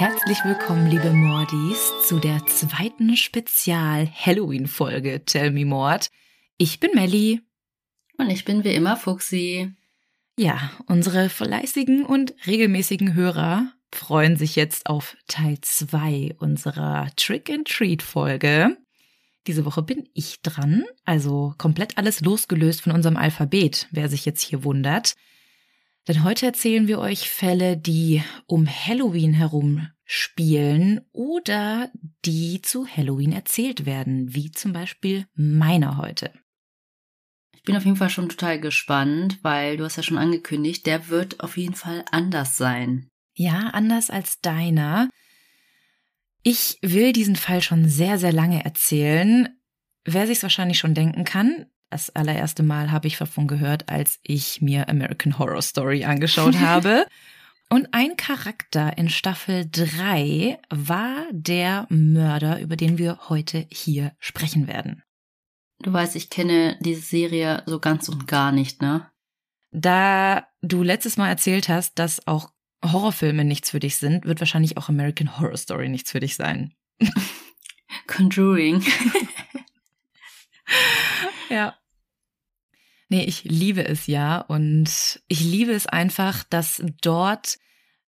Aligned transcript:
herzlich 0.00 0.44
willkommen, 0.44 0.90
liebe 0.90 1.12
Mordis, 1.12 1.92
zu 2.08 2.18
der 2.18 2.44
zweiten 2.46 3.16
Spezial-Halloween-Folge 3.16 5.24
Tell 5.24 5.52
Me 5.52 5.64
Mord. 5.64 6.10
Ich 6.56 6.80
bin 6.80 6.90
Melli. 6.94 7.42
Und 8.18 8.30
ich 8.30 8.44
bin 8.44 8.64
wie 8.64 8.74
immer 8.74 8.96
Fuxi. 8.96 9.72
Ja, 10.36 10.72
unsere 10.86 11.28
fleißigen 11.28 12.04
und 12.04 12.34
regelmäßigen 12.46 13.14
Hörer 13.14 13.72
freuen 13.92 14.36
sich 14.36 14.56
jetzt 14.56 14.86
auf 14.86 15.16
Teil 15.26 15.58
2 15.60 16.36
unserer 16.38 17.08
Trick-and-Treat-Folge. 17.16 18.76
Diese 19.46 19.64
Woche 19.64 19.82
bin 19.82 20.08
ich 20.14 20.42
dran, 20.42 20.84
also 21.04 21.54
komplett 21.58 21.98
alles 21.98 22.20
losgelöst 22.20 22.82
von 22.82 22.92
unserem 22.92 23.16
Alphabet, 23.16 23.88
wer 23.90 24.08
sich 24.08 24.24
jetzt 24.24 24.42
hier 24.42 24.64
wundert. 24.64 25.16
Denn 26.08 26.24
heute 26.24 26.46
erzählen 26.46 26.88
wir 26.88 26.98
euch 26.98 27.30
Fälle, 27.30 27.76
die 27.76 28.22
um 28.46 28.66
Halloween 28.66 29.34
herum 29.34 29.88
spielen 30.04 31.00
oder 31.12 31.90
die 32.24 32.62
zu 32.62 32.86
Halloween 32.86 33.32
erzählt 33.32 33.86
werden, 33.86 34.34
wie 34.34 34.50
zum 34.50 34.72
Beispiel 34.72 35.26
meiner 35.34 35.98
heute. 35.98 36.32
Ich 37.54 37.62
bin 37.62 37.76
auf 37.76 37.84
jeden 37.84 37.96
Fall 37.96 38.10
schon 38.10 38.30
total 38.30 38.58
gespannt, 38.58 39.38
weil 39.42 39.76
du 39.76 39.84
hast 39.84 39.96
ja 39.96 40.02
schon 40.02 40.16
angekündigt, 40.16 40.86
der 40.86 41.08
wird 41.08 41.40
auf 41.40 41.56
jeden 41.56 41.74
Fall 41.74 42.04
anders 42.10 42.56
sein. 42.56 43.09
Ja, 43.34 43.70
anders 43.72 44.10
als 44.10 44.40
deiner. 44.40 45.08
Ich 46.42 46.78
will 46.82 47.12
diesen 47.12 47.36
Fall 47.36 47.62
schon 47.62 47.88
sehr, 47.88 48.18
sehr 48.18 48.32
lange 48.32 48.64
erzählen. 48.64 49.48
Wer 50.04 50.26
sich's 50.26 50.42
wahrscheinlich 50.42 50.78
schon 50.78 50.94
denken 50.94 51.24
kann, 51.24 51.66
das 51.90 52.10
allererste 52.10 52.62
Mal 52.62 52.92
habe 52.92 53.08
ich 53.08 53.18
davon 53.18 53.48
gehört, 53.48 53.88
als 53.88 54.20
ich 54.22 54.62
mir 54.62 54.88
American 54.88 55.38
Horror 55.38 55.60
Story 55.60 56.04
angeschaut 56.04 56.56
habe. 56.60 57.04
Und 57.68 57.88
ein 57.92 58.16
Charakter 58.16 58.96
in 58.96 59.08
Staffel 59.08 59.68
3 59.70 60.58
war 60.70 61.26
der 61.30 61.86
Mörder, 61.88 62.60
über 62.60 62.76
den 62.76 62.98
wir 62.98 63.28
heute 63.28 63.66
hier 63.70 64.12
sprechen 64.18 64.66
werden. 64.66 65.02
Du 65.80 65.92
weißt, 65.92 66.16
ich 66.16 66.30
kenne 66.30 66.78
diese 66.80 67.02
Serie 67.02 67.62
so 67.66 67.78
ganz 67.80 68.08
und 68.08 68.26
gar 68.26 68.52
nicht, 68.52 68.82
ne? 68.82 69.08
Da 69.72 70.46
du 70.62 70.82
letztes 70.82 71.16
Mal 71.16 71.28
erzählt 71.28 71.68
hast, 71.68 71.98
dass 71.98 72.26
auch 72.26 72.50
Horrorfilme 72.84 73.44
nichts 73.44 73.70
für 73.70 73.80
dich 73.80 73.96
sind, 73.96 74.24
wird 74.24 74.40
wahrscheinlich 74.40 74.76
auch 74.76 74.88
American 74.88 75.38
Horror 75.38 75.56
Story 75.56 75.88
nichts 75.88 76.10
für 76.12 76.20
dich 76.20 76.36
sein. 76.36 76.74
Conjuring. 78.06 78.82
ja. 81.50 81.76
Nee, 83.08 83.24
ich 83.24 83.44
liebe 83.44 83.84
es 83.84 84.06
ja 84.06 84.38
und 84.38 85.20
ich 85.26 85.40
liebe 85.40 85.72
es 85.72 85.86
einfach, 85.86 86.44
dass 86.44 86.82
dort 87.02 87.58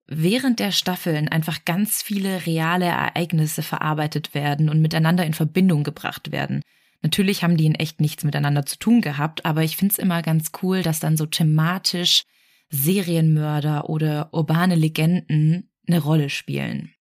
während 0.07 0.59
der 0.59 0.71
Staffeln 0.71 1.29
einfach 1.29 1.63
ganz 1.65 2.01
viele 2.01 2.45
reale 2.45 2.85
Ereignisse 2.85 3.63
verarbeitet 3.63 4.33
werden 4.33 4.69
und 4.69 4.81
miteinander 4.81 5.25
in 5.25 5.33
Verbindung 5.33 5.83
gebracht 5.83 6.31
werden. 6.31 6.61
Natürlich 7.01 7.43
haben 7.43 7.55
die 7.55 7.65
in 7.65 7.75
echt 7.75 8.01
nichts 8.01 8.23
miteinander 8.23 8.65
zu 8.65 8.77
tun 8.77 9.01
gehabt, 9.01 9.45
aber 9.45 9.63
ich 9.63 9.77
find's 9.77 9.97
immer 9.97 10.21
ganz 10.21 10.51
cool, 10.61 10.83
dass 10.83 10.99
dann 10.99 11.15
so 11.15 11.25
thematisch 11.25 12.23
Serienmörder 12.69 13.89
oder 13.89 14.33
urbane 14.33 14.75
Legenden 14.75 15.71
eine 15.87 15.99
Rolle 15.99 16.29
spielen. 16.29 16.93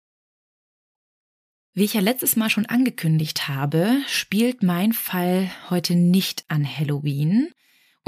Wie 1.74 1.84
ich 1.84 1.94
ja 1.94 2.00
letztes 2.00 2.36
Mal 2.36 2.50
schon 2.50 2.66
angekündigt 2.66 3.48
habe, 3.48 3.98
spielt 4.08 4.62
mein 4.62 4.92
Fall 4.92 5.50
heute 5.70 5.94
nicht 5.94 6.44
an 6.48 6.66
Halloween, 6.66 7.52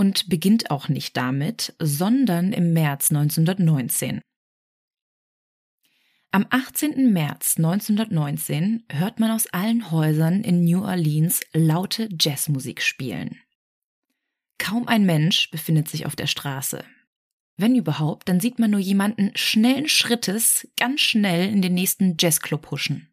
und 0.00 0.31
beginnt 0.31 0.70
auch 0.70 0.88
nicht 0.88 1.15
damit, 1.19 1.75
sondern 1.78 2.54
im 2.54 2.72
März 2.72 3.10
1919. 3.10 4.22
Am 6.31 6.47
18. 6.49 7.12
März 7.12 7.59
1919 7.59 8.84
hört 8.91 9.20
man 9.20 9.31
aus 9.31 9.47
allen 9.49 9.91
Häusern 9.91 10.43
in 10.43 10.65
New 10.65 10.82
Orleans 10.82 11.43
laute 11.53 12.09
Jazzmusik 12.19 12.81
spielen. 12.81 13.38
Kaum 14.56 14.88
ein 14.88 15.04
Mensch 15.04 15.50
befindet 15.50 15.88
sich 15.88 16.06
auf 16.06 16.16
der 16.16 16.28
Straße. 16.28 16.82
Wenn 17.60 17.76
überhaupt, 17.76 18.26
dann 18.31 18.41
sieht 18.41 18.59
man 18.59 18.71
nur 18.71 18.81
jemanden 18.81 19.32
schnellen 19.34 19.87
Schrittes 19.87 20.66
ganz 20.78 21.03
schnell 21.03 21.47
in 21.53 21.60
den 21.60 21.75
nächsten 21.75 22.16
Jazzclub 22.19 22.71
huschen. 22.71 23.12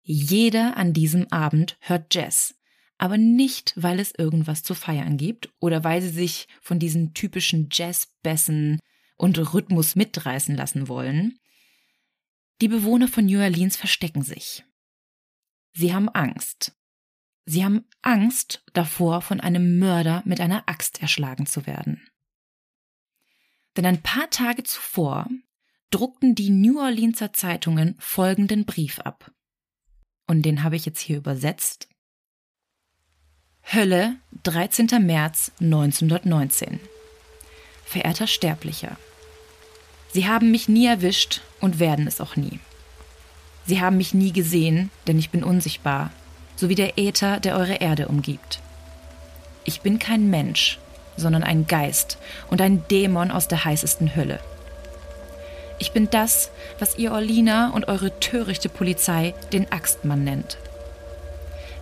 Jeder 0.00 0.78
an 0.78 0.94
diesem 0.94 1.30
Abend 1.30 1.76
hört 1.80 2.14
Jazz, 2.14 2.54
aber 2.96 3.18
nicht, 3.18 3.74
weil 3.76 4.00
es 4.00 4.14
irgendwas 4.16 4.62
zu 4.62 4.74
feiern 4.74 5.18
gibt 5.18 5.52
oder 5.60 5.84
weil 5.84 6.00
sie 6.00 6.08
sich 6.08 6.48
von 6.62 6.78
diesen 6.78 7.12
typischen 7.12 7.68
Jazzbässen 7.70 8.80
und 9.18 9.52
Rhythmus 9.52 9.96
mitreißen 9.96 10.56
lassen 10.56 10.88
wollen. 10.88 11.38
Die 12.62 12.68
Bewohner 12.68 13.06
von 13.06 13.26
New 13.26 13.40
Orleans 13.40 13.76
verstecken 13.76 14.22
sich. 14.22 14.64
Sie 15.74 15.92
haben 15.92 16.08
Angst. 16.08 16.74
Sie 17.44 17.66
haben 17.66 17.84
Angst 18.00 18.64
davor, 18.72 19.20
von 19.20 19.40
einem 19.40 19.78
Mörder 19.78 20.22
mit 20.24 20.40
einer 20.40 20.66
Axt 20.70 21.02
erschlagen 21.02 21.44
zu 21.44 21.66
werden. 21.66 22.09
Denn 23.80 23.86
ein 23.86 24.02
paar 24.02 24.28
Tage 24.28 24.62
zuvor 24.62 25.26
druckten 25.88 26.34
die 26.34 26.50
New 26.50 26.78
Orleanser 26.78 27.32
Zeitungen 27.32 27.96
folgenden 27.98 28.66
Brief 28.66 28.98
ab. 28.98 29.30
Und 30.26 30.42
den 30.42 30.62
habe 30.62 30.76
ich 30.76 30.84
jetzt 30.84 31.00
hier 31.00 31.16
übersetzt 31.16 31.88
Hölle, 33.72 34.16
13. 34.42 34.86
März 35.06 35.52
1919. 35.62 36.78
Verehrter 37.86 38.26
Sterblicher, 38.26 38.98
Sie 40.12 40.28
haben 40.28 40.50
mich 40.50 40.68
nie 40.68 40.84
erwischt 40.84 41.40
und 41.60 41.78
werden 41.78 42.06
es 42.06 42.20
auch 42.20 42.36
nie. 42.36 42.60
Sie 43.64 43.80
haben 43.80 43.96
mich 43.96 44.12
nie 44.12 44.32
gesehen, 44.34 44.90
denn 45.06 45.18
ich 45.18 45.30
bin 45.30 45.42
unsichtbar, 45.42 46.10
so 46.54 46.68
wie 46.68 46.74
der 46.74 46.98
Äther, 46.98 47.40
der 47.40 47.56
eure 47.56 47.76
Erde 47.76 48.08
umgibt. 48.08 48.60
Ich 49.64 49.80
bin 49.80 49.98
kein 49.98 50.28
Mensch, 50.28 50.78
sondern 51.16 51.42
ein 51.42 51.66
Geist 51.66 52.18
und 52.48 52.60
ein 52.60 52.84
Dämon 52.90 53.30
aus 53.30 53.48
der 53.48 53.64
heißesten 53.64 54.16
Hölle. 54.16 54.40
Ich 55.78 55.92
bin 55.92 56.08
das, 56.10 56.50
was 56.78 56.98
ihr 56.98 57.12
Orlina 57.12 57.70
und 57.70 57.88
eure 57.88 58.18
törichte 58.20 58.68
Polizei 58.68 59.34
den 59.52 59.72
Axtmann 59.72 60.24
nennt. 60.24 60.58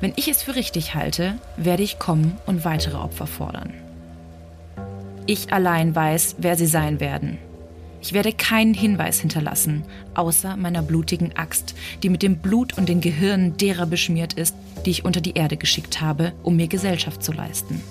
Wenn 0.00 0.12
ich 0.15 0.28
es 0.28 0.43
für 0.43 0.55
richtig 0.55 0.94
halte, 0.94 1.34
werde 1.56 1.83
ich 1.83 1.99
kommen 1.99 2.39
und 2.47 2.65
weitere 2.65 2.97
Opfer 2.97 3.27
fordern. 3.27 3.75
Ich 5.27 5.53
allein 5.53 5.95
weiß, 5.95 6.37
wer 6.39 6.56
sie 6.56 6.69
sein 6.69 7.00
werden. 7.00 7.39
Ich 8.00 8.12
werde 8.12 8.33
keinen 8.33 8.75
Hinweis 8.75 9.21
hinterlassen, 9.21 9.83
außer 10.15 10.56
meiner 10.56 10.83
blutigen 10.83 11.37
Axt, 11.37 11.75
die 12.05 12.09
mit 12.09 12.22
dem 12.22 12.39
Blut 12.39 12.78
und 12.78 12.89
den 12.89 13.00
Gehirnen 13.00 13.56
derer 13.56 13.87
beschmiert 13.87 14.34
ist, 14.34 14.55
die 14.87 14.91
ich 14.91 15.05
unter 15.05 15.21
die 15.21 15.34
Erde 15.34 15.56
geschickt 15.56 16.00
habe, 16.00 16.33
um 16.45 16.56
mir 16.56 16.69
Gesellschaft 16.69 17.25
zu 17.25 17.33
leisten. 17.33 17.83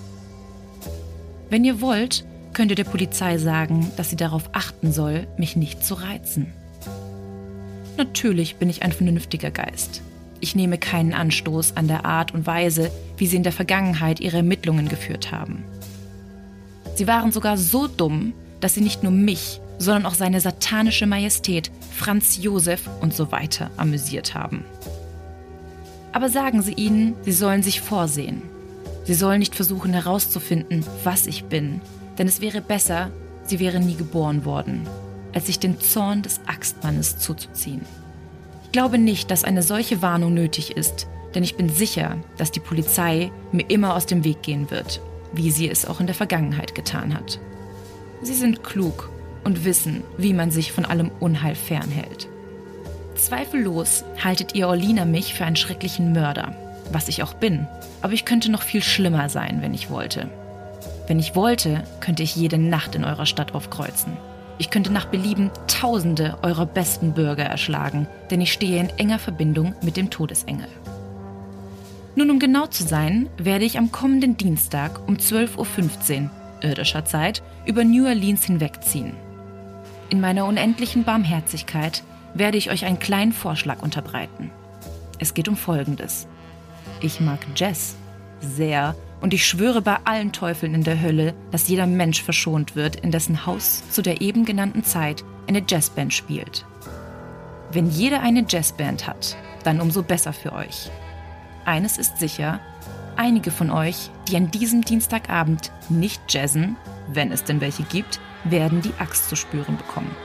Wenn 1.50 1.64
ihr 1.64 1.80
wollt, 1.82 2.26
könnt 2.54 2.72
ihr 2.72 2.76
der 2.76 2.84
Polizei 2.84 3.38
sagen, 3.38 3.92
dass 3.96 4.10
sie 4.10 4.16
darauf 4.16 4.50
achten 4.54 4.92
soll, 4.92 5.28
mich 5.38 5.56
nicht 5.56 5.84
zu 5.84 5.94
reizen. 5.94 6.48
Natürlich 7.98 8.58
bin 8.58 8.70
ich 8.70 8.84
ein 8.84 8.92
vernünftiger 8.92 9.52
Geist. 9.52 10.02
Ich 10.40 10.56
nehme 10.56 10.78
keinen 10.78 11.14
Anstoß 11.14 11.78
an 11.78 11.88
der 11.88 12.06
Art 12.06 12.34
und 12.34 12.46
Weise, 12.46 12.92
wie 13.18 13.28
sie 13.28 13.38
in 13.38 13.44
der 13.44 13.52
Vergangenheit 13.52 14.20
ihre 14.20 14.38
Ermittlungen 14.38 14.88
geführt 14.88 15.32
haben. 15.32 15.64
Sie 16.96 17.08
waren 17.08 17.32
sogar 17.32 17.58
so 17.58 17.88
dumm, 17.88 18.34
dass 18.60 18.74
sie 18.74 18.82
nicht 18.82 19.04
nur 19.04 19.12
mich, 19.12 19.62
sondern 19.80 20.06
auch 20.06 20.16
seine 20.16 20.42
satanische 20.42 21.06
Majestät, 21.06 21.72
Franz 21.96 22.38
Josef 22.42 22.90
und 23.02 23.14
so 23.14 23.32
weiter 23.32 23.72
amüsiert 23.78 24.34
haben. 24.34 24.66
Aber 26.12 26.30
sagen 26.30 26.62
Sie 26.62 26.74
ihnen, 26.74 27.16
sie 27.24 27.32
sollen 27.32 27.62
sich 27.62 27.82
vorsehen. 27.82 28.42
Sie 29.08 29.14
sollen 29.14 29.40
nicht 29.40 29.56
versuchen 29.56 29.94
herauszufinden, 29.94 30.86
was 31.06 31.28
ich 31.28 31.46
bin, 31.46 31.80
denn 32.18 32.28
es 32.28 32.42
wäre 32.42 32.60
besser, 32.60 33.10
sie 33.46 33.58
wären 33.58 33.86
nie 33.86 33.96
geboren 33.96 34.44
worden, 34.44 34.86
als 35.34 35.46
sich 35.46 35.60
den 35.60 35.80
Zorn 35.80 36.24
des 36.24 36.42
Axtmannes 36.46 37.18
zuzuziehen. 37.18 37.86
Ich 38.66 38.74
glaube 38.74 38.98
nicht, 38.98 39.32
dass 39.32 39.46
eine 39.46 39.64
solche 39.64 40.02
Warnung 40.02 40.34
nötig 40.34 40.76
ist, 40.76 41.08
denn 41.34 41.42
ich 41.42 41.56
bin 41.56 41.70
sicher, 41.70 42.18
dass 42.36 42.52
die 42.52 42.60
Polizei 42.60 43.32
mir 43.54 43.70
immer 43.70 43.96
aus 43.96 44.08
dem 44.08 44.26
Weg 44.26 44.42
gehen 44.42 44.70
wird, 44.72 45.00
wie 45.32 45.52
sie 45.52 45.70
es 45.70 45.86
auch 45.86 46.02
in 46.02 46.08
der 46.08 46.16
Vergangenheit 46.16 46.76
getan 46.76 47.14
hat. 47.14 47.40
Sie 48.22 48.36
sind 48.36 48.62
klug 48.62 49.10
und 49.46 49.64
wissen, 49.64 50.04
wie 50.18 50.34
man 50.34 50.52
sich 50.52 50.74
von 50.74 50.84
allem 50.84 51.12
Unheil 51.22 51.56
fernhält. 51.56 52.28
Zweifellos 53.16 54.04
haltet 54.22 54.54
ihr 54.54 54.68
Orlina 54.68 55.06
mich 55.06 55.34
für 55.34 55.46
einen 55.46 55.56
schrecklichen 55.56 56.12
Mörder, 56.12 56.54
was 56.92 57.08
ich 57.08 57.24
auch 57.24 57.34
bin, 57.34 57.68
aber 58.02 58.14
ich 58.14 58.26
könnte 58.26 58.52
noch 58.52 58.62
viel 58.62 58.84
schlimmer 58.84 59.30
sein, 59.30 59.62
wenn 59.62 59.74
ich 59.74 59.90
wollte. 59.90 60.30
Wenn 61.08 61.20
ich 61.20 61.36
wollte, 61.36 61.84
könnte 62.02 62.24
ich 62.24 62.36
jede 62.36 62.58
Nacht 62.58 62.96
in 62.96 63.06
eurer 63.06 63.26
Stadt 63.26 63.56
aufkreuzen. 63.56 64.14
Ich 64.58 64.70
könnte 64.70 64.92
nach 64.92 65.06
Belieben 65.06 65.52
Tausende 65.68 66.38
eurer 66.42 66.66
besten 66.66 67.14
Bürger 67.14 67.46
erschlagen, 67.46 68.08
denn 68.32 68.42
ich 68.42 68.52
stehe 68.52 68.80
in 68.80 68.90
enger 68.98 69.20
Verbindung 69.20 69.76
mit 69.82 69.96
dem 69.96 70.10
Todesengel. 70.10 70.68
Nun, 72.16 72.32
um 72.32 72.40
genau 72.40 72.66
zu 72.66 72.84
sein, 72.84 73.30
werde 73.38 73.66
ich 73.66 73.78
am 73.78 73.92
kommenden 73.92 74.38
Dienstag 74.38 75.08
um 75.08 75.18
12.15 75.18 76.24
Uhr 76.24 76.30
irdischer 76.62 77.06
Zeit 77.06 77.44
über 77.66 77.84
New 77.84 78.08
Orleans 78.08 78.46
hinwegziehen. 78.46 79.14
In 80.10 80.20
meiner 80.20 80.46
unendlichen 80.46 81.04
Barmherzigkeit 81.04 82.04
werde 82.34 82.58
ich 82.58 82.72
euch 82.72 82.86
einen 82.86 83.00
kleinen 83.00 83.34
Vorschlag 83.34 83.82
unterbreiten. 83.82 84.52
Es 85.20 85.34
geht 85.34 85.48
um 85.48 85.56
Folgendes. 85.56 86.28
Ich 87.02 87.20
mag 87.20 87.40
Jazz 87.56 87.96
sehr 88.40 88.96
und 89.22 89.34
ich 89.34 89.46
schwöre 89.46 89.82
bei 89.82 89.98
allen 90.04 90.32
Teufeln 90.32 90.74
in 90.74 90.84
der 90.84 91.02
Hölle, 91.02 91.34
dass 91.52 91.68
jeder 91.68 91.86
Mensch 91.86 92.24
verschont 92.24 92.76
wird, 92.76 92.98
in 92.98 93.12
dessen 93.12 93.46
Haus 93.46 93.84
zu 93.92 94.02
der 94.02 94.22
eben 94.22 94.46
genannten 94.46 94.84
Zeit 94.84 95.24
eine 95.48 95.64
Jazzband 95.68 96.14
spielt. 96.14 96.66
Wenn 97.72 97.90
jeder 97.90 98.22
eine 98.22 98.46
Jazzband 98.48 99.08
hat, 99.08 99.38
dann 99.64 99.82
umso 99.82 100.02
besser 100.02 100.34
für 100.34 100.54
euch. 100.54 100.90
Eines 101.66 101.98
ist 101.98 102.18
sicher, 102.18 102.60
einige 103.16 103.52
von 103.52 103.70
euch, 103.70 104.10
die 104.28 104.38
an 104.38 104.52
diesem 104.52 104.84
Dienstagabend 104.84 105.72
nicht 105.90 106.22
jazzen, 106.30 106.78
wenn 107.08 107.32
es 107.32 107.44
denn 107.44 107.62
welche 107.62 107.84
gibt, 107.84 108.20
werden 108.44 108.82
die 108.82 108.94
Axt 109.00 109.30
zu 109.30 109.36
spüren 109.36 109.78
bekommen. 109.78 110.16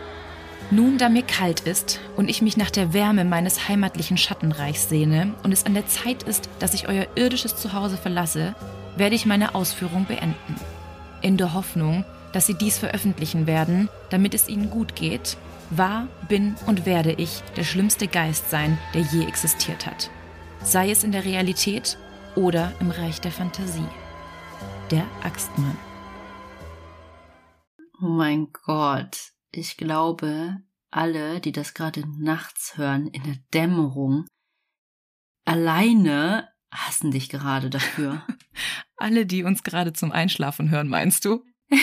Nun, 0.72 0.96
da 0.96 1.10
mir 1.10 1.22
kalt 1.22 1.60
ist 1.60 2.00
und 2.16 2.30
ich 2.30 2.40
mich 2.40 2.56
nach 2.56 2.70
der 2.70 2.94
Wärme 2.94 3.26
meines 3.26 3.68
heimatlichen 3.68 4.16
Schattenreichs 4.16 4.88
sehne 4.88 5.34
und 5.42 5.52
es 5.52 5.66
an 5.66 5.74
der 5.74 5.86
Zeit 5.86 6.22
ist, 6.22 6.48
dass 6.60 6.72
ich 6.72 6.88
euer 6.88 7.06
irdisches 7.14 7.56
Zuhause 7.56 7.98
verlasse, 7.98 8.54
werde 8.96 9.14
ich 9.14 9.26
meine 9.26 9.54
Ausführung 9.54 10.06
beenden. 10.06 10.56
In 11.20 11.36
der 11.36 11.52
Hoffnung, 11.52 12.06
dass 12.32 12.46
Sie 12.46 12.54
dies 12.54 12.78
veröffentlichen 12.78 13.46
werden, 13.46 13.90
damit 14.08 14.32
es 14.32 14.48
Ihnen 14.48 14.70
gut 14.70 14.96
geht, 14.96 15.36
war, 15.68 16.08
bin 16.26 16.54
und 16.66 16.86
werde 16.86 17.12
ich 17.12 17.42
der 17.54 17.64
schlimmste 17.64 18.08
Geist 18.08 18.48
sein, 18.48 18.78
der 18.94 19.02
je 19.02 19.26
existiert 19.26 19.84
hat. 19.84 20.08
Sei 20.62 20.90
es 20.90 21.04
in 21.04 21.12
der 21.12 21.26
Realität 21.26 21.98
oder 22.34 22.72
im 22.80 22.90
Reich 22.90 23.20
der 23.20 23.32
Fantasie. 23.32 23.84
Der 24.90 25.04
Axtmann. 25.22 25.76
Oh 28.00 28.06
mein 28.06 28.48
Gott. 28.64 29.32
Ich 29.54 29.76
glaube, 29.76 30.62
alle, 30.90 31.40
die 31.40 31.52
das 31.52 31.74
gerade 31.74 32.04
nachts 32.18 32.78
hören, 32.78 33.08
in 33.08 33.22
der 33.22 33.36
Dämmerung, 33.52 34.26
alleine 35.44 36.48
hassen 36.70 37.10
dich 37.10 37.28
gerade 37.28 37.68
dafür. 37.68 38.26
alle, 38.96 39.26
die 39.26 39.44
uns 39.44 39.62
gerade 39.62 39.92
zum 39.92 40.10
Einschlafen 40.10 40.70
hören, 40.70 40.88
meinst 40.88 41.26
du? 41.26 41.44
Ja. 41.70 41.78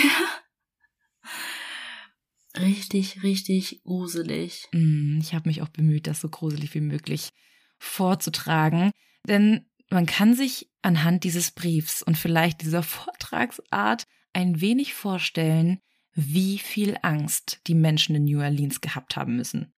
richtig, 2.58 3.22
richtig 3.22 3.84
gruselig. 3.84 4.68
Mm, 4.72 5.20
ich 5.22 5.36
habe 5.36 5.48
mich 5.48 5.62
auch 5.62 5.70
bemüht, 5.70 6.08
das 6.08 6.22
so 6.22 6.30
gruselig 6.30 6.74
wie 6.74 6.82
möglich 6.82 7.30
vorzutragen. 7.78 8.92
Denn 9.28 9.70
man 9.92 10.08
kann 10.08 10.34
sich 10.34 10.72
anhand 10.82 11.24
dieses 11.24 11.52
Briefs 11.52 12.02
und 12.02 12.18
vielleicht 12.18 12.62
dieser 12.62 12.82
Vortragsart 12.84 14.06
ein 14.34 14.60
wenig 14.60 14.96
vorstellen, 14.96 15.80
wie 16.14 16.58
viel 16.58 16.98
Angst 17.02 17.62
die 17.68 17.76
Menschen 17.76 18.16
in 18.16 18.26
New 18.26 18.40
Orleans 18.40 18.82
gehabt 18.82 19.16
haben 19.16 19.36
müssen. 19.36 19.74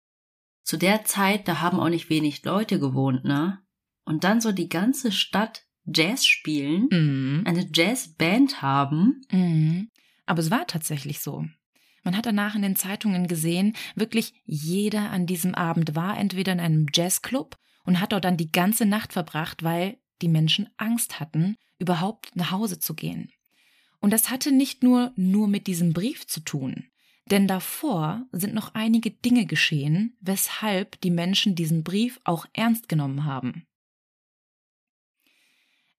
Zu 0.64 0.78
der 0.78 1.04
Zeit, 1.06 1.48
da 1.48 1.62
haben 1.62 1.80
auch 1.80 1.90
nicht 1.90 2.10
wenig 2.10 2.44
Leute 2.44 2.80
gewohnt, 2.80 3.24
ne? 3.24 3.60
Und 4.06 4.24
dann 4.24 4.42
so 4.42 4.52
die 4.52 4.70
ganze 4.70 5.12
Stadt 5.12 5.66
Jazz 5.86 6.26
spielen, 6.26 6.88
mm. 6.90 7.48
eine 7.48 7.68
Jazzband 7.74 8.62
haben. 8.62 9.22
Mm. 9.32 9.88
Aber 10.26 10.40
es 10.40 10.52
war 10.52 10.68
tatsächlich 10.68 11.20
so. 11.20 11.46
Man 12.04 12.16
hat 12.16 12.26
danach 12.26 12.56
in 12.56 12.62
den 12.62 12.76
Zeitungen 12.76 13.28
gesehen, 13.28 13.76
wirklich 13.96 14.34
jeder 14.46 15.10
an 15.12 15.26
diesem 15.26 15.56
Abend 15.56 15.96
war 15.96 16.18
entweder 16.18 16.54
in 16.54 16.60
einem 16.60 16.86
Jazzclub 16.94 17.58
und 17.84 18.00
hat 18.00 18.14
dort 18.14 18.26
dann 18.26 18.38
die 18.38 18.52
ganze 18.52 18.86
Nacht 18.86 19.14
verbracht, 19.14 19.64
weil 19.64 19.98
die 20.22 20.30
Menschen 20.30 20.70
Angst 20.78 21.20
hatten, 21.20 21.56
überhaupt 21.80 22.36
nach 22.36 22.52
Hause 22.52 22.80
zu 22.80 22.94
gehen. 22.94 23.32
Und 24.00 24.12
das 24.12 24.30
hatte 24.30 24.52
nicht 24.52 24.84
nur 24.84 25.12
nur 25.16 25.48
mit 25.48 25.68
diesem 25.68 25.94
Brief 25.94 26.26
zu 26.28 26.40
tun, 26.40 26.86
denn 27.26 27.48
davor 27.48 28.26
sind 28.32 28.54
noch 28.54 28.74
einige 28.74 29.12
Dinge 29.12 29.46
geschehen, 29.46 30.18
weshalb 30.22 31.00
die 31.02 31.12
Menschen 31.12 31.56
diesen 31.56 31.84
Brief 31.84 32.20
auch 32.24 32.46
ernst 32.54 32.90
genommen 32.90 33.26
haben. 33.26 33.66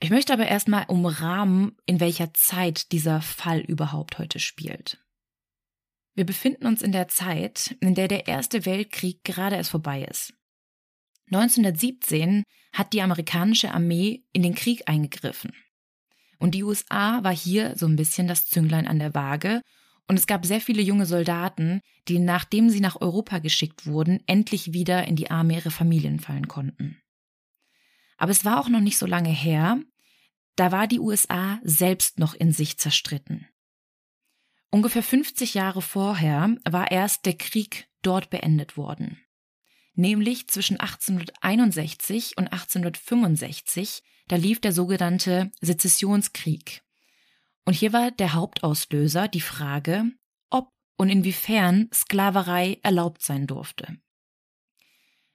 Ich 0.02 0.11
möchte 0.11 0.32
aber 0.32 0.47
erstmal 0.47 0.87
umrahmen, 0.87 1.76
in 1.85 2.00
welcher 2.00 2.32
Zeit 2.32 2.91
dieser 2.91 3.20
Fall 3.20 3.61
überhaupt 3.61 4.19
heute 4.19 4.38
spielt. 4.38 4.99
Wir 6.14 6.25
befinden 6.25 6.67
uns 6.67 6.82
in 6.82 6.93
der 6.93 7.08
Zeit, 7.08 7.76
in 7.81 7.94
der 7.94 8.08
der 8.08 8.26
Erste 8.26 8.64
Weltkrieg 8.64 9.23
gerade 9.25 9.56
erst 9.56 9.70
vorbei 9.70 10.05
ist. 10.05 10.32
1917 11.26 12.43
hat 12.73 12.93
die 12.93 13.03
amerikanische 13.03 13.73
Armee 13.73 14.25
in 14.32 14.43
den 14.43 14.55
Krieg 14.55 14.88
eingegriffen. 14.88 15.53
Und 16.40 16.54
die 16.54 16.64
USA 16.64 17.22
war 17.22 17.34
hier 17.34 17.76
so 17.76 17.87
ein 17.87 17.96
bisschen 17.96 18.26
das 18.26 18.46
Zünglein 18.46 18.88
an 18.88 18.98
der 18.98 19.14
Waage. 19.14 19.60
Und 20.08 20.19
es 20.19 20.26
gab 20.26 20.44
sehr 20.44 20.60
viele 20.60 20.82
junge 20.82 21.06
Soldaten, 21.06 21.81
die, 22.08 22.19
nachdem 22.19 22.70
sie 22.70 22.81
nach 22.81 23.00
Europa 23.00 23.38
geschickt 23.38 23.87
wurden, 23.87 24.20
endlich 24.26 24.72
wieder 24.72 25.06
in 25.06 25.14
die 25.14 25.31
Arme 25.31 25.54
ihrer 25.54 25.70
Familien 25.70 26.19
fallen 26.19 26.48
konnten. 26.48 27.00
Aber 28.16 28.32
es 28.32 28.44
war 28.44 28.58
auch 28.58 28.69
noch 28.69 28.81
nicht 28.81 28.98
so 28.98 29.06
lange 29.06 29.31
her, 29.31 29.78
da 30.56 30.72
war 30.72 30.87
die 30.87 30.98
USA 30.98 31.60
selbst 31.62 32.19
noch 32.19 32.34
in 32.34 32.52
sich 32.52 32.78
zerstritten. 32.78 33.46
Ungefähr 34.70 35.02
50 35.02 35.54
Jahre 35.54 35.82
vorher 35.82 36.56
war 36.69 36.90
erst 36.90 37.26
der 37.26 37.36
Krieg 37.36 37.88
dort 38.02 38.31
beendet 38.31 38.76
worden. 38.76 39.20
Nämlich 40.00 40.49
zwischen 40.49 40.81
1861 40.81 42.38
und 42.38 42.50
1865 42.50 44.02
da 44.29 44.37
lief 44.37 44.58
der 44.58 44.73
sogenannte 44.73 45.52
Sezessionskrieg. 45.61 46.82
Und 47.67 47.75
hier 47.75 47.93
war 47.93 48.11
der 48.11 48.32
Hauptauslöser 48.32 49.29
die 49.29 49.43
Frage, 49.43 50.05
ob 50.49 50.70
und 50.97 51.11
inwiefern 51.11 51.91
Sklaverei 51.93 52.79
erlaubt 52.82 53.20
sein 53.20 53.47
durfte. 53.47 53.99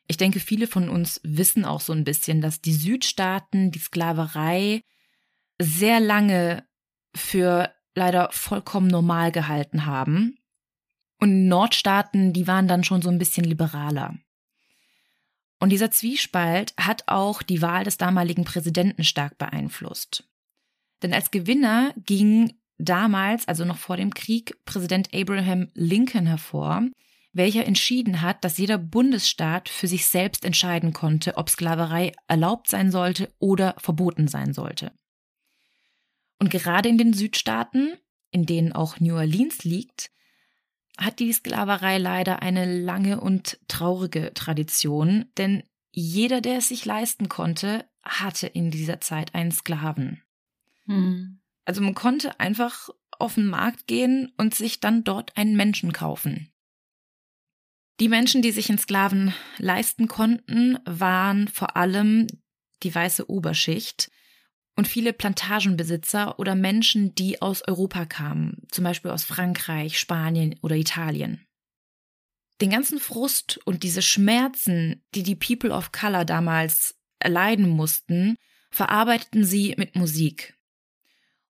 Ich 0.08 0.18
denke, 0.18 0.40
viele 0.40 0.66
von 0.66 0.90
uns 0.90 1.22
wissen 1.24 1.64
auch 1.64 1.82
so 1.82 1.94
ein 1.94 2.04
bisschen, 2.04 2.42
dass 2.42 2.60
die 2.60 2.74
Südstaaten 2.74 3.70
die 3.70 3.78
Sklaverei 3.78 4.82
sehr 5.62 6.00
lange 6.00 6.68
für 7.16 7.72
leider 7.94 8.30
vollkommen 8.32 8.88
normal 8.88 9.32
gehalten 9.32 9.86
haben. 9.86 10.40
Und 11.20 11.48
Nordstaaten, 11.48 12.34
die 12.34 12.48
waren 12.48 12.68
dann 12.68 12.84
schon 12.84 13.04
so 13.04 13.10
ein 13.10 13.20
bisschen 13.20 13.46
liberaler. 13.46 14.16
Und 15.60 15.70
dieser 15.70 15.92
Zwiespalt 15.92 16.74
hat 16.78 17.04
auch 17.08 17.42
die 17.42 17.62
Wahl 17.62 17.84
des 17.84 17.98
damaligen 17.98 18.44
Präsidenten 18.44 19.04
stark 19.04 19.38
beeinflusst. 19.38 20.28
Denn 21.02 21.14
als 21.14 21.32
Gewinner 21.32 21.94
ging 21.98 22.54
damals, 22.78 23.48
also 23.48 23.66
noch 23.66 23.78
vor 23.78 23.98
dem 23.98 24.14
Krieg, 24.14 24.58
Präsident 24.66 25.14
Abraham 25.14 25.70
Lincoln 25.74 26.26
hervor, 26.26 26.84
welcher 27.32 27.66
entschieden 27.66 28.22
hat, 28.22 28.44
dass 28.44 28.58
jeder 28.58 28.78
Bundesstaat 28.78 29.68
für 29.68 29.88
sich 29.88 30.08
selbst 30.08 30.46
entscheiden 30.46 30.94
konnte, 30.94 31.36
ob 31.38 31.50
Sklaverei 31.50 32.14
erlaubt 32.28 32.70
sein 32.70 32.92
sollte 32.92 33.34
oder 33.40 33.76
verboten 33.78 34.28
sein 34.28 34.54
sollte. 34.54 34.94
Und 36.40 36.50
gerade 36.50 36.90
in 36.90 36.98
den 36.98 37.14
Südstaaten, 37.14 37.98
in 38.32 38.46
denen 38.46 38.72
auch 38.72 39.00
New 39.00 39.16
Orleans 39.16 39.64
liegt, 39.64 40.12
hat 40.98 41.20
die 41.20 41.32
Sklaverei 41.32 41.98
leider 41.98 42.42
eine 42.42 42.80
lange 42.80 43.20
und 43.20 43.60
traurige 43.68 44.34
Tradition, 44.34 45.26
denn 45.38 45.64
jeder, 45.92 46.42
der 46.42 46.58
es 46.58 46.70
sich 46.70 46.86
leisten 46.86 47.30
konnte, 47.30 47.86
hatte 48.04 48.48
in 48.48 48.72
dieser 48.72 49.02
Zeit 49.02 49.34
einen 49.34 49.52
Sklaven. 49.52 50.22
Hm. 50.86 51.40
Also 51.66 51.82
man 51.82 51.96
konnte 51.96 52.40
einfach 52.40 52.90
auf 53.18 53.36
den 53.36 53.48
Markt 53.48 53.88
gehen 53.88 54.32
und 54.38 54.54
sich 54.54 54.80
dann 54.80 55.04
dort 55.04 55.36
einen 55.38 55.56
Menschen 55.56 55.94
kaufen. 55.94 56.52
Die 58.00 58.10
Menschen, 58.10 58.42
die 58.42 58.52
sich 58.52 58.70
einen 58.70 58.78
Sklaven 58.78 59.34
leisten 59.58 60.08
konnten, 60.08 60.78
waren 60.86 61.48
vor 61.48 61.78
allem 61.78 62.28
die 62.84 62.94
weiße 62.94 63.30
Oberschicht, 63.30 64.12
und 64.76 64.88
viele 64.88 65.14
Plantagenbesitzer 65.14 66.38
oder 66.40 66.56
Menschen, 66.56 67.16
die 67.16 67.42
aus 67.42 67.62
Europa 67.68 68.06
kamen, 68.06 68.64
zum 68.72 68.84
Beispiel 68.84 69.12
aus 69.12 69.24
Frankreich, 69.24 70.00
Spanien 70.00 70.56
oder 70.62 70.76
Italien. 70.76 71.46
Den 72.62 72.70
ganzen 72.70 73.00
Frust 73.00 73.60
und 73.66 73.84
diese 73.84 74.02
Schmerzen, 74.02 75.04
die 75.14 75.24
die 75.24 75.36
People 75.36 75.72
of 75.72 75.92
Color 75.92 76.26
damals 76.26 76.96
erleiden 77.20 77.70
mussten, 77.70 78.36
verarbeiteten 78.70 79.46
sie 79.46 79.76
mit 79.78 79.96
Musik. 79.96 80.54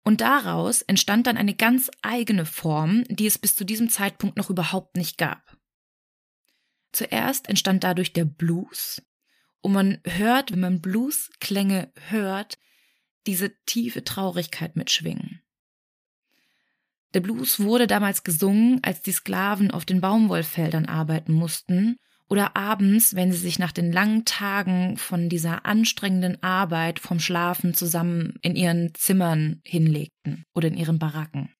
Und 0.04 0.22
daraus 0.22 0.84
entstand 0.84 1.26
dann 1.26 1.38
eine 1.38 1.56
ganz 1.56 1.90
eigene 2.04 2.46
Form, 2.46 3.04
die 3.10 3.26
es 3.26 3.40
bis 3.40 3.56
zu 3.56 3.66
diesem 3.66 3.90
Zeitpunkt 3.90 4.38
noch 4.38 4.52
überhaupt 4.52 4.98
nicht 4.98 5.18
gab. 5.18 5.58
Zuerst 6.92 7.50
entstand 7.50 7.84
dadurch 7.84 8.14
der 8.14 8.26
Blues, 8.26 9.02
und 9.62 9.74
man 9.74 10.00
hört, 10.06 10.52
wenn 10.52 10.60
man 10.60 10.80
Bluesklänge 10.80 11.92
hört, 12.10 12.60
diese 13.28 13.54
tiefe 13.66 14.04
Traurigkeit 14.04 14.76
mitschwingen. 14.76 15.42
Der 17.14 17.22
Blues 17.22 17.60
wurde 17.60 17.88
damals 17.88 18.24
gesungen, 18.24 18.84
als 18.84 19.02
die 19.02 19.14
Sklaven 19.14 19.72
auf 19.72 19.86
den 19.86 20.02
Baumwollfeldern 20.02 20.86
arbeiten 20.86 21.32
mussten 21.32 21.98
oder 22.28 22.58
abends, 22.58 23.16
wenn 23.16 23.32
sie 23.32 23.38
sich 23.38 23.60
nach 23.60 23.72
den 23.72 23.92
langen 23.92 24.26
Tagen 24.26 24.98
von 24.98 25.30
dieser 25.30 25.66
anstrengenden 25.66 26.42
Arbeit 26.44 27.00
vom 27.00 27.20
Schlafen 27.20 27.74
zusammen 27.74 28.34
in 28.42 28.56
ihren 28.56 28.94
Zimmern 28.96 29.62
hinlegten 29.64 30.44
oder 30.54 30.68
in 30.68 30.76
ihren 30.76 31.00
Baracken. 31.00 31.54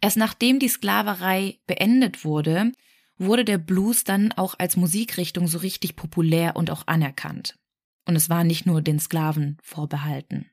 Erst 0.00 0.16
nachdem 0.16 0.60
die 0.60 0.68
Sklaverei 0.68 1.58
beendet 1.66 2.24
wurde, 2.24 2.70
wurde 3.18 3.44
der 3.44 3.58
Blues 3.58 4.04
dann 4.04 4.30
auch 4.32 4.54
als 4.58 4.76
Musikrichtung 4.76 5.48
so 5.48 5.58
richtig 5.58 5.96
populär 5.96 6.54
und 6.54 6.70
auch 6.70 6.86
anerkannt. 6.86 7.58
Und 8.06 8.16
es 8.16 8.30
war 8.30 8.44
nicht 8.44 8.64
nur 8.64 8.82
den 8.82 8.98
Sklaven 8.98 9.58
vorbehalten. 9.62 10.50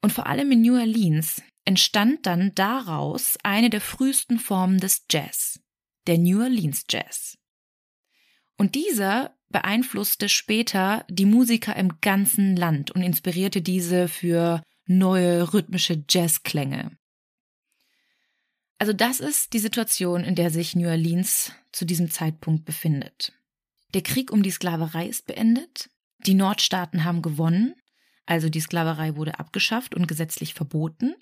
Und 0.00 0.12
vor 0.12 0.26
allem 0.26 0.50
in 0.52 0.62
New 0.62 0.76
Orleans 0.76 1.42
entstand 1.64 2.26
dann 2.26 2.54
daraus 2.54 3.36
eine 3.42 3.68
der 3.68 3.80
frühesten 3.80 4.38
Formen 4.38 4.78
des 4.80 5.04
Jazz, 5.10 5.60
der 6.06 6.18
New 6.18 6.40
Orleans 6.40 6.84
Jazz. 6.88 7.36
Und 8.56 8.74
dieser 8.74 9.36
beeinflusste 9.50 10.28
später 10.28 11.04
die 11.08 11.26
Musiker 11.26 11.76
im 11.76 12.00
ganzen 12.00 12.56
Land 12.56 12.90
und 12.90 13.02
inspirierte 13.02 13.62
diese 13.62 14.08
für 14.08 14.62
neue 14.86 15.52
rhythmische 15.52 16.02
Jazzklänge. 16.08 16.96
Also 18.78 18.92
das 18.92 19.20
ist 19.20 19.52
die 19.52 19.58
Situation, 19.58 20.24
in 20.24 20.34
der 20.34 20.50
sich 20.50 20.76
New 20.76 20.88
Orleans 20.88 21.52
zu 21.72 21.84
diesem 21.84 22.10
Zeitpunkt 22.10 22.64
befindet. 22.64 23.32
Der 23.94 24.02
Krieg 24.02 24.30
um 24.30 24.42
die 24.42 24.50
Sklaverei 24.50 25.06
ist 25.06 25.26
beendet, 25.26 25.90
die 26.26 26.34
Nordstaaten 26.34 27.04
haben 27.04 27.22
gewonnen 27.22 27.74
also 28.28 28.50
die 28.50 28.60
Sklaverei 28.60 29.16
wurde 29.16 29.38
abgeschafft 29.38 29.94
und 29.94 30.06
gesetzlich 30.06 30.52
verboten. 30.52 31.14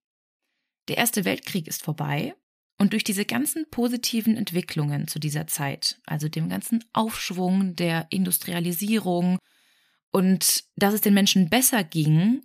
Der 0.88 0.96
Erste 0.96 1.24
Weltkrieg 1.24 1.68
ist 1.68 1.84
vorbei. 1.84 2.34
Und 2.78 2.92
durch 2.92 3.04
diese 3.04 3.24
ganzen 3.24 3.64
positiven 3.70 4.36
Entwicklungen 4.36 5.06
zu 5.06 5.20
dieser 5.20 5.46
Zeit, 5.46 6.00
also 6.04 6.28
dem 6.28 6.48
ganzen 6.48 6.84
Aufschwung 6.92 7.76
der 7.76 8.08
Industrialisierung 8.10 9.38
und 10.10 10.64
dass 10.74 10.94
es 10.94 11.00
den 11.00 11.14
Menschen 11.14 11.48
besser 11.48 11.84
ging, 11.84 12.42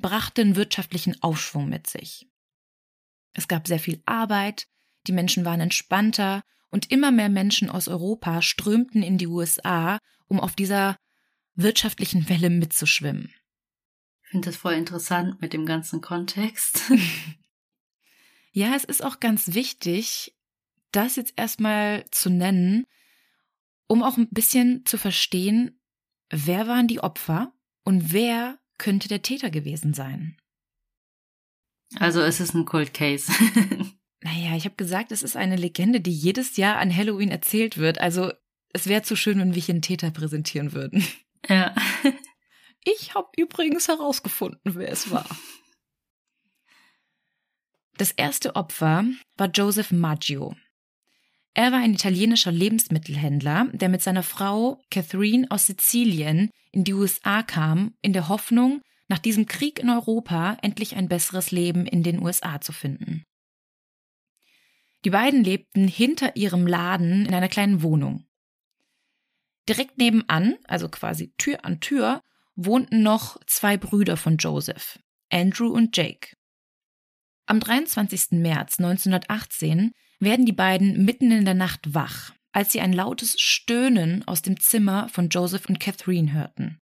brachte 0.00 0.42
einen 0.42 0.56
wirtschaftlichen 0.56 1.20
Aufschwung 1.22 1.68
mit 1.68 1.90
sich. 1.90 2.28
Es 3.32 3.48
gab 3.48 3.66
sehr 3.66 3.80
viel 3.80 4.00
Arbeit, 4.06 4.68
die 5.08 5.12
Menschen 5.12 5.44
waren 5.44 5.60
entspannter 5.60 6.44
und 6.74 6.90
immer 6.90 7.10
mehr 7.10 7.30
Menschen 7.30 7.70
aus 7.70 7.88
Europa 7.88 8.42
strömten 8.42 9.02
in 9.02 9.16
die 9.16 9.26
USA, 9.28 9.98
um 10.26 10.38
auf 10.38 10.54
dieser 10.54 10.96
wirtschaftlichen 11.54 12.28
Welle 12.28 12.50
mitzuschwimmen 12.50 13.32
finde 14.34 14.46
das 14.46 14.56
voll 14.56 14.72
interessant 14.72 15.40
mit 15.40 15.52
dem 15.52 15.64
ganzen 15.64 16.00
Kontext. 16.00 16.90
ja, 18.50 18.74
es 18.74 18.82
ist 18.82 19.04
auch 19.04 19.20
ganz 19.20 19.54
wichtig, 19.54 20.34
das 20.90 21.14
jetzt 21.14 21.34
erstmal 21.36 22.04
zu 22.10 22.30
nennen, 22.30 22.84
um 23.86 24.02
auch 24.02 24.16
ein 24.16 24.28
bisschen 24.30 24.84
zu 24.86 24.98
verstehen, 24.98 25.80
wer 26.30 26.66
waren 26.66 26.88
die 26.88 26.98
Opfer 26.98 27.52
und 27.84 28.12
wer 28.12 28.58
könnte 28.76 29.06
der 29.06 29.22
Täter 29.22 29.50
gewesen 29.50 29.94
sein. 29.94 30.36
Also 32.00 32.20
es 32.20 32.40
ist 32.40 32.54
ein 32.54 32.64
Cold 32.64 32.92
Case. 32.92 33.32
naja, 34.24 34.56
ich 34.56 34.64
habe 34.64 34.74
gesagt, 34.76 35.12
es 35.12 35.22
ist 35.22 35.36
eine 35.36 35.56
Legende, 35.56 36.00
die 36.00 36.10
jedes 36.10 36.56
Jahr 36.56 36.78
an 36.78 36.94
Halloween 36.94 37.30
erzählt 37.30 37.76
wird. 37.76 38.00
Also 38.00 38.32
es 38.72 38.86
wäre 38.86 39.02
zu 39.02 39.16
schön, 39.16 39.38
wenn 39.38 39.54
wir 39.54 39.60
hier 39.60 39.74
einen 39.74 39.82
Täter 39.82 40.10
präsentieren 40.10 40.72
würden. 40.72 41.06
Ja. 41.48 41.74
Ich 42.86 43.14
habe 43.14 43.28
übrigens 43.38 43.88
herausgefunden, 43.88 44.74
wer 44.74 44.90
es 44.90 45.10
war. 45.10 45.26
Das 47.96 48.12
erste 48.12 48.56
Opfer 48.56 49.06
war 49.38 49.48
Joseph 49.48 49.90
Maggio. 49.90 50.54
Er 51.54 51.72
war 51.72 51.78
ein 51.78 51.94
italienischer 51.94 52.52
Lebensmittelhändler, 52.52 53.68
der 53.72 53.88
mit 53.88 54.02
seiner 54.02 54.22
Frau 54.22 54.82
Catherine 54.90 55.46
aus 55.48 55.64
Sizilien 55.64 56.50
in 56.72 56.84
die 56.84 56.92
USA 56.92 57.42
kam, 57.42 57.94
in 58.02 58.12
der 58.12 58.28
Hoffnung, 58.28 58.82
nach 59.08 59.18
diesem 59.18 59.46
Krieg 59.46 59.78
in 59.78 59.88
Europa 59.88 60.58
endlich 60.60 60.94
ein 60.94 61.08
besseres 61.08 61.52
Leben 61.52 61.86
in 61.86 62.02
den 62.02 62.22
USA 62.22 62.60
zu 62.60 62.72
finden. 62.72 63.24
Die 65.04 65.10
beiden 65.10 65.44
lebten 65.44 65.86
hinter 65.86 66.36
ihrem 66.36 66.66
Laden 66.66 67.26
in 67.26 67.34
einer 67.34 67.48
kleinen 67.48 67.82
Wohnung. 67.82 68.26
Direkt 69.68 69.98
nebenan, 69.98 70.56
also 70.64 70.88
quasi 70.88 71.32
Tür 71.36 71.64
an 71.64 71.80
Tür, 71.80 72.22
wohnten 72.54 73.02
noch 73.02 73.38
zwei 73.46 73.76
Brüder 73.76 74.16
von 74.16 74.36
Joseph, 74.36 74.98
Andrew 75.30 75.68
und 75.68 75.96
Jake. 75.96 76.36
Am 77.46 77.60
23. 77.60 78.32
März 78.32 78.78
1918 78.78 79.92
werden 80.20 80.46
die 80.46 80.52
beiden 80.52 81.04
mitten 81.04 81.30
in 81.30 81.44
der 81.44 81.54
Nacht 81.54 81.94
wach, 81.94 82.32
als 82.52 82.72
sie 82.72 82.80
ein 82.80 82.92
lautes 82.92 83.38
Stöhnen 83.38 84.26
aus 84.26 84.42
dem 84.42 84.58
Zimmer 84.60 85.08
von 85.08 85.28
Joseph 85.28 85.68
und 85.68 85.80
Catherine 85.80 86.32
hörten. 86.32 86.80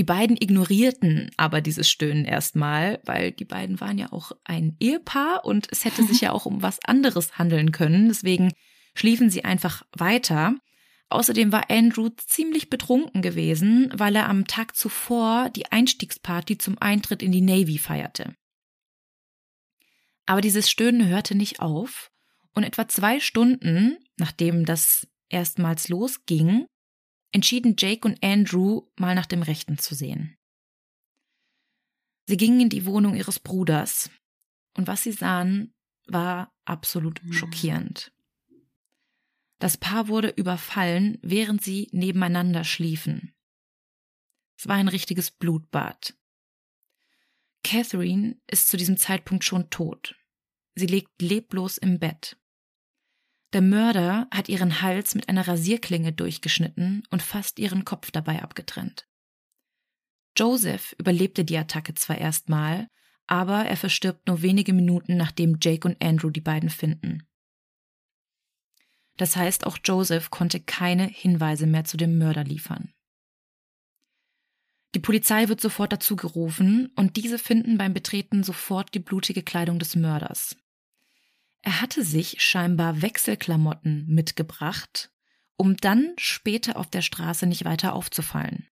Die 0.00 0.04
beiden 0.04 0.38
ignorierten 0.40 1.30
aber 1.36 1.60
dieses 1.60 1.90
Stöhnen 1.90 2.24
erstmal, 2.24 3.02
weil 3.04 3.32
die 3.32 3.44
beiden 3.44 3.82
waren 3.82 3.98
ja 3.98 4.10
auch 4.12 4.32
ein 4.44 4.74
Ehepaar 4.80 5.44
und 5.44 5.68
es 5.70 5.84
hätte 5.84 6.02
sich 6.04 6.20
ja 6.22 6.32
auch 6.32 6.46
um 6.46 6.62
was 6.62 6.82
anderes 6.86 7.36
handeln 7.36 7.70
können. 7.70 8.08
Deswegen 8.08 8.50
schliefen 8.94 9.28
sie 9.28 9.44
einfach 9.44 9.82
weiter. 9.92 10.56
Außerdem 11.10 11.52
war 11.52 11.68
Andrew 11.68 12.08
ziemlich 12.16 12.70
betrunken 12.70 13.20
gewesen, 13.20 13.92
weil 13.92 14.16
er 14.16 14.30
am 14.30 14.46
Tag 14.46 14.74
zuvor 14.74 15.50
die 15.50 15.70
Einstiegsparty 15.70 16.56
zum 16.56 16.78
Eintritt 16.80 17.22
in 17.22 17.30
die 17.30 17.42
Navy 17.42 17.76
feierte. 17.76 18.34
Aber 20.24 20.40
dieses 20.40 20.70
Stöhnen 20.70 21.08
hörte 21.08 21.34
nicht 21.34 21.60
auf, 21.60 22.10
und 22.54 22.64
etwa 22.64 22.88
zwei 22.88 23.20
Stunden, 23.20 23.98
nachdem 24.16 24.64
das 24.64 25.06
erstmals 25.28 25.90
losging, 25.90 26.64
entschieden 27.32 27.76
Jake 27.78 28.06
und 28.06 28.22
Andrew 28.22 28.88
mal 28.96 29.14
nach 29.14 29.26
dem 29.26 29.42
Rechten 29.42 29.78
zu 29.78 29.94
sehen. 29.94 30.36
Sie 32.26 32.36
gingen 32.36 32.60
in 32.60 32.68
die 32.68 32.86
Wohnung 32.86 33.14
ihres 33.16 33.40
Bruders, 33.40 34.10
und 34.76 34.86
was 34.86 35.02
sie 35.02 35.12
sahen, 35.12 35.74
war 36.06 36.54
absolut 36.64 37.22
mhm. 37.24 37.32
schockierend. 37.32 38.12
Das 39.58 39.76
Paar 39.76 40.08
wurde 40.08 40.28
überfallen, 40.28 41.18
während 41.22 41.62
sie 41.62 41.88
nebeneinander 41.92 42.64
schliefen. 42.64 43.34
Es 44.56 44.68
war 44.68 44.76
ein 44.76 44.88
richtiges 44.88 45.30
Blutbad. 45.30 46.14
Catherine 47.62 48.40
ist 48.46 48.68
zu 48.68 48.76
diesem 48.76 48.96
Zeitpunkt 48.96 49.44
schon 49.44 49.68
tot. 49.68 50.16
Sie 50.74 50.86
liegt 50.86 51.20
leblos 51.20 51.76
im 51.76 51.98
Bett. 51.98 52.39
Der 53.52 53.62
Mörder 53.62 54.28
hat 54.30 54.48
ihren 54.48 54.80
Hals 54.80 55.14
mit 55.14 55.28
einer 55.28 55.48
Rasierklinge 55.48 56.12
durchgeschnitten 56.12 57.02
und 57.10 57.22
fast 57.22 57.58
ihren 57.58 57.84
Kopf 57.84 58.10
dabei 58.12 58.42
abgetrennt. 58.42 59.08
Joseph 60.36 60.94
überlebte 60.98 61.44
die 61.44 61.58
Attacke 61.58 61.94
zwar 61.94 62.18
erstmal, 62.18 62.88
aber 63.26 63.64
er 63.64 63.76
verstirbt 63.76 64.26
nur 64.28 64.42
wenige 64.42 64.72
Minuten, 64.72 65.16
nachdem 65.16 65.58
Jake 65.60 65.86
und 65.86 66.02
Andrew 66.02 66.30
die 66.30 66.40
beiden 66.40 66.70
finden. 66.70 67.26
Das 69.16 69.36
heißt, 69.36 69.66
auch 69.66 69.78
Joseph 69.84 70.30
konnte 70.30 70.60
keine 70.60 71.06
Hinweise 71.06 71.66
mehr 71.66 71.84
zu 71.84 71.96
dem 71.96 72.18
Mörder 72.18 72.44
liefern. 72.44 72.92
Die 74.94 75.00
Polizei 75.00 75.48
wird 75.48 75.60
sofort 75.60 75.92
dazu 75.92 76.16
gerufen 76.16 76.90
und 76.96 77.16
diese 77.16 77.38
finden 77.38 77.78
beim 77.78 77.94
Betreten 77.94 78.42
sofort 78.42 78.94
die 78.94 78.98
blutige 78.98 79.42
Kleidung 79.42 79.78
des 79.78 79.94
Mörders. 79.94 80.56
Er 81.62 81.80
hatte 81.80 82.04
sich 82.04 82.42
scheinbar 82.42 83.02
Wechselklamotten 83.02 84.06
mitgebracht, 84.06 85.10
um 85.56 85.76
dann 85.76 86.14
später 86.16 86.76
auf 86.76 86.88
der 86.88 87.02
Straße 87.02 87.46
nicht 87.46 87.64
weiter 87.64 87.94
aufzufallen. 87.94 88.68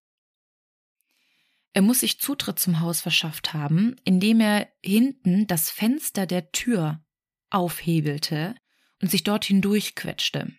Er 1.75 1.83
muss 1.83 2.01
sich 2.01 2.19
Zutritt 2.19 2.59
zum 2.59 2.81
Haus 2.81 3.01
verschafft 3.01 3.53
haben, 3.53 3.97
indem 4.05 4.41
er 4.41 4.69
hinten 4.83 5.47
das 5.47 5.71
Fenster 5.71 6.27
der 6.27 6.51
Tür 6.51 7.05
aufhebelte 7.51 8.55
und 9.01 9.11
sich 9.11 9.23
dort 9.23 9.45
hindurchquetschte. 9.45 10.53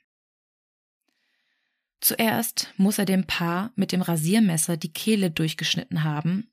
Zuerst 2.00 2.74
muss 2.78 2.98
er 2.98 3.06
dem 3.06 3.26
Paar 3.26 3.74
mit 3.76 3.92
dem 3.92 4.02
Rasiermesser 4.02 4.78
die 4.78 4.94
Kehle 4.94 5.32
durchgeschnitten 5.32 6.04
haben, 6.04 6.52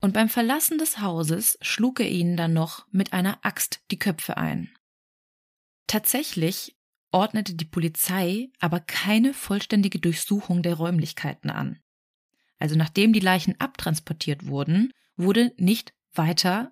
und 0.00 0.14
beim 0.14 0.30
Verlassen 0.30 0.78
des 0.78 1.00
Hauses 1.00 1.58
schlug 1.60 2.00
er 2.00 2.08
ihnen 2.08 2.38
dann 2.38 2.54
noch 2.54 2.86
mit 2.90 3.12
einer 3.12 3.44
Axt 3.44 3.82
die 3.90 3.98
Köpfe 3.98 4.38
ein. 4.38 4.74
Tatsächlich 5.90 6.76
ordnete 7.10 7.56
die 7.56 7.64
Polizei 7.64 8.52
aber 8.60 8.78
keine 8.78 9.34
vollständige 9.34 9.98
Durchsuchung 9.98 10.62
der 10.62 10.74
Räumlichkeiten 10.74 11.50
an. 11.50 11.80
Also 12.60 12.76
nachdem 12.76 13.12
die 13.12 13.18
Leichen 13.18 13.58
abtransportiert 13.58 14.46
wurden, 14.46 14.92
wurde 15.16 15.52
nicht 15.56 15.92
weiter 16.12 16.70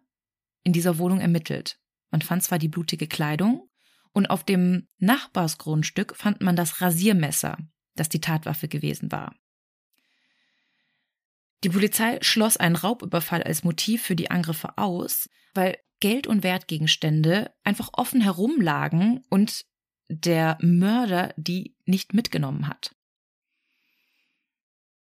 in 0.63 0.73
dieser 0.73 0.99
Wohnung 0.99 1.19
ermittelt. 1.19 1.81
Man 2.13 2.23
fand 2.23 2.45
zwar 2.45 2.61
die 2.61 2.69
blutige 2.69 3.09
Kleidung 3.09 3.69
und 4.13 4.31
auf 4.31 4.45
dem 4.45 4.87
Nachbarsgrundstück 4.99 6.15
fand 6.15 6.41
man 6.41 6.55
das 6.55 6.81
Rasiermesser, 6.81 7.59
das 7.97 8.09
die 8.09 8.21
Tatwaffe 8.21 8.69
gewesen 8.69 9.11
war. 9.11 9.35
Die 11.65 11.71
Polizei 11.71 12.21
schloss 12.23 12.57
einen 12.57 12.77
Raubüberfall 12.77 13.43
als 13.43 13.65
Motiv 13.65 14.01
für 14.01 14.15
die 14.15 14.31
Angriffe 14.31 14.79
aus, 14.79 15.29
weil 15.55 15.77
Geld- 16.01 16.27
und 16.27 16.43
Wertgegenstände 16.43 17.53
einfach 17.65 17.91
offen 17.93 18.21
herumlagen 18.21 19.25
und 19.29 19.65
der 20.09 20.59
Mörder 20.61 21.35
die 21.37 21.77
nicht 21.85 22.15
mitgenommen 22.15 22.69
hat. 22.69 22.95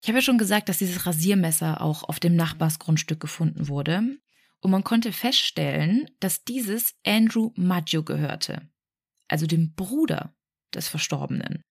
Ich 0.02 0.10
habe 0.10 0.20
ja 0.20 0.24
schon 0.24 0.38
gesagt, 0.38 0.70
dass 0.70 0.78
dieses 0.78 1.06
Rasiermesser 1.06 1.82
auch 1.82 2.04
auf 2.04 2.20
dem 2.20 2.36
Nachbarsgrundstück 2.36 3.20
gefunden 3.20 3.68
wurde. 3.68 4.18
Und 4.62 4.72
man 4.72 4.84
konnte 4.84 5.12
feststellen, 5.12 6.10
dass 6.20 6.44
dieses 6.44 6.96
Andrew 7.06 7.52
Maggio 7.56 8.04
gehörte, 8.04 8.70
also 9.28 9.46
dem 9.46 9.76
Bruder 9.76 10.36
des 10.74 10.88
Verstorbenen. 10.88 11.64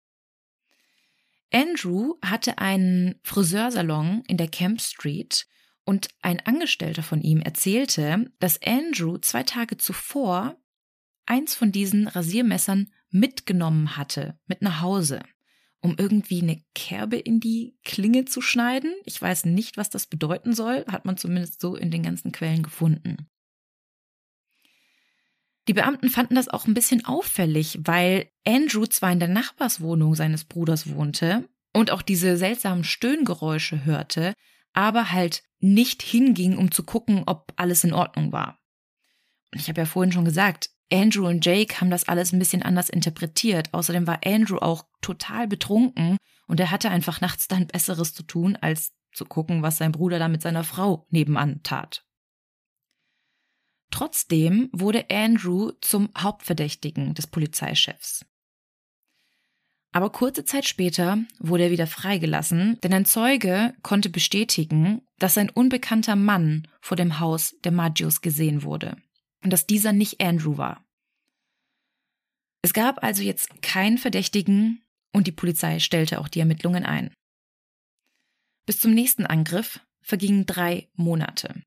Andrew 1.52 2.14
hatte 2.22 2.58
einen 2.58 3.20
Friseursalon 3.22 4.22
in 4.26 4.36
der 4.36 4.48
Camp 4.48 4.80
Street 4.80 5.46
und 5.84 6.08
ein 6.22 6.40
Angestellter 6.40 7.02
von 7.02 7.20
ihm 7.20 7.40
erzählte, 7.40 8.30
dass 8.38 8.60
Andrew 8.62 9.18
zwei 9.18 9.42
Tage 9.42 9.76
zuvor 9.76 10.56
eins 11.26 11.54
von 11.54 11.72
diesen 11.72 12.08
Rasiermessern 12.08 12.90
mitgenommen 13.10 13.96
hatte, 13.96 14.38
mit 14.46 14.62
nach 14.62 14.80
Hause, 14.80 15.22
um 15.80 15.94
irgendwie 15.98 16.42
eine 16.42 16.62
Kerbe 16.74 17.16
in 17.16 17.40
die 17.40 17.76
Klinge 17.84 18.24
zu 18.24 18.40
schneiden. 18.40 18.94
Ich 19.04 19.20
weiß 19.20 19.44
nicht, 19.46 19.76
was 19.76 19.90
das 19.90 20.06
bedeuten 20.06 20.54
soll, 20.54 20.84
hat 20.88 21.04
man 21.04 21.16
zumindest 21.16 21.60
so 21.60 21.76
in 21.76 21.90
den 21.90 22.02
ganzen 22.02 22.32
Quellen 22.32 22.62
gefunden. 22.62 23.28
Die 25.66 25.72
Beamten 25.72 26.10
fanden 26.10 26.34
das 26.34 26.48
auch 26.48 26.66
ein 26.66 26.74
bisschen 26.74 27.06
auffällig, 27.06 27.78
weil 27.82 28.28
Andrew 28.46 28.84
zwar 28.86 29.12
in 29.12 29.18
der 29.18 29.28
Nachbarswohnung 29.28 30.14
seines 30.14 30.44
Bruders 30.44 30.90
wohnte 30.90 31.48
und 31.72 31.90
auch 31.90 32.02
diese 32.02 32.36
seltsamen 32.36 32.84
Stöhngeräusche 32.84 33.84
hörte, 33.84 34.34
aber 34.74 35.12
halt 35.12 35.42
nicht 35.64 36.02
hinging, 36.02 36.58
um 36.58 36.70
zu 36.70 36.82
gucken, 36.82 37.22
ob 37.26 37.52
alles 37.56 37.84
in 37.84 37.94
Ordnung 37.94 38.32
war. 38.32 38.58
Und 39.52 39.60
ich 39.60 39.68
habe 39.68 39.80
ja 39.80 39.86
vorhin 39.86 40.12
schon 40.12 40.24
gesagt, 40.24 40.70
Andrew 40.92 41.26
und 41.26 41.44
Jake 41.44 41.80
haben 41.80 41.90
das 41.90 42.06
alles 42.06 42.32
ein 42.32 42.38
bisschen 42.38 42.62
anders 42.62 42.90
interpretiert. 42.90 43.72
Außerdem 43.72 44.06
war 44.06 44.20
Andrew 44.24 44.58
auch 44.58 44.84
total 45.00 45.48
betrunken 45.48 46.18
und 46.46 46.60
er 46.60 46.70
hatte 46.70 46.90
einfach 46.90 47.20
nachts 47.20 47.48
dann 47.48 47.66
Besseres 47.66 48.12
zu 48.12 48.22
tun, 48.24 48.56
als 48.56 48.92
zu 49.12 49.24
gucken, 49.24 49.62
was 49.62 49.78
sein 49.78 49.92
Bruder 49.92 50.18
da 50.18 50.28
mit 50.28 50.42
seiner 50.42 50.64
Frau 50.64 51.06
nebenan 51.10 51.62
tat. 51.62 52.04
Trotzdem 53.90 54.68
wurde 54.72 55.08
Andrew 55.10 55.70
zum 55.80 56.10
Hauptverdächtigen 56.18 57.14
des 57.14 57.26
Polizeichefs. 57.26 58.26
Aber 59.94 60.10
kurze 60.10 60.44
Zeit 60.44 60.66
später 60.66 61.18
wurde 61.38 61.64
er 61.64 61.70
wieder 61.70 61.86
freigelassen, 61.86 62.80
denn 62.80 62.92
ein 62.92 63.04
Zeuge 63.04 63.74
konnte 63.82 64.10
bestätigen, 64.10 65.02
dass 65.20 65.38
ein 65.38 65.50
unbekannter 65.50 66.16
Mann 66.16 66.66
vor 66.80 66.96
dem 66.96 67.20
Haus 67.20 67.54
der 67.62 67.70
Maggios 67.70 68.20
gesehen 68.20 68.64
wurde 68.64 68.96
und 69.44 69.52
dass 69.52 69.68
dieser 69.68 69.92
nicht 69.92 70.20
Andrew 70.20 70.56
war. 70.58 70.84
Es 72.62 72.72
gab 72.72 73.04
also 73.04 73.22
jetzt 73.22 73.62
keinen 73.62 73.98
Verdächtigen 73.98 74.82
und 75.12 75.28
die 75.28 75.32
Polizei 75.32 75.78
stellte 75.78 76.18
auch 76.18 76.26
die 76.26 76.40
Ermittlungen 76.40 76.84
ein. 76.84 77.14
Bis 78.66 78.80
zum 78.80 78.94
nächsten 78.94 79.26
Angriff 79.26 79.78
vergingen 80.02 80.44
drei 80.44 80.88
Monate. 80.94 81.62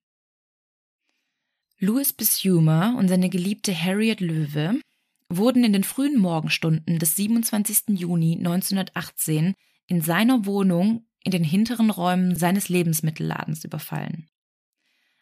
Louis 1.79 2.11
Bissumer 2.11 2.93
und 2.97 3.07
seine 3.07 3.29
geliebte 3.29 3.73
Harriet 3.73 4.19
Löwe 4.19 4.81
wurden 5.29 5.63
in 5.63 5.73
den 5.73 5.83
frühen 5.83 6.19
Morgenstunden 6.19 6.99
des 6.99 7.15
27. 7.15 7.99
Juni 7.99 8.35
1918 8.37 9.53
in 9.87 10.01
seiner 10.01 10.45
Wohnung 10.45 11.07
in 11.23 11.31
den 11.31 11.43
hinteren 11.43 11.89
Räumen 11.89 12.35
seines 12.35 12.69
Lebensmittelladens 12.69 13.63
überfallen. 13.63 14.29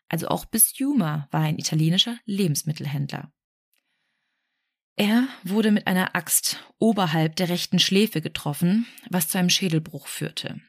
Also 0.07 0.27
auch 0.27 0.45
Bissumer 0.45 1.27
war 1.31 1.41
ein 1.41 1.57
italienischer 1.57 2.17
Lebensmittelhändler. 2.25 3.31
Er 4.97 5.27
wurde 5.43 5.71
mit 5.71 5.87
einer 5.87 6.15
Axt 6.15 6.63
oberhalb 6.77 7.35
der 7.35 7.49
rechten 7.49 7.79
Schläfe 7.79 8.21
getroffen, 8.21 8.85
was 9.09 9.27
zu 9.27 9.37
einem 9.37 9.49
Schädelbruch 9.49 10.07
führte. 10.07 10.61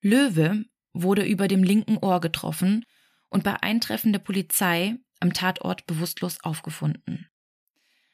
Löwe 0.00 0.64
wurde 0.92 1.24
über 1.24 1.48
dem 1.48 1.62
linken 1.62 1.98
Ohr 1.98 2.20
getroffen 2.20 2.84
und 3.28 3.44
bei 3.44 3.62
Eintreffen 3.62 4.12
der 4.12 4.20
Polizei 4.20 4.96
am 5.20 5.32
Tatort 5.32 5.86
bewusstlos 5.86 6.42
aufgefunden. 6.42 7.28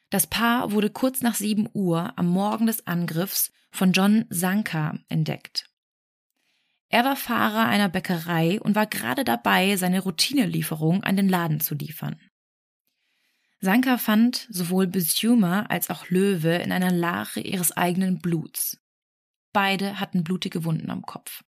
Das 0.09 0.27
Paar 0.27 0.71
wurde 0.71 0.89
kurz 0.89 1.21
nach 1.21 1.35
7 1.35 1.67
Uhr 1.73 2.13
am 2.17 2.27
Morgen 2.27 2.67
des 2.67 2.85
Angriffs 2.87 3.51
von 3.71 3.91
John 3.91 4.25
Sanka 4.29 4.97
entdeckt. 5.09 5.69
Er 6.89 7.03
war 7.03 7.15
Fahrer 7.15 7.65
einer 7.65 7.89
Bäckerei 7.89 8.61
und 8.61 8.75
war 8.75 8.85
gerade 8.85 9.23
dabei, 9.23 9.75
seine 9.75 10.01
Routinelieferung 10.01 11.03
an 11.03 11.17
den 11.17 11.27
Laden 11.27 11.59
zu 11.59 11.75
liefern. 11.75 12.19
Sanka 13.59 13.97
fand 13.97 14.47
sowohl 14.49 14.87
Bissumer 14.87 15.69
als 15.71 15.89
auch 15.89 16.09
Löwe 16.09 16.55
in 16.55 16.71
einer 16.71 16.91
Lache 16.91 17.39
ihres 17.39 17.75
eigenen 17.75 18.19
Bluts. 18.19 18.79
Beide 19.53 19.99
hatten 19.99 20.23
blutige 20.23 20.63
Wunden 20.63 20.91
am 20.91 21.01
Kopf. 21.01 21.43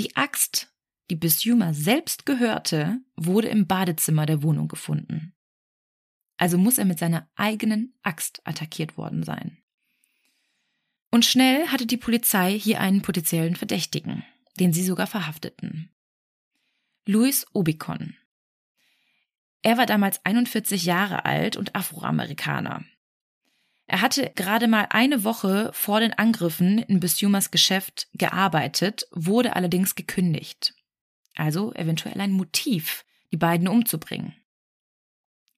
Die 0.00 0.16
Axt, 0.16 0.74
die 1.10 1.16
Bissumer 1.16 1.74
selbst 1.74 2.26
gehörte, 2.26 3.00
wurde 3.16 3.48
im 3.48 3.66
Badezimmer 3.66 4.26
der 4.26 4.42
Wohnung 4.42 4.66
gefunden. 4.66 5.34
Also 6.40 6.56
muss 6.56 6.78
er 6.78 6.86
mit 6.86 6.98
seiner 6.98 7.28
eigenen 7.36 7.92
Axt 8.02 8.40
attackiert 8.44 8.96
worden 8.96 9.24
sein. 9.24 9.58
Und 11.10 11.26
schnell 11.26 11.68
hatte 11.68 11.84
die 11.84 11.98
Polizei 11.98 12.58
hier 12.58 12.80
einen 12.80 13.02
potenziellen 13.02 13.56
Verdächtigen, 13.56 14.24
den 14.58 14.72
sie 14.72 14.82
sogar 14.82 15.06
verhafteten. 15.06 15.90
Louis 17.04 17.46
Obicon. 17.52 18.16
Er 19.60 19.76
war 19.76 19.84
damals 19.84 20.24
41 20.24 20.84
Jahre 20.84 21.26
alt 21.26 21.58
und 21.58 21.74
Afroamerikaner. 21.76 22.86
Er 23.86 24.00
hatte 24.00 24.32
gerade 24.34 24.66
mal 24.66 24.86
eine 24.88 25.24
Woche 25.24 25.70
vor 25.74 26.00
den 26.00 26.14
Angriffen 26.14 26.78
in 26.78 27.00
Bissumers 27.00 27.50
Geschäft 27.50 28.08
gearbeitet, 28.14 29.06
wurde 29.10 29.56
allerdings 29.56 29.94
gekündigt. 29.94 30.72
Also 31.34 31.74
eventuell 31.74 32.18
ein 32.18 32.32
Motiv, 32.32 33.04
die 33.30 33.36
beiden 33.36 33.68
umzubringen. 33.68 34.39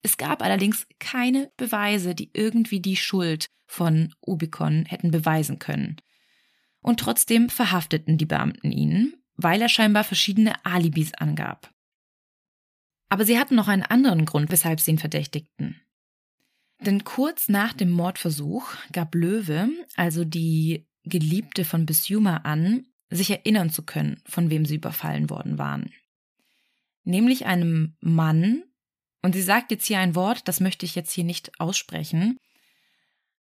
Es 0.03 0.17
gab 0.17 0.43
allerdings 0.43 0.87
keine 0.99 1.53
Beweise, 1.57 2.15
die 2.15 2.31
irgendwie 2.35 2.81
die 2.81 2.97
Schuld 2.97 3.47
von 3.67 4.15
Ubicon 4.21 4.85
hätten 4.87 5.11
beweisen 5.11 5.59
können. 5.59 5.97
Und 6.81 7.01
trotzdem 7.01 7.49
verhafteten 7.49 8.19
die 8.19 8.27
Beamten 8.27 8.73
ihn, 8.73 9.15
weil 9.37 9.63
er 9.63 9.69
scheinbar 9.69 10.05
verschiedene 10.05 10.65
Alibis 10.65 11.15
angab. 11.15 11.73
Aber 13.09 13.25
sie 13.25 13.39
hatten 13.39 13.55
noch 13.55 13.69
einen 13.69 13.83
anderen 13.83 14.25
Grund, 14.25 14.51
weshalb 14.51 14.81
sie 14.81 14.93
ihn 14.93 14.99
verdächtigten. 14.99 15.81
Denn 16.81 17.05
kurz 17.05 17.49
nach 17.49 17.73
dem 17.73 17.91
Mordversuch 17.91 18.75
gab 18.91 19.15
Löwe, 19.15 19.69
also 19.97 20.25
die 20.25 20.89
Geliebte 21.05 21.65
von 21.65 21.87
Bisuma, 21.87 22.39
an, 22.39 22.87
sich 23.11 23.31
erinnern 23.31 23.71
zu 23.71 23.85
können, 23.85 24.21
von 24.25 24.51
wem 24.51 24.65
sie 24.65 24.77
überfallen 24.77 25.31
worden 25.31 25.59
waren. 25.59 25.93
Nämlich 27.05 27.47
einem 27.47 27.97
Mann, 28.01 28.65
und 29.23 29.35
sie 29.35 29.43
sagt 29.43 29.71
jetzt 29.71 29.87
hier 29.87 30.01
ein 30.01 30.15
Wort, 30.15 30.49
das 30.49 30.61
möchte 30.61 30.85
ich 30.85 30.95
jetzt 30.95 31.13
hier 31.13 31.25
nicht 31.25 31.59
aussprechen. 31.61 32.39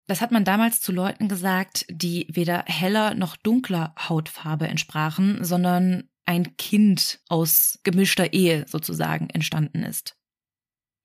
Das 0.08 0.20
hat 0.20 0.32
man 0.32 0.44
damals 0.44 0.82
zu 0.82 0.92
Leuten 0.92 1.30
gesagt, 1.30 1.86
die 1.90 2.28
weder 2.30 2.66
heller 2.68 3.14
noch 3.14 3.38
dunkler 3.38 3.96
Hautfarbe 3.98 4.68
entsprachen, 4.68 5.44
sondern 5.44 6.10
ein 6.26 6.58
Kind 6.58 7.20
aus 7.30 7.80
gemischter 7.84 8.34
Ehe 8.34 8.66
sozusagen 8.68 9.30
entstanden 9.30 9.84
ist. 9.84 10.18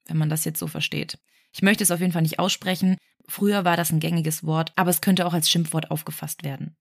Wenn 0.06 0.16
man 0.16 0.28
das 0.28 0.44
jetzt 0.44 0.58
so 0.58 0.66
versteht. 0.66 1.18
Ich 1.52 1.62
möchte 1.62 1.84
es 1.84 1.90
auf 1.90 2.00
jeden 2.00 2.12
Fall 2.12 2.22
nicht 2.22 2.38
aussprechen. 2.38 2.96
Früher 3.28 3.64
war 3.64 3.76
das 3.76 3.90
ein 3.90 4.00
gängiges 4.00 4.44
Wort, 4.44 4.72
aber 4.76 4.90
es 4.90 5.00
könnte 5.00 5.26
auch 5.26 5.34
als 5.34 5.50
Schimpfwort 5.50 5.90
aufgefasst 5.90 6.44
werden. 6.44 6.76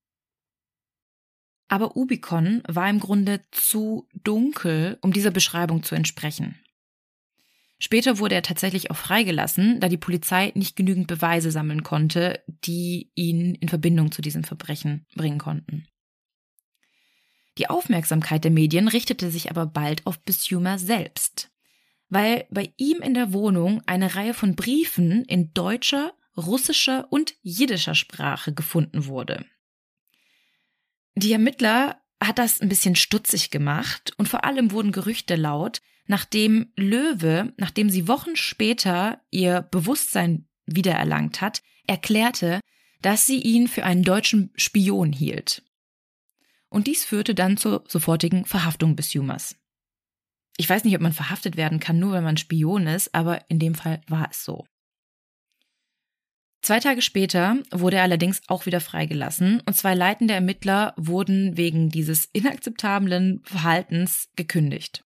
Aber 1.67 1.95
Ubicon 1.95 2.61
war 2.67 2.89
im 2.89 2.99
Grunde 2.99 3.45
zu 3.51 4.07
dunkel, 4.13 4.99
um 5.01 5.13
dieser 5.13 5.31
Beschreibung 5.31 5.83
zu 5.83 5.95
entsprechen. 5.95 6.59
Später 7.77 8.19
wurde 8.19 8.35
er 8.35 8.41
tatsächlich 8.41 8.89
auch 8.89 8.95
freigelassen, 8.95 9.79
da 9.79 9.89
die 9.89 9.97
Polizei 9.97 10.51
nicht 10.55 10.75
genügend 10.75 11.07
Beweise 11.07 11.51
sammeln 11.51 11.83
konnte, 11.83 12.41
die 12.47 13.11
ihn 13.15 13.55
in 13.55 13.67
Verbindung 13.67 14.11
zu 14.11 14.21
diesem 14.21 14.43
Verbrechen 14.43 15.05
bringen 15.15 15.39
konnten. 15.39 15.87
Die 17.57 17.69
Aufmerksamkeit 17.69 18.43
der 18.43 18.51
Medien 18.51 18.87
richtete 18.87 19.31
sich 19.31 19.49
aber 19.49 19.65
bald 19.65 20.05
auf 20.05 20.19
Bissumer 20.21 20.77
selbst, 20.77 21.51
weil 22.09 22.45
bei 22.49 22.73
ihm 22.77 23.01
in 23.01 23.13
der 23.13 23.33
Wohnung 23.33 23.81
eine 23.85 24.15
Reihe 24.15 24.33
von 24.33 24.55
Briefen 24.55 25.23
in 25.25 25.53
deutscher, 25.53 26.13
russischer 26.37 27.07
und 27.11 27.33
jiddischer 27.41 27.95
Sprache 27.95 28.53
gefunden 28.53 29.05
wurde. 29.05 29.45
Die 31.15 31.31
Ermittler 31.31 32.01
hat 32.21 32.39
das 32.39 32.61
ein 32.61 32.69
bisschen 32.69 32.95
stutzig 32.95 33.51
gemacht 33.51 34.13
und 34.17 34.27
vor 34.27 34.43
allem 34.43 34.71
wurden 34.71 34.91
Gerüchte 34.91 35.35
laut, 35.35 35.81
nachdem 36.07 36.71
Löwe, 36.75 37.53
nachdem 37.57 37.89
sie 37.89 38.07
Wochen 38.07 38.35
später 38.35 39.21
ihr 39.31 39.61
Bewusstsein 39.61 40.47
wiedererlangt 40.65 41.41
hat, 41.41 41.61
erklärte, 41.87 42.59
dass 43.01 43.25
sie 43.25 43.39
ihn 43.41 43.67
für 43.67 43.83
einen 43.83 44.03
deutschen 44.03 44.51
Spion 44.55 45.13
hielt. 45.13 45.63
Und 46.69 46.87
dies 46.87 47.05
führte 47.05 47.35
dann 47.35 47.57
zur 47.57 47.83
sofortigen 47.87 48.45
Verhaftung 48.45 48.95
Bissumas. 48.95 49.55
Ich 50.57 50.69
weiß 50.69 50.83
nicht, 50.83 50.95
ob 50.95 51.01
man 51.01 51.13
verhaftet 51.13 51.57
werden 51.57 51.79
kann, 51.79 51.99
nur 51.99 52.13
weil 52.13 52.21
man 52.21 52.37
Spion 52.37 52.87
ist, 52.87 53.13
aber 53.13 53.49
in 53.49 53.59
dem 53.59 53.75
Fall 53.75 54.01
war 54.07 54.29
es 54.31 54.43
so. 54.43 54.65
Zwei 56.61 56.79
Tage 56.79 57.03
später 57.03 57.57
wurde 57.71 57.97
er 57.97 58.03
allerdings 58.03 58.41
auch 58.47 58.65
wieder 58.65 58.81
freigelassen 58.81 59.61
und 59.67 59.75
zwei 59.75 59.93
leitende 59.93 60.33
Ermittler 60.33 60.95
wurden 60.97 61.57
wegen 61.57 61.89
dieses 61.89 62.25
inakzeptablen 62.33 63.43
Verhaltens 63.43 64.29
gekündigt. 64.35 65.03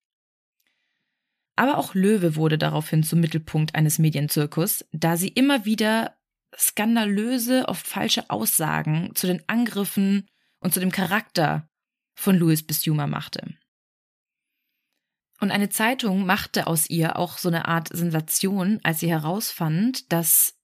Aber 1.59 1.77
auch 1.77 1.93
Löwe 1.93 2.37
wurde 2.37 2.57
daraufhin 2.57 3.03
zum 3.03 3.19
Mittelpunkt 3.19 3.75
eines 3.75 3.99
Medienzirkus, 3.99 4.85
da 4.93 5.17
sie 5.17 5.27
immer 5.27 5.65
wieder 5.65 6.15
skandalöse, 6.57 7.67
oft 7.67 7.85
falsche 7.85 8.29
Aussagen 8.29 9.11
zu 9.13 9.27
den 9.27 9.43
Angriffen 9.47 10.29
und 10.61 10.73
zu 10.73 10.79
dem 10.79 10.89
Charakter 10.89 11.69
von 12.15 12.37
Louis 12.37 12.65
Bissumer 12.65 13.07
machte. 13.07 13.57
Und 15.41 15.51
eine 15.51 15.67
Zeitung 15.67 16.25
machte 16.25 16.65
aus 16.65 16.89
ihr 16.89 17.17
auch 17.17 17.37
so 17.37 17.49
eine 17.49 17.67
Art 17.67 17.89
Sensation, 17.89 18.79
als 18.83 19.01
sie 19.01 19.09
herausfand, 19.09 20.13
dass 20.13 20.57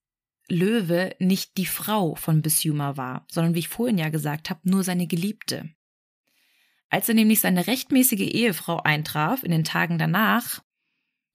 Löwe 0.48 1.14
nicht 1.20 1.58
die 1.58 1.66
Frau 1.66 2.16
von 2.16 2.42
Bissumer 2.42 2.96
war, 2.96 3.28
sondern 3.30 3.54
wie 3.54 3.60
ich 3.60 3.68
vorhin 3.68 3.98
ja 3.98 4.08
gesagt 4.08 4.50
habe, 4.50 4.62
nur 4.64 4.86
seine 4.86 5.08
Geliebte. 5.08 5.76
Als 6.88 7.10
er 7.10 7.16
nämlich 7.16 7.42
seine 7.42 7.68
rechtmäßige 7.68 8.32
Ehefrau 8.32 8.80
eintraf, 8.82 9.44
in 9.44 9.52
den 9.52 9.66
Tagen 9.66 9.98
danach, 9.98 10.64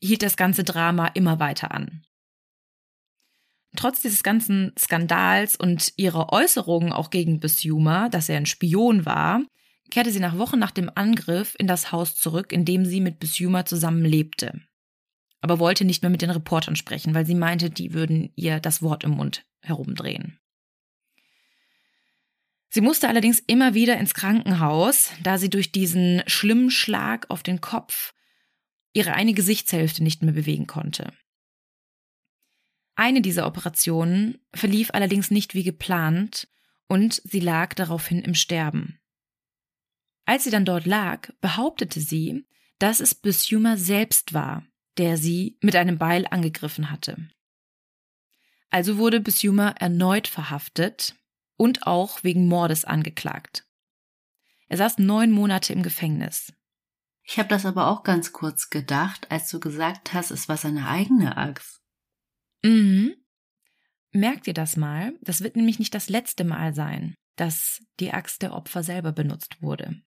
hielt 0.01 0.23
das 0.23 0.37
ganze 0.37 0.65
Drama 0.65 1.09
immer 1.09 1.39
weiter 1.39 1.73
an. 1.73 2.03
Trotz 3.77 4.03
dieses 4.03 4.23
ganzen 4.23 4.73
Skandals 4.79 5.57
und 5.57 5.93
ihrer 5.97 6.33
Äußerungen 6.33 6.93
auch 6.93 7.11
gegen 7.11 7.39
Bissumer, 7.39 8.09
dass 8.09 8.29
er 8.29 8.37
ein 8.37 8.47
Spion 8.47 9.07
war, 9.07 9.43
kehrte 9.91 10.11
sie 10.11 10.21
nach 10.21 10.39
Wochen 10.39 10.59
nach 10.59 10.73
dem 10.73 10.91
Angriff 10.95 11.55
in 11.59 11.67
das 11.67 11.93
Haus 11.93 12.17
zurück, 12.17 12.53
in 12.53 12.65
dem 12.65 12.85
sie 12.85 13.01
mit 13.01 13.21
Bissumer 13.21 13.67
zusammen 13.67 14.05
lebte. 14.05 14.61
Aber 15.41 15.59
wollte 15.59 15.85
nicht 15.85 16.03
mehr 16.03 16.11
mit 16.11 16.23
den 16.23 16.31
Reportern 16.31 16.77
sprechen, 16.77 17.15
weil 17.15 17.27
sie 17.27 17.35
meinte, 17.35 17.71
die 17.71 17.95
würden 17.95 18.33
ihr 18.35 18.61
das 18.61 18.83
Wort 18.83 19.05
im 19.05 19.13
Mund 19.13 19.45
herumdrehen. 19.61 20.39
Sie 22.69 22.81
musste 22.81 23.09
allerdings 23.09 23.41
immer 23.41 23.75
wieder 23.75 23.99
ins 23.99 24.15
Krankenhaus, 24.15 25.11
da 25.23 25.39
sie 25.39 25.51
durch 25.51 25.73
diesen 25.73 26.23
schlimmen 26.27 26.71
Schlag 26.71 27.29
auf 27.29 27.43
den 27.43 27.61
Kopf 27.61 28.13
ihre 28.93 29.15
eine 29.15 29.33
Gesichtshälfte 29.33 30.03
nicht 30.03 30.23
mehr 30.23 30.33
bewegen 30.33 30.67
konnte. 30.67 31.13
Eine 32.95 33.23
dieser 33.23 33.47
Operationen 33.47 34.39
verlief 34.53 34.91
allerdings 34.93 35.31
nicht 35.31 35.55
wie 35.55 35.63
geplant 35.63 36.49
und 36.89 37.23
sie 37.25 37.41
lag 37.41 37.75
daraufhin 37.75 38.21
im 38.21 38.35
Sterben. 38.35 39.01
Als 40.27 40.45
sie 40.45 40.51
dann 40.51 40.65
dort 40.65 40.87
lag, 40.87 41.31
behauptete 41.41 42.01
sie, 42.01 42.47
dass 42.79 43.01
es 43.01 43.15
Bissumer 43.15 43.77
selbst 43.77 44.33
war, 44.33 44.67
der 44.97 45.17
sie 45.17 45.57
mit 45.61 45.77
einem 45.77 45.99
Beil 45.99 46.27
angegriffen 46.31 46.91
hatte. 46.91 47.17
Also 48.71 48.99
wurde 48.99 49.21
Bissumer 49.21 49.75
erneut 49.79 50.29
verhaftet 50.29 51.17
und 51.57 51.87
auch 51.87 52.23
wegen 52.23 52.47
Mordes 52.47 52.85
angeklagt. 52.85 53.67
Er 54.69 54.77
saß 54.77 54.99
neun 54.99 55.33
Monate 55.33 55.73
im 55.73 55.83
Gefängnis. 55.83 56.53
Ich 57.33 57.39
habe 57.39 57.49
das 57.49 57.65
aber 57.65 57.87
auch 57.87 58.03
ganz 58.03 58.33
kurz 58.33 58.71
gedacht, 58.71 59.31
als 59.31 59.49
du 59.51 59.61
gesagt 59.61 60.13
hast, 60.13 60.33
es 60.33 60.49
war 60.49 60.57
seine 60.57 60.89
eigene 60.89 61.37
Axt. 61.37 61.81
Mhm. 62.65 63.15
Merkt 64.11 64.49
ihr 64.49 64.53
das 64.53 64.77
mal? 64.77 65.13
Das 65.21 65.41
wird 65.41 65.55
nämlich 65.55 65.79
nicht 65.79 65.95
das 65.95 66.09
letzte 66.09 66.43
Mal 66.43 66.75
sein, 66.75 67.15
dass 67.37 67.85
die 68.01 68.13
Axt 68.13 68.43
der 68.43 68.53
Opfer 68.53 68.83
selber 68.83 69.13
benutzt 69.13 69.63
wurde. 69.63 70.03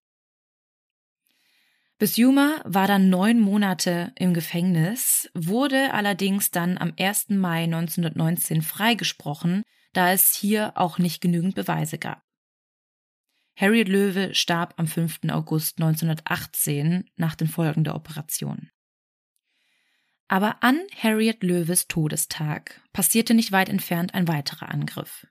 Bisjuma 1.96 2.60
war 2.66 2.86
dann 2.86 3.08
neun 3.08 3.40
Monate 3.40 4.12
im 4.16 4.34
Gefängnis, 4.34 5.30
wurde 5.32 5.94
allerdings 5.94 6.50
dann 6.50 6.76
am 6.76 6.92
1. 6.98 7.30
Mai 7.30 7.64
1919 7.64 8.60
freigesprochen, 8.60 9.62
da 9.94 10.12
es 10.12 10.34
hier 10.34 10.72
auch 10.74 10.98
nicht 10.98 11.22
genügend 11.22 11.54
Beweise 11.54 11.96
gab. 11.96 12.22
Harriet 13.56 13.88
Löwe 13.88 14.34
starb 14.34 14.74
am 14.78 14.88
5. 14.88 15.20
August 15.30 15.78
1918 15.80 17.08
nach 17.16 17.36
den 17.36 17.46
Folgen 17.46 17.84
der 17.84 17.94
Operation. 17.94 18.70
Aber 20.26 20.62
an 20.64 20.80
Harriet 20.96 21.42
Löwes 21.44 21.86
Todestag 21.86 22.80
passierte 22.92 23.34
nicht 23.34 23.52
weit 23.52 23.68
entfernt 23.68 24.14
ein 24.14 24.26
weiterer 24.26 24.70
Angriff. 24.70 25.28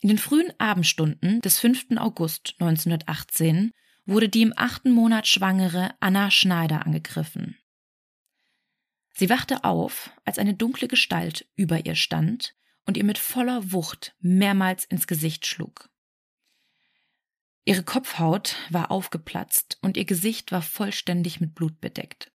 In 0.00 0.08
den 0.08 0.18
frühen 0.18 0.52
Abendstunden 0.58 1.40
des 1.40 1.58
5. 1.58 1.96
August 1.96 2.54
1918 2.60 3.72
wurde 4.06 4.28
die 4.28 4.42
im 4.42 4.54
achten 4.56 4.92
Monat 4.92 5.26
schwangere 5.26 5.94
Anna 5.98 6.30
Schneider 6.30 6.86
angegriffen. 6.86 7.56
Sie 9.14 9.28
wachte 9.28 9.64
auf, 9.64 10.12
als 10.24 10.38
eine 10.38 10.54
dunkle 10.54 10.86
Gestalt 10.86 11.48
über 11.56 11.84
ihr 11.84 11.96
stand 11.96 12.54
und 12.86 12.96
ihr 12.96 13.02
mit 13.02 13.18
voller 13.18 13.72
Wucht 13.72 14.14
mehrmals 14.20 14.84
ins 14.84 15.08
Gesicht 15.08 15.44
schlug. 15.44 15.90
Ihre 17.68 17.82
Kopfhaut 17.82 18.56
war 18.70 18.90
aufgeplatzt 18.90 19.76
und 19.82 19.98
ihr 19.98 20.06
Gesicht 20.06 20.52
war 20.52 20.62
vollständig 20.62 21.38
mit 21.38 21.54
Blut 21.54 21.82
bedeckt. 21.82 22.32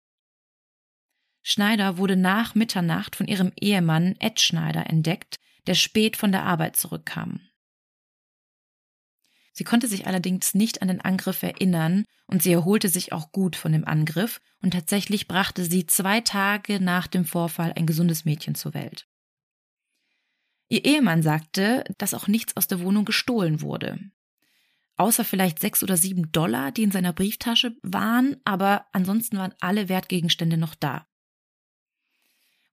Schneider 1.41 1.99
wurde 1.99 2.17
nach 2.17 2.57
Mitternacht 2.57 3.15
von 3.15 3.29
ihrem 3.29 3.53
Ehemann 3.55 4.17
Ed 4.19 4.41
Schneider 4.41 4.91
entdeckt, 4.91 5.39
der 5.69 5.75
spät 5.75 6.17
von 6.17 6.33
der 6.33 6.43
Arbeit 6.43 6.75
zurückkam. 6.75 7.43
Sie 9.53 9.63
konnte 9.63 9.87
sich 9.87 10.09
allerdings 10.09 10.55
nicht 10.55 10.83
an 10.83 10.89
den 10.89 11.01
Angriff 11.01 11.45
erinnern 11.45 12.07
und 12.27 12.43
sie 12.43 12.51
erholte 12.51 12.89
sich 12.89 13.13
auch 13.13 13.31
gut 13.31 13.55
von 13.55 13.71
dem 13.71 13.85
Angriff 13.85 14.41
und 14.63 14.73
tatsächlich 14.73 15.29
brachte 15.29 15.65
sie 15.65 15.87
zwei 15.87 16.21
Tage 16.23 16.81
nach 16.81 17.07
dem 17.07 17.25
Vorfall 17.25 17.73
ein 17.77 17.87
gesundes 17.87 18.25
Mädchen 18.25 18.57
zur 18.57 18.75
Welt. 18.75 19.07
Ihr 20.69 20.85
Ehemann 20.85 21.23
sagte, 21.23 21.85
dass 21.99 22.15
auch 22.15 22.27
nichts 22.27 22.57
aus 22.57 22.67
der 22.67 22.81
Wohnung 22.81 23.05
gestohlen 23.05 23.61
wurde. 23.61 24.11
Außer 25.01 25.25
vielleicht 25.25 25.61
sechs 25.61 25.83
oder 25.83 25.97
sieben 25.97 26.31
Dollar, 26.31 26.73
die 26.73 26.83
in 26.83 26.91
seiner 26.91 27.15
Brieftasche 27.15 27.75
waren, 27.81 28.37
aber 28.45 28.85
ansonsten 28.93 29.39
waren 29.39 29.55
alle 29.59 29.89
Wertgegenstände 29.89 30.59
noch 30.59 30.75
da. 30.75 31.07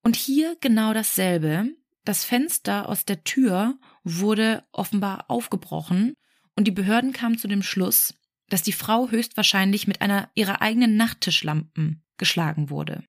Und 0.04 0.18
hier 0.18 0.58
genau 0.60 0.94
dasselbe. 0.94 1.70
Das 2.04 2.26
Fenster 2.26 2.90
aus 2.90 3.06
der 3.06 3.24
Tür 3.24 3.80
wurde 4.04 4.66
offenbar 4.74 5.32
aufgebrochen 5.32 6.16
und 6.58 6.68
die 6.68 6.72
Behörden 6.72 7.13
kamen 7.13 7.38
zu 7.38 7.48
dem 7.48 7.63
Schluss, 7.63 8.13
dass 8.50 8.62
die 8.62 8.74
Frau 8.74 9.10
höchstwahrscheinlich 9.10 9.88
mit 9.88 10.02
einer 10.02 10.30
ihrer 10.36 10.62
eigenen 10.62 10.98
Nachttischlampen 10.98 12.04
geschlagen 12.18 12.70
wurde. 12.70 13.06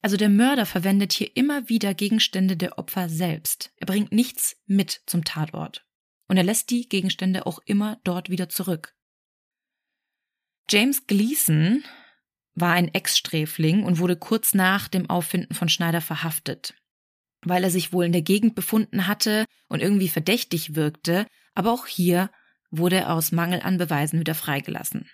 Also 0.00 0.16
der 0.16 0.28
Mörder 0.28 0.66
verwendet 0.66 1.12
hier 1.12 1.36
immer 1.36 1.68
wieder 1.68 1.92
Gegenstände 1.92 2.56
der 2.56 2.78
Opfer 2.78 3.08
selbst. 3.08 3.72
Er 3.78 3.88
bringt 3.88 4.12
nichts 4.12 4.62
mit 4.66 5.02
zum 5.06 5.24
Tatort. 5.24 5.84
Und 6.28 6.36
er 6.36 6.44
lässt 6.44 6.70
die 6.70 6.88
Gegenstände 6.88 7.46
auch 7.46 7.58
immer 7.66 8.00
dort 8.04 8.30
wieder 8.30 8.48
zurück. 8.48 8.94
James 10.68 11.06
Gleason 11.06 11.84
war 12.54 12.72
ein 12.72 12.92
Ex-Sträfling 12.92 13.82
und 13.82 13.98
wurde 13.98 14.16
kurz 14.16 14.54
nach 14.54 14.88
dem 14.88 15.10
Auffinden 15.10 15.54
von 15.54 15.68
Schneider 15.68 16.00
verhaftet. 16.00 16.74
Weil 17.42 17.64
er 17.64 17.70
sich 17.70 17.92
wohl 17.92 18.06
in 18.06 18.12
der 18.12 18.22
Gegend 18.22 18.54
befunden 18.54 19.06
hatte 19.06 19.44
und 19.68 19.80
irgendwie 19.80 20.08
verdächtig 20.08 20.74
wirkte, 20.74 21.26
aber 21.54 21.72
auch 21.72 21.86
hier 21.86 22.30
wurde 22.70 22.96
er 22.96 23.12
aus 23.12 23.32
Mangel 23.32 23.60
an 23.60 23.76
Beweisen 23.76 24.18
wieder 24.18 24.34
freigelassen. 24.34 25.08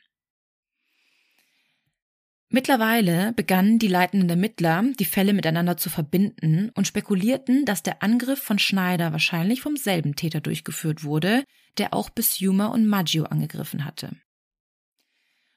Mittlerweile 2.53 3.33
begannen 3.35 3.79
die 3.79 3.87
leitenden 3.87 4.29
Ermittler, 4.29 4.83
die 4.99 5.05
Fälle 5.05 5.33
miteinander 5.33 5.77
zu 5.77 5.89
verbinden 5.89 6.71
und 6.75 6.89
spekulierten, 6.89 7.65
dass 7.65 7.85
der 7.85 8.03
Angriff 8.03 8.43
von 8.43 8.59
Schneider 8.59 9.13
wahrscheinlich 9.13 9.61
vom 9.61 9.77
selben 9.77 10.17
Täter 10.17 10.41
durchgeführt 10.41 11.05
wurde, 11.05 11.45
der 11.79 11.95
auch 11.95 12.11
Bisuma 12.11 12.67
und 12.67 12.89
Maggio 12.89 13.25
angegriffen 13.25 13.85
hatte. 13.85 14.17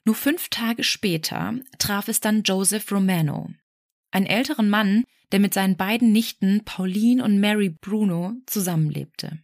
Nur 0.06 0.14
fünf 0.14 0.50
Tage 0.50 0.84
später 0.84 1.56
traf 1.80 2.10
es 2.10 2.20
dann 2.20 2.44
Joseph 2.44 2.92
Romano, 2.92 3.50
einen 4.12 4.28
älteren 4.28 4.70
Mann, 4.70 5.04
der 5.32 5.40
mit 5.40 5.56
seinen 5.56 5.78
beiden 5.78 6.12
Nichten 6.12 6.64
Pauline 6.64 7.24
und 7.24 7.40
Mary 7.40 7.70
Bruno 7.70 8.36
zusammenlebte. 8.46 9.40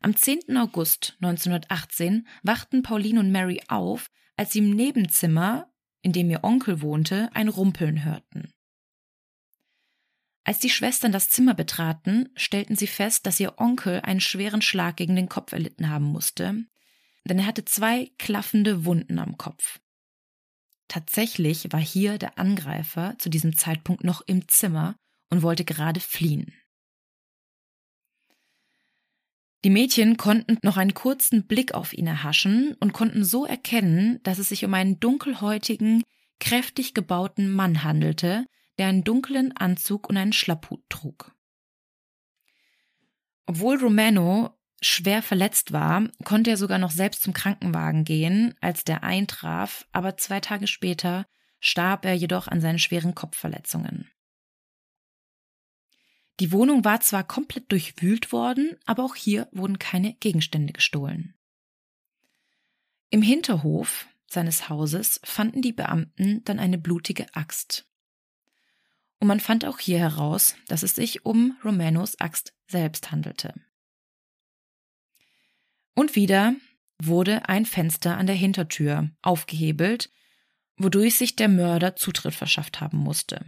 Am 0.00 0.16
10. 0.16 0.56
August 0.56 1.16
1918 1.20 2.26
wachten 2.42 2.82
Pauline 2.82 3.20
und 3.20 3.32
Mary 3.32 3.60
auf, 3.68 4.08
als 4.38 4.52
sie 4.52 4.60
im 4.60 4.70
Nebenzimmer, 4.70 5.70
in 6.00 6.12
dem 6.12 6.30
ihr 6.30 6.44
Onkel 6.44 6.80
wohnte, 6.80 7.28
ein 7.34 7.48
Rumpeln 7.48 8.04
hörten. 8.04 8.52
Als 10.44 10.60
die 10.60 10.70
Schwestern 10.70 11.12
das 11.12 11.28
Zimmer 11.28 11.54
betraten, 11.54 12.30
stellten 12.36 12.76
sie 12.76 12.86
fest, 12.86 13.26
dass 13.26 13.40
ihr 13.40 13.58
Onkel 13.58 14.00
einen 14.00 14.20
schweren 14.20 14.62
Schlag 14.62 14.96
gegen 14.96 15.16
den 15.16 15.28
Kopf 15.28 15.52
erlitten 15.52 15.90
haben 15.90 16.06
musste, 16.06 16.64
denn 17.24 17.40
er 17.40 17.46
hatte 17.46 17.64
zwei 17.64 18.12
klaffende 18.16 18.84
Wunden 18.84 19.18
am 19.18 19.36
Kopf. 19.36 19.80
Tatsächlich 20.86 21.70
war 21.72 21.80
hier 21.80 22.16
der 22.16 22.38
Angreifer 22.38 23.16
zu 23.18 23.28
diesem 23.28 23.56
Zeitpunkt 23.56 24.04
noch 24.04 24.22
im 24.22 24.48
Zimmer 24.48 24.96
und 25.30 25.42
wollte 25.42 25.64
gerade 25.64 26.00
fliehen. 26.00 26.54
Die 29.64 29.70
Mädchen 29.70 30.16
konnten 30.16 30.56
noch 30.62 30.76
einen 30.76 30.94
kurzen 30.94 31.46
Blick 31.46 31.74
auf 31.74 31.92
ihn 31.92 32.06
erhaschen 32.06 32.76
und 32.78 32.92
konnten 32.92 33.24
so 33.24 33.44
erkennen, 33.44 34.20
dass 34.22 34.38
es 34.38 34.50
sich 34.50 34.64
um 34.64 34.72
einen 34.74 35.00
dunkelhäutigen, 35.00 36.04
kräftig 36.38 36.94
gebauten 36.94 37.52
Mann 37.52 37.82
handelte, 37.82 38.46
der 38.78 38.86
einen 38.86 39.02
dunklen 39.02 39.56
Anzug 39.56 40.08
und 40.08 40.16
einen 40.16 40.32
Schlapphut 40.32 40.82
trug. 40.88 41.34
Obwohl 43.46 43.78
Romano 43.78 44.56
schwer 44.80 45.22
verletzt 45.22 45.72
war, 45.72 46.08
konnte 46.24 46.50
er 46.50 46.56
sogar 46.56 46.78
noch 46.78 46.92
selbst 46.92 47.22
zum 47.22 47.32
Krankenwagen 47.32 48.04
gehen, 48.04 48.54
als 48.60 48.84
der 48.84 49.02
eintraf, 49.02 49.88
aber 49.90 50.16
zwei 50.16 50.38
Tage 50.38 50.68
später 50.68 51.26
starb 51.58 52.04
er 52.04 52.14
jedoch 52.14 52.46
an 52.46 52.60
seinen 52.60 52.78
schweren 52.78 53.16
Kopfverletzungen. 53.16 54.08
Die 56.40 56.52
Wohnung 56.52 56.84
war 56.84 57.00
zwar 57.00 57.24
komplett 57.24 57.70
durchwühlt 57.72 58.32
worden, 58.32 58.76
aber 58.86 59.04
auch 59.04 59.16
hier 59.16 59.48
wurden 59.50 59.78
keine 59.78 60.14
Gegenstände 60.14 60.72
gestohlen. 60.72 61.34
Im 63.10 63.22
Hinterhof 63.22 64.06
seines 64.26 64.68
Hauses 64.68 65.20
fanden 65.24 65.62
die 65.62 65.72
Beamten 65.72 66.44
dann 66.44 66.58
eine 66.58 66.78
blutige 66.78 67.34
Axt. 67.34 67.86
Und 69.18 69.26
man 69.26 69.40
fand 69.40 69.64
auch 69.64 69.80
hier 69.80 69.98
heraus, 69.98 70.54
dass 70.68 70.82
es 70.82 70.94
sich 70.94 71.24
um 71.24 71.56
Romanos 71.64 72.20
Axt 72.20 72.54
selbst 72.68 73.10
handelte. 73.10 73.54
Und 75.94 76.14
wieder 76.14 76.54
wurde 77.02 77.48
ein 77.48 77.66
Fenster 77.66 78.16
an 78.16 78.26
der 78.26 78.36
Hintertür 78.36 79.10
aufgehebelt, 79.22 80.10
wodurch 80.76 81.16
sich 81.16 81.34
der 81.34 81.48
Mörder 81.48 81.96
Zutritt 81.96 82.34
verschafft 82.34 82.80
haben 82.80 82.98
musste. 82.98 83.44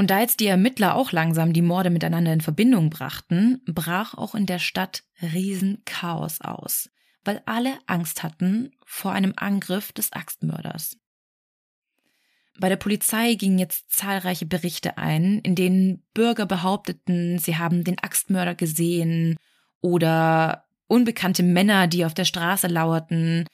Und 0.00 0.08
da 0.08 0.20
jetzt 0.20 0.40
die 0.40 0.46
Ermittler 0.46 0.94
auch 0.94 1.12
langsam 1.12 1.52
die 1.52 1.60
Morde 1.60 1.90
miteinander 1.90 2.32
in 2.32 2.40
Verbindung 2.40 2.88
brachten, 2.88 3.60
brach 3.66 4.14
auch 4.14 4.34
in 4.34 4.46
der 4.46 4.58
Stadt 4.58 5.04
Riesenchaos 5.20 6.40
aus, 6.40 6.88
weil 7.22 7.42
alle 7.44 7.74
Angst 7.86 8.22
hatten 8.22 8.72
vor 8.86 9.12
einem 9.12 9.34
Angriff 9.36 9.92
des 9.92 10.10
Axtmörders. 10.12 10.96
Bei 12.58 12.70
der 12.70 12.76
Polizei 12.76 13.34
gingen 13.34 13.58
jetzt 13.58 13.92
zahlreiche 13.92 14.46
Berichte 14.46 14.96
ein, 14.96 15.40
in 15.40 15.54
denen 15.54 16.02
Bürger 16.14 16.46
behaupteten, 16.46 17.38
sie 17.38 17.58
haben 17.58 17.84
den 17.84 17.98
Axtmörder 17.98 18.54
gesehen 18.54 19.36
oder 19.82 20.64
unbekannte 20.86 21.42
Männer, 21.42 21.88
die 21.88 22.06
auf 22.06 22.14
der 22.14 22.24
Straße 22.24 22.68
lauerten, 22.68 23.44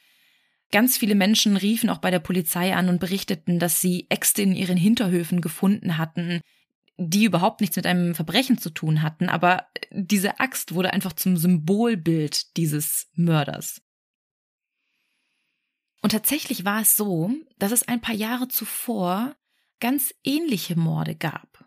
Ganz 0.76 0.98
viele 0.98 1.14
Menschen 1.14 1.56
riefen 1.56 1.88
auch 1.88 1.96
bei 1.96 2.10
der 2.10 2.18
Polizei 2.18 2.76
an 2.76 2.90
und 2.90 3.00
berichteten, 3.00 3.58
dass 3.58 3.80
sie 3.80 4.08
Äxte 4.10 4.42
in 4.42 4.54
ihren 4.54 4.76
Hinterhöfen 4.76 5.40
gefunden 5.40 5.96
hatten, 5.96 6.42
die 6.98 7.24
überhaupt 7.24 7.62
nichts 7.62 7.76
mit 7.76 7.86
einem 7.86 8.14
Verbrechen 8.14 8.58
zu 8.58 8.68
tun 8.68 9.00
hatten, 9.00 9.30
aber 9.30 9.68
diese 9.90 10.38
Axt 10.38 10.74
wurde 10.74 10.92
einfach 10.92 11.14
zum 11.14 11.38
Symbolbild 11.38 12.58
dieses 12.58 13.08
Mörders. 13.14 13.80
Und 16.02 16.12
tatsächlich 16.12 16.66
war 16.66 16.82
es 16.82 16.94
so, 16.94 17.30
dass 17.58 17.72
es 17.72 17.88
ein 17.88 18.02
paar 18.02 18.14
Jahre 18.14 18.48
zuvor 18.48 19.34
ganz 19.80 20.14
ähnliche 20.24 20.76
Morde 20.76 21.14
gab. 21.14 21.66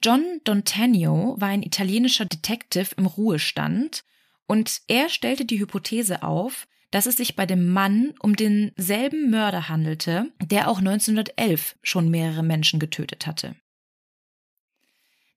John 0.00 0.40
Dontanio 0.44 1.34
war 1.40 1.48
ein 1.48 1.64
italienischer 1.64 2.26
Detective 2.26 2.94
im 2.96 3.06
Ruhestand 3.06 4.04
und 4.46 4.80
er 4.86 5.08
stellte 5.08 5.44
die 5.44 5.58
Hypothese 5.58 6.22
auf, 6.22 6.68
dass 6.90 7.06
es 7.06 7.16
sich 7.16 7.36
bei 7.36 7.46
dem 7.46 7.72
Mann 7.72 8.14
um 8.20 8.34
denselben 8.34 9.30
Mörder 9.30 9.68
handelte, 9.68 10.32
der 10.40 10.68
auch 10.68 10.78
1911 10.78 11.76
schon 11.82 12.10
mehrere 12.10 12.42
Menschen 12.42 12.80
getötet 12.80 13.26
hatte. 13.26 13.54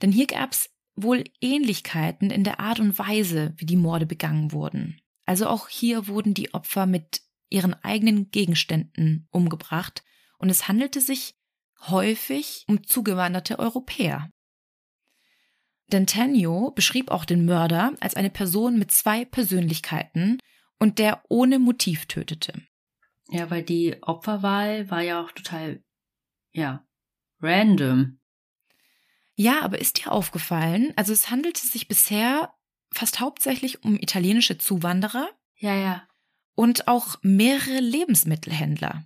Denn 0.02 0.12
hier 0.12 0.28
gab 0.28 0.52
es 0.52 0.70
wohl 0.96 1.24
Ähnlichkeiten 1.42 2.30
in 2.30 2.44
der 2.44 2.60
Art 2.60 2.80
und 2.80 2.98
Weise, 3.00 3.54
wie 3.58 3.66
die 3.66 3.78
Morde 3.78 4.06
begangen 4.06 4.52
wurden. 4.52 5.00
Also 5.26 5.48
auch 5.48 5.70
hier 5.70 6.08
wurden 6.08 6.34
die 6.34 6.54
Opfer 6.54 6.86
mit 6.86 7.22
ihren 7.50 7.74
eigenen 7.84 8.32
Gegenständen 8.32 9.28
umgebracht 9.32 10.04
und 10.38 10.50
es 10.50 10.68
handelte 10.68 11.02
sich 11.02 11.36
häufig 11.88 12.66
um 12.68 12.84
zugewanderte 12.84 13.60
Europäer. 13.60 14.30
D'Antonio 15.92 16.74
beschrieb 16.74 17.12
auch 17.12 17.26
den 17.26 17.46
Mörder 17.46 17.94
als 18.00 18.16
eine 18.16 18.30
Person 18.30 18.80
mit 18.80 18.92
zwei 18.92 19.26
Persönlichkeiten 19.26 20.40
und 20.84 21.00
der 21.00 21.24
ohne 21.30 21.60
Motiv 21.60 22.08
tötete. 22.08 22.52
Ja, 23.30 23.50
weil 23.50 23.64
die 23.64 23.96
Opferwahl 24.04 24.92
war 24.92 25.02
ja 25.02 25.24
auch 25.24 25.32
total, 25.32 25.82
ja, 26.52 26.86
random. 27.40 28.20
Ja, 29.36 29.62
aber 29.62 29.80
ist 29.80 30.04
dir 30.04 30.12
aufgefallen, 30.12 30.92
also 30.98 31.14
es 31.14 31.32
handelte 31.32 31.66
sich 31.66 31.88
bisher 31.88 32.54
fast 32.92 33.22
hauptsächlich 33.22 33.86
um 33.86 33.96
italienische 33.96 34.58
Zuwanderer. 34.58 35.30
Ja, 35.56 35.74
ja. 35.74 36.06
Und 36.54 36.90
auch 36.90 37.16
mehrere 37.22 37.80
Lebensmittelhändler. 37.80 39.06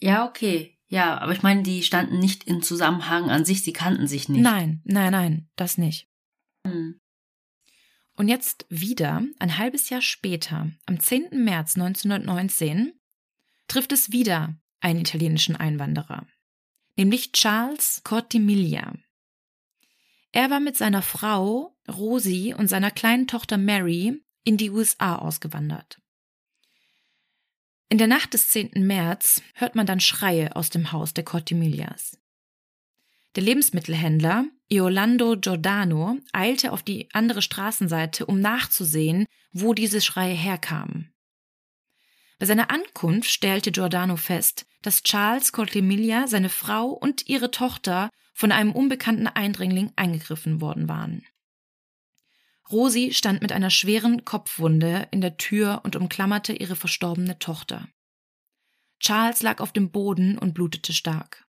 Ja, 0.00 0.26
okay. 0.26 0.78
Ja, 0.86 1.18
aber 1.18 1.32
ich 1.32 1.42
meine, 1.42 1.62
die 1.62 1.82
standen 1.82 2.20
nicht 2.20 2.44
in 2.44 2.62
Zusammenhang 2.62 3.28
an 3.28 3.44
sich, 3.44 3.62
sie 3.62 3.74
kannten 3.74 4.06
sich 4.06 4.30
nicht. 4.30 4.40
Nein, 4.40 4.80
nein, 4.84 5.12
nein, 5.12 5.50
das 5.56 5.76
nicht. 5.76 6.08
Hm. 6.66 7.01
Und 8.22 8.28
jetzt 8.28 8.66
wieder, 8.68 9.20
ein 9.40 9.58
halbes 9.58 9.90
Jahr 9.90 10.00
später, 10.00 10.70
am 10.86 11.00
10. 11.00 11.42
März 11.42 11.74
1919, 11.74 12.92
trifft 13.66 13.90
es 13.90 14.12
wieder 14.12 14.54
einen 14.78 15.00
italienischen 15.00 15.56
Einwanderer, 15.56 16.28
nämlich 16.94 17.32
Charles 17.32 18.00
Cortimiglia. 18.04 18.94
Er 20.30 20.50
war 20.50 20.60
mit 20.60 20.76
seiner 20.76 21.02
Frau 21.02 21.76
Rosie 21.88 22.54
und 22.54 22.68
seiner 22.68 22.92
kleinen 22.92 23.26
Tochter 23.26 23.58
Mary 23.58 24.22
in 24.44 24.56
die 24.56 24.70
USA 24.70 25.16
ausgewandert. 25.16 26.00
In 27.88 27.98
der 27.98 28.06
Nacht 28.06 28.34
des 28.34 28.50
10. 28.50 28.86
März 28.86 29.42
hört 29.54 29.74
man 29.74 29.86
dann 29.86 29.98
Schreie 29.98 30.54
aus 30.54 30.70
dem 30.70 30.92
Haus 30.92 31.12
der 31.12 31.24
Cortimiglias. 31.24 32.21
Der 33.34 33.42
Lebensmittelhändler 33.42 34.44
Iolando 34.68 35.36
Giordano 35.38 36.18
eilte 36.32 36.72
auf 36.72 36.82
die 36.82 37.08
andere 37.12 37.42
Straßenseite, 37.42 38.26
um 38.26 38.40
nachzusehen, 38.40 39.26
wo 39.52 39.74
diese 39.74 40.00
Schreie 40.00 40.34
herkamen. 40.34 41.12
Bei 42.38 42.46
seiner 42.46 42.70
Ankunft 42.70 43.30
stellte 43.30 43.70
Giordano 43.70 44.16
fest, 44.16 44.66
dass 44.82 45.02
Charles 45.02 45.52
Cortemiglia, 45.52 46.26
seine 46.26 46.48
Frau 46.48 46.88
und 46.88 47.28
ihre 47.28 47.50
Tochter 47.50 48.10
von 48.34 48.50
einem 48.50 48.72
unbekannten 48.72 49.26
Eindringling 49.26 49.92
eingegriffen 49.96 50.60
worden 50.60 50.88
waren. 50.88 51.24
Rosi 52.70 53.12
stand 53.12 53.42
mit 53.42 53.52
einer 53.52 53.70
schweren 53.70 54.24
Kopfwunde 54.24 55.06
in 55.10 55.20
der 55.20 55.36
Tür 55.36 55.82
und 55.84 55.96
umklammerte 55.96 56.52
ihre 56.54 56.76
verstorbene 56.76 57.38
Tochter. 57.38 57.88
Charles 58.98 59.42
lag 59.42 59.60
auf 59.60 59.72
dem 59.72 59.90
Boden 59.90 60.38
und 60.38 60.54
blutete 60.54 60.92
stark. 60.92 61.46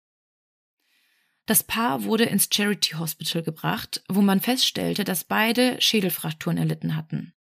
Das 1.47 1.63
Paar 1.63 2.03
wurde 2.03 2.25
ins 2.25 2.49
Charity 2.53 2.95
Hospital 2.97 3.43
gebracht, 3.43 4.03
wo 4.09 4.21
man 4.21 4.41
feststellte, 4.41 5.05
dass 5.05 5.25
beide 5.25 5.81
Schädelfrakturen 5.81 6.59
erlitten 6.59 6.97
hatten. 6.97 7.33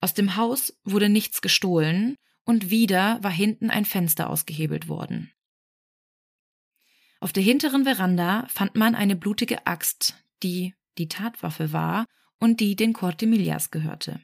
Aus 0.00 0.14
dem 0.14 0.36
Haus 0.36 0.78
wurde 0.84 1.08
nichts 1.08 1.42
gestohlen 1.42 2.16
und 2.44 2.70
wieder 2.70 3.18
war 3.22 3.32
hinten 3.32 3.70
ein 3.70 3.84
Fenster 3.84 4.30
ausgehebelt 4.30 4.88
worden. 4.88 5.32
Auf 7.18 7.32
der 7.32 7.42
hinteren 7.42 7.84
Veranda 7.84 8.46
fand 8.48 8.76
man 8.76 8.94
eine 8.94 9.16
blutige 9.16 9.66
Axt, 9.66 10.14
die 10.44 10.74
die 10.98 11.08
Tatwaffe 11.08 11.72
war 11.72 12.06
und 12.38 12.60
die 12.60 12.76
den 12.76 12.92
Cortemilias 12.92 13.72
gehörte. 13.72 14.20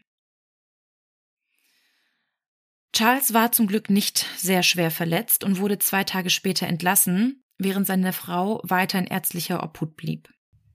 Charles 2.93 3.33
war 3.33 3.51
zum 3.51 3.67
Glück 3.67 3.89
nicht 3.89 4.27
sehr 4.37 4.63
schwer 4.63 4.91
verletzt 4.91 5.43
und 5.43 5.59
wurde 5.59 5.79
zwei 5.79 6.05
Tage 6.05 6.29
später 6.31 6.67
entlassen, 6.67 7.43
während 7.59 7.87
seine 7.87 8.13
Frau 8.13 8.61
weiter 8.65 8.99
in 8.99 9.07
ärztlicher 9.07 9.63
Obhut 9.63 9.97
blieb. 9.97 10.29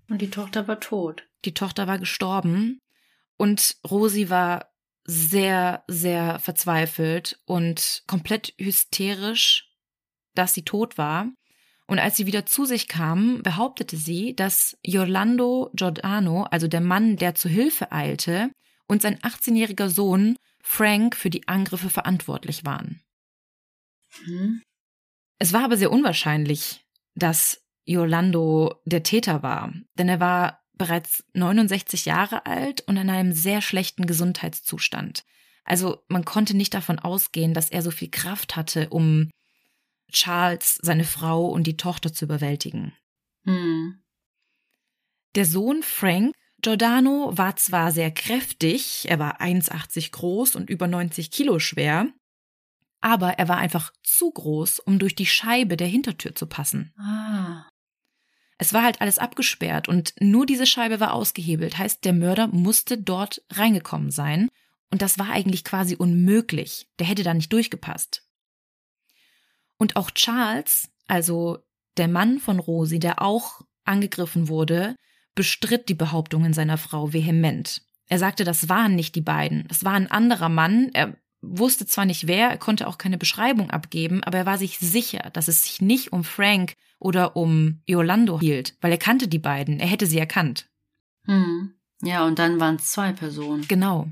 Und 0.10 0.22
die 0.22 0.30
Tochter 0.30 0.68
war 0.68 0.80
tot. 0.80 1.28
Die 1.46 1.54
Tochter 1.54 1.88
war 1.88 2.00
gestorben 2.00 2.80
und 3.38 3.78
Rosi 3.90 4.30
war 4.30 4.72
sehr, 5.06 5.84
sehr 5.88 6.40
verzweifelt 6.40 7.40
und 7.46 8.04
komplett 8.08 8.54
hysterisch, 8.58 9.74
dass 10.36 10.54
sie 10.54 10.64
tot 10.64 10.98
war. 10.98 11.32
Und 11.88 12.00
als 12.00 12.18
sie 12.18 12.26
wieder 12.26 12.46
zu 12.46 12.66
sich 12.66 12.90
kam, 12.90 13.42
behauptete 13.44 13.96
sie, 13.96 14.36
dass 14.36 14.78
Yolando 14.86 15.72
Giordano, 15.74 16.44
also 16.44 16.68
der 16.68 16.82
Mann, 16.82 17.16
der 17.16 17.34
zu 17.34 17.48
Hilfe 17.48 17.94
eilte, 17.94 18.52
und 18.88 19.02
sein 19.02 19.18
18-jähriger 19.20 19.90
Sohn 19.90 20.38
Frank 20.62 21.16
für 21.16 21.30
die 21.30 21.48
Angriffe 21.48 21.90
verantwortlich 21.90 22.66
waren. 22.66 23.02
Hm. 24.26 24.62
Es 25.40 25.54
war 25.54 25.64
aber 25.64 25.78
sehr 25.78 25.92
unwahrscheinlich, 25.92 26.86
dass 27.16 27.64
Yolando 27.86 28.82
der 28.86 29.04
Täter 29.04 29.44
war, 29.44 29.74
denn 29.98 30.10
er 30.10 30.20
war 30.20 30.64
bereits 30.74 31.24
69 31.34 32.06
Jahre 32.06 32.46
alt 32.46 32.82
und 32.82 32.98
in 32.98 33.10
einem 33.10 33.34
sehr 33.34 33.62
schlechten 33.62 34.06
Gesundheitszustand. 34.06 35.24
Also 35.64 36.04
man 36.08 36.24
konnte 36.24 36.56
nicht 36.56 36.74
davon 36.74 37.00
ausgehen, 37.00 37.54
dass 37.54 37.70
er 37.70 37.82
so 37.82 37.92
viel 37.92 38.10
Kraft 38.10 38.56
hatte, 38.56 38.90
um 38.90 39.30
Charles, 40.12 40.80
seine 40.82 41.04
Frau 41.04 41.48
und 41.48 41.68
die 41.68 41.78
Tochter 41.78 42.14
zu 42.14 42.26
überwältigen. 42.26 42.94
Hm. 43.44 44.02
Der 45.36 45.46
Sohn 45.46 45.84
Frank 45.84 46.34
Giordano 46.62 47.32
war 47.38 47.56
zwar 47.56 47.92
sehr 47.92 48.12
kräftig, 48.12 49.06
er 49.08 49.20
war 49.20 49.42
1,80 49.42 50.12
groß 50.12 50.56
und 50.56 50.70
über 50.70 50.88
90 50.88 51.30
Kilo 51.30 51.60
schwer, 51.60 52.08
aber 53.02 53.34
er 53.34 53.48
war 53.48 53.58
einfach 53.58 53.92
zu 54.04 54.32
groß, 54.32 54.80
um 54.80 55.00
durch 55.00 55.16
die 55.16 55.26
Scheibe 55.26 55.78
der 55.78 55.88
Hintertür 55.88 56.36
zu 56.36 56.48
passen. 56.48 56.94
Ah. 56.98 57.66
Es 58.58 58.74
war 58.74 58.84
halt 58.84 59.02
alles 59.02 59.20
abgesperrt 59.20 59.88
und 59.88 60.14
nur 60.20 60.46
diese 60.46 60.66
Scheibe 60.66 61.00
war 61.00 61.14
ausgehebelt, 61.14 61.78
heißt 61.78 62.04
der 62.06 62.14
Mörder 62.14 62.48
musste 62.48 62.98
dort 62.98 63.44
reingekommen 63.52 64.10
sein 64.10 64.50
und 64.90 65.02
das 65.02 65.20
war 65.20 65.30
eigentlich 65.30 65.64
quasi 65.64 65.96
unmöglich, 65.96 66.88
der 66.98 67.06
hätte 67.06 67.24
da 67.24 67.34
nicht 67.34 67.54
durchgepasst. 67.54 68.24
Und 69.78 69.96
auch 69.96 70.10
Charles, 70.12 70.90
also 71.08 71.60
der 71.98 72.08
Mann 72.08 72.40
von 72.40 72.60
Rosi, 72.60 73.00
der 73.00 73.22
auch 73.22 73.62
angegriffen 73.86 74.48
wurde, 74.48 74.96
bestritt 75.36 75.88
die 75.88 75.94
Behauptungen 75.94 76.54
seiner 76.54 76.78
Frau 76.78 77.14
vehement. 77.14 77.84
Er 78.08 78.18
sagte, 78.18 78.44
das 78.44 78.70
waren 78.70 78.96
nicht 78.96 79.16
die 79.16 79.22
beiden, 79.22 79.68
das 79.68 79.84
war 79.84 79.94
ein 79.94 80.10
anderer 80.10 80.50
Mann. 80.50 80.90
Er 80.94 81.16
wusste 81.50 81.86
zwar 81.86 82.06
nicht 82.06 82.28
wer, 82.28 82.50
er 82.50 82.58
konnte 82.58 82.88
auch 82.88 82.98
keine 82.98 83.18
Beschreibung 83.18 83.70
abgeben, 83.70 84.24
aber 84.24 84.40
er 84.40 84.46
war 84.46 84.58
sich 84.58 84.80
sicher, 84.80 85.30
dass 85.34 85.48
es 85.48 85.64
sich 85.64 85.82
nicht 85.82 86.14
um 86.14 86.24
Frank 86.24 86.74
oder 87.00 87.36
um 87.36 87.82
Yolando 87.86 88.40
hielt, 88.40 88.76
weil 88.82 88.92
er 88.92 88.98
kannte 88.98 89.28
die 89.28 89.40
beiden, 89.40 89.80
er 89.80 89.88
hätte 89.88 90.08
sie 90.08 90.20
erkannt. 90.20 90.70
Hm. 91.26 91.74
Ja, 92.02 92.26
und 92.26 92.40
dann 92.40 92.60
waren 92.60 92.76
es 92.76 92.92
zwei 92.92 93.12
Personen. 93.12 93.68
Genau. 93.68 94.08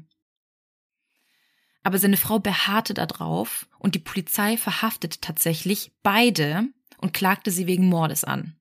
Aber 1.84 2.00
seine 2.00 2.17
Frau 2.17 2.39
beharrte 2.39 2.95
darauf 2.95 3.67
und 3.78 3.93
die 3.93 4.00
Polizei 4.00 4.58
verhaftete 4.58 5.19
tatsächlich 5.21 5.91
beide 6.02 6.67
und 6.98 7.13
klagte 7.13 7.52
sie 7.52 7.67
wegen 7.67 7.88
Mordes 7.88 8.24
an. 8.24 8.56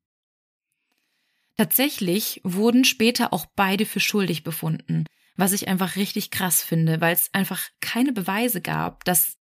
Tatsächlich 1.57 2.41
wurden 2.45 2.85
später 2.85 3.33
auch 3.33 3.47
beide 3.57 3.87
für 3.87 4.01
schuldig 4.01 4.43
befunden, 4.45 5.05
was 5.37 5.53
ich 5.53 5.69
einfach 5.69 5.97
richtig 5.97 6.31
krass 6.31 6.63
finde, 6.63 7.01
weil 7.01 7.15
es 7.15 7.33
einfach 7.33 7.69
keine 7.81 8.13
Beweise 8.13 8.61
gab, 8.61 9.05
dass 9.05 9.37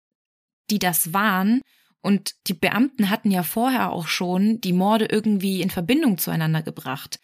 die 0.69 0.79
das 0.79 1.13
waren 1.13 1.62
und 2.01 2.36
die 2.47 2.53
Beamten 2.53 3.10
hatten 3.10 3.32
ja 3.32 3.43
vorher 3.43 3.91
auch 3.91 4.08
schon 4.08 4.60
die 4.60 4.73
Morde 4.73 5.06
irgendwie 5.06 5.62
in 5.62 5.69
Verbindung 5.69 6.17
zueinander 6.17 6.62
gebracht. 6.62 7.19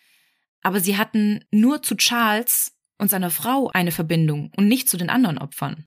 Aber 0.62 0.80
sie 0.80 0.98
hatten 0.98 1.44
nur 1.52 1.82
zu 1.84 1.96
Charles 1.96 2.76
und 2.98 3.10
seiner 3.10 3.30
Frau 3.30 3.70
eine 3.74 3.92
Verbindung 3.92 4.52
und 4.56 4.68
nicht 4.68 4.90
zu 4.90 4.98
den 4.98 5.10
anderen 5.10 5.38
Opfern. 5.38 5.86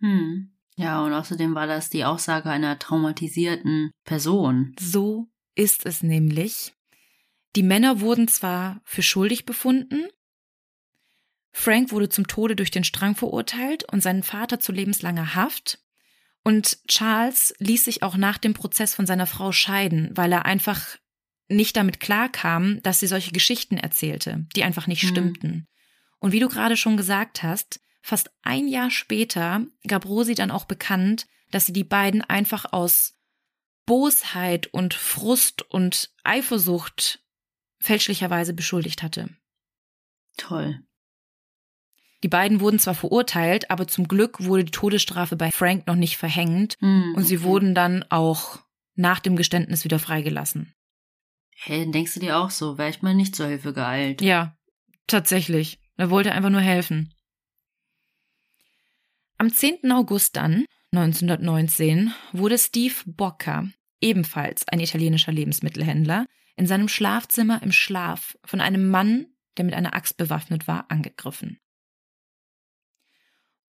Hm. 0.00 0.52
Ja, 0.76 1.04
und 1.04 1.12
außerdem 1.12 1.54
war 1.54 1.66
das 1.66 1.90
die 1.90 2.04
Aussage 2.04 2.50
einer 2.50 2.78
traumatisierten 2.78 3.92
Person. 4.04 4.74
So 4.80 5.28
ist 5.54 5.86
es 5.86 6.02
nämlich. 6.02 6.72
Die 7.54 7.62
Männer 7.62 8.00
wurden 8.00 8.26
zwar 8.26 8.80
für 8.84 9.02
schuldig 9.02 9.44
befunden, 9.44 10.08
Frank 11.52 11.92
wurde 11.92 12.08
zum 12.08 12.26
Tode 12.26 12.56
durch 12.56 12.70
den 12.70 12.84
Strang 12.84 13.14
verurteilt 13.14 13.84
und 13.92 14.02
sein 14.02 14.22
Vater 14.22 14.58
zu 14.58 14.72
lebenslanger 14.72 15.34
Haft. 15.34 15.78
Und 16.42 16.78
Charles 16.88 17.54
ließ 17.58 17.84
sich 17.84 18.02
auch 18.02 18.16
nach 18.16 18.38
dem 18.38 18.54
Prozess 18.54 18.94
von 18.94 19.06
seiner 19.06 19.26
Frau 19.26 19.52
scheiden, 19.52 20.10
weil 20.14 20.32
er 20.32 20.44
einfach 20.46 20.96
nicht 21.48 21.76
damit 21.76 22.00
klarkam, 22.00 22.82
dass 22.82 23.00
sie 23.00 23.06
solche 23.06 23.32
Geschichten 23.32 23.76
erzählte, 23.76 24.46
die 24.56 24.64
einfach 24.64 24.86
nicht 24.86 25.04
mhm. 25.04 25.08
stimmten. 25.08 25.68
Und 26.18 26.32
wie 26.32 26.40
du 26.40 26.48
gerade 26.48 26.76
schon 26.76 26.96
gesagt 26.96 27.42
hast, 27.42 27.80
fast 28.00 28.30
ein 28.42 28.66
Jahr 28.66 28.90
später 28.90 29.66
gab 29.86 30.06
Rosi 30.06 30.34
dann 30.34 30.50
auch 30.50 30.64
bekannt, 30.64 31.26
dass 31.50 31.66
sie 31.66 31.72
die 31.72 31.84
beiden 31.84 32.22
einfach 32.22 32.72
aus 32.72 33.18
Bosheit 33.84 34.68
und 34.68 34.94
Frust 34.94 35.62
und 35.70 36.12
Eifersucht 36.24 37.22
fälschlicherweise 37.78 38.54
beschuldigt 38.54 39.02
hatte. 39.02 39.28
Toll. 40.36 40.82
Die 42.22 42.28
beiden 42.28 42.60
wurden 42.60 42.78
zwar 42.78 42.94
verurteilt, 42.94 43.70
aber 43.70 43.88
zum 43.88 44.06
Glück 44.06 44.44
wurde 44.44 44.64
die 44.64 44.70
Todesstrafe 44.70 45.36
bei 45.36 45.50
Frank 45.50 45.86
noch 45.86 45.96
nicht 45.96 46.16
verhängt 46.16 46.76
mm, 46.80 47.14
und 47.16 47.24
sie 47.24 47.38
okay. 47.38 47.44
wurden 47.44 47.74
dann 47.74 48.04
auch 48.10 48.60
nach 48.94 49.18
dem 49.18 49.36
Geständnis 49.36 49.84
wieder 49.84 49.98
freigelassen. 49.98 50.74
Hey, 51.50 51.90
denkst 51.90 52.14
du 52.14 52.20
dir 52.20 52.38
auch 52.38 52.50
so, 52.50 52.78
wäre 52.78 52.90
ich 52.90 53.02
mal 53.02 53.14
nicht 53.14 53.34
zur 53.34 53.46
Hilfe 53.46 53.72
geeilt? 53.72 54.20
Ja, 54.20 54.56
tatsächlich. 55.06 55.80
Er 55.96 56.10
wollte 56.10 56.32
einfach 56.32 56.50
nur 56.50 56.60
helfen. 56.60 57.14
Am 59.38 59.52
10. 59.52 59.90
August 59.90 60.36
dann, 60.36 60.66
1919, 60.92 62.12
wurde 62.32 62.58
Steve 62.58 62.94
Bocca, 63.06 63.68
ebenfalls 64.00 64.66
ein 64.68 64.80
italienischer 64.80 65.32
Lebensmittelhändler, 65.32 66.26
in 66.56 66.66
seinem 66.66 66.88
Schlafzimmer 66.88 67.62
im 67.62 67.72
Schlaf 67.72 68.36
von 68.44 68.60
einem 68.60 68.90
Mann, 68.90 69.26
der 69.56 69.64
mit 69.64 69.74
einer 69.74 69.94
Axt 69.94 70.16
bewaffnet 70.16 70.68
war, 70.68 70.90
angegriffen. 70.90 71.58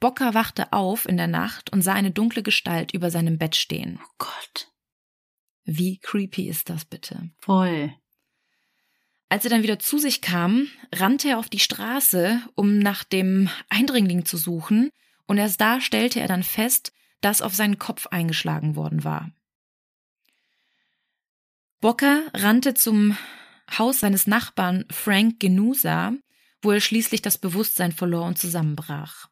Bocca 0.03 0.33
wachte 0.33 0.73
auf 0.73 1.07
in 1.07 1.15
der 1.15 1.27
Nacht 1.27 1.71
und 1.71 1.81
sah 1.81 1.93
eine 1.93 2.11
dunkle 2.11 2.43
Gestalt 2.43 2.93
über 2.93 3.09
seinem 3.09 3.37
Bett 3.37 3.55
stehen. 3.55 4.01
Oh 4.03 4.09
Gott. 4.17 4.69
Wie 5.63 5.97
creepy 5.97 6.49
ist 6.49 6.67
das 6.67 6.83
bitte? 6.83 7.31
Voll. 7.39 7.93
Als 9.29 9.45
er 9.45 9.49
dann 9.49 9.63
wieder 9.63 9.79
zu 9.79 9.97
sich 9.97 10.19
kam, 10.19 10.67
rannte 10.93 11.29
er 11.29 11.39
auf 11.39 11.47
die 11.47 11.59
Straße, 11.59 12.41
um 12.55 12.79
nach 12.79 13.05
dem 13.05 13.47
Eindringling 13.69 14.25
zu 14.25 14.35
suchen, 14.35 14.89
und 15.25 15.37
erst 15.37 15.61
da 15.61 15.79
stellte 15.79 16.19
er 16.19 16.27
dann 16.27 16.43
fest, 16.43 16.91
dass 17.21 17.41
auf 17.41 17.55
seinen 17.55 17.79
Kopf 17.79 18.07
eingeschlagen 18.07 18.75
worden 18.75 19.05
war. 19.05 19.31
Bocca 21.79 22.23
rannte 22.33 22.73
zum 22.73 23.17
Haus 23.77 24.01
seines 24.01 24.27
Nachbarn 24.27 24.83
Frank 24.91 25.39
Genusa, 25.39 26.11
wo 26.61 26.71
er 26.71 26.81
schließlich 26.81 27.21
das 27.21 27.37
Bewusstsein 27.37 27.93
verlor 27.93 28.25
und 28.25 28.37
zusammenbrach. 28.37 29.29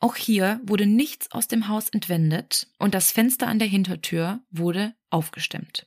Auch 0.00 0.16
hier 0.16 0.60
wurde 0.64 0.86
nichts 0.86 1.30
aus 1.32 1.48
dem 1.48 1.68
Haus 1.68 1.88
entwendet 1.88 2.68
und 2.78 2.94
das 2.94 3.10
Fenster 3.10 3.48
an 3.48 3.58
der 3.58 3.68
Hintertür 3.68 4.40
wurde 4.50 4.94
aufgestemmt. 5.10 5.86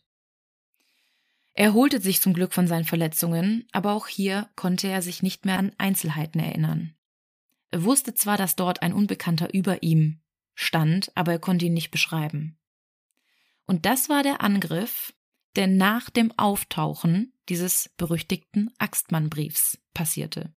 Er 1.53 1.65
erholte 1.65 2.01
sich 2.01 2.21
zum 2.21 2.33
Glück 2.33 2.53
von 2.53 2.67
seinen 2.67 2.85
Verletzungen, 2.85 3.67
aber 3.71 3.93
auch 3.93 4.07
hier 4.07 4.49
konnte 4.55 4.87
er 4.87 5.01
sich 5.01 5.21
nicht 5.21 5.45
mehr 5.45 5.59
an 5.59 5.73
Einzelheiten 5.77 6.39
erinnern. 6.39 6.95
Er 7.71 7.83
wusste 7.83 8.13
zwar, 8.13 8.37
dass 8.37 8.55
dort 8.55 8.81
ein 8.81 8.93
Unbekannter 8.93 9.53
über 9.53 9.83
ihm 9.83 10.21
stand, 10.55 11.11
aber 11.15 11.33
er 11.33 11.39
konnte 11.39 11.65
ihn 11.65 11.73
nicht 11.73 11.91
beschreiben. 11.91 12.57
Und 13.65 13.85
das 13.85 14.09
war 14.09 14.23
der 14.23 14.41
Angriff, 14.41 15.13
der 15.55 15.67
nach 15.67 16.09
dem 16.09 16.37
Auftauchen 16.37 17.33
dieses 17.49 17.89
berüchtigten 17.97 18.71
Axtmann-Briefs 18.77 19.77
passierte. 19.93 20.53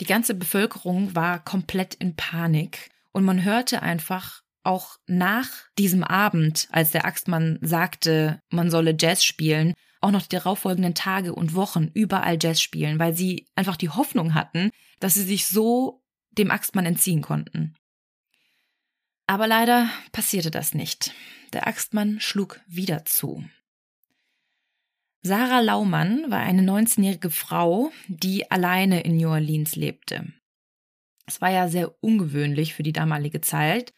Die 0.00 0.06
ganze 0.06 0.34
Bevölkerung 0.34 1.14
war 1.14 1.44
komplett 1.44 1.94
in 1.94 2.16
Panik 2.16 2.90
und 3.12 3.24
man 3.24 3.44
hörte 3.44 3.82
einfach 3.82 4.42
auch 4.62 4.96
nach 5.06 5.48
diesem 5.78 6.04
Abend, 6.04 6.68
als 6.70 6.90
der 6.90 7.04
Axtmann 7.04 7.58
sagte, 7.60 8.40
man 8.50 8.70
solle 8.70 8.96
Jazz 8.98 9.24
spielen, 9.24 9.74
auch 10.00 10.10
noch 10.10 10.22
die 10.22 10.36
darauffolgenden 10.36 10.94
Tage 10.94 11.34
und 11.34 11.54
Wochen 11.54 11.90
überall 11.92 12.38
Jazz 12.40 12.60
spielen, 12.60 12.98
weil 12.98 13.14
sie 13.14 13.46
einfach 13.54 13.76
die 13.76 13.90
Hoffnung 13.90 14.34
hatten, 14.34 14.70
dass 14.98 15.14
sie 15.14 15.22
sich 15.22 15.46
so 15.46 16.02
dem 16.30 16.50
Axtmann 16.50 16.86
entziehen 16.86 17.20
konnten. 17.20 17.74
Aber 19.26 19.46
leider 19.46 19.88
passierte 20.12 20.50
das 20.50 20.74
nicht. 20.74 21.12
Der 21.52 21.66
Axtmann 21.66 22.20
schlug 22.20 22.60
wieder 22.66 23.04
zu. 23.04 23.44
Sarah 25.22 25.60
Laumann 25.60 26.30
war 26.30 26.38
eine 26.38 26.62
19-jährige 26.62 27.30
Frau, 27.30 27.92
die 28.08 28.50
alleine 28.50 29.02
in 29.02 29.16
New 29.16 29.28
Orleans 29.28 29.76
lebte. 29.76 30.32
Es 31.26 31.42
war 31.42 31.50
ja 31.50 31.68
sehr 31.68 31.94
ungewöhnlich 32.02 32.74
für 32.74 32.82
die 32.82 32.92
damalige 32.92 33.42
Zeit 33.42 33.92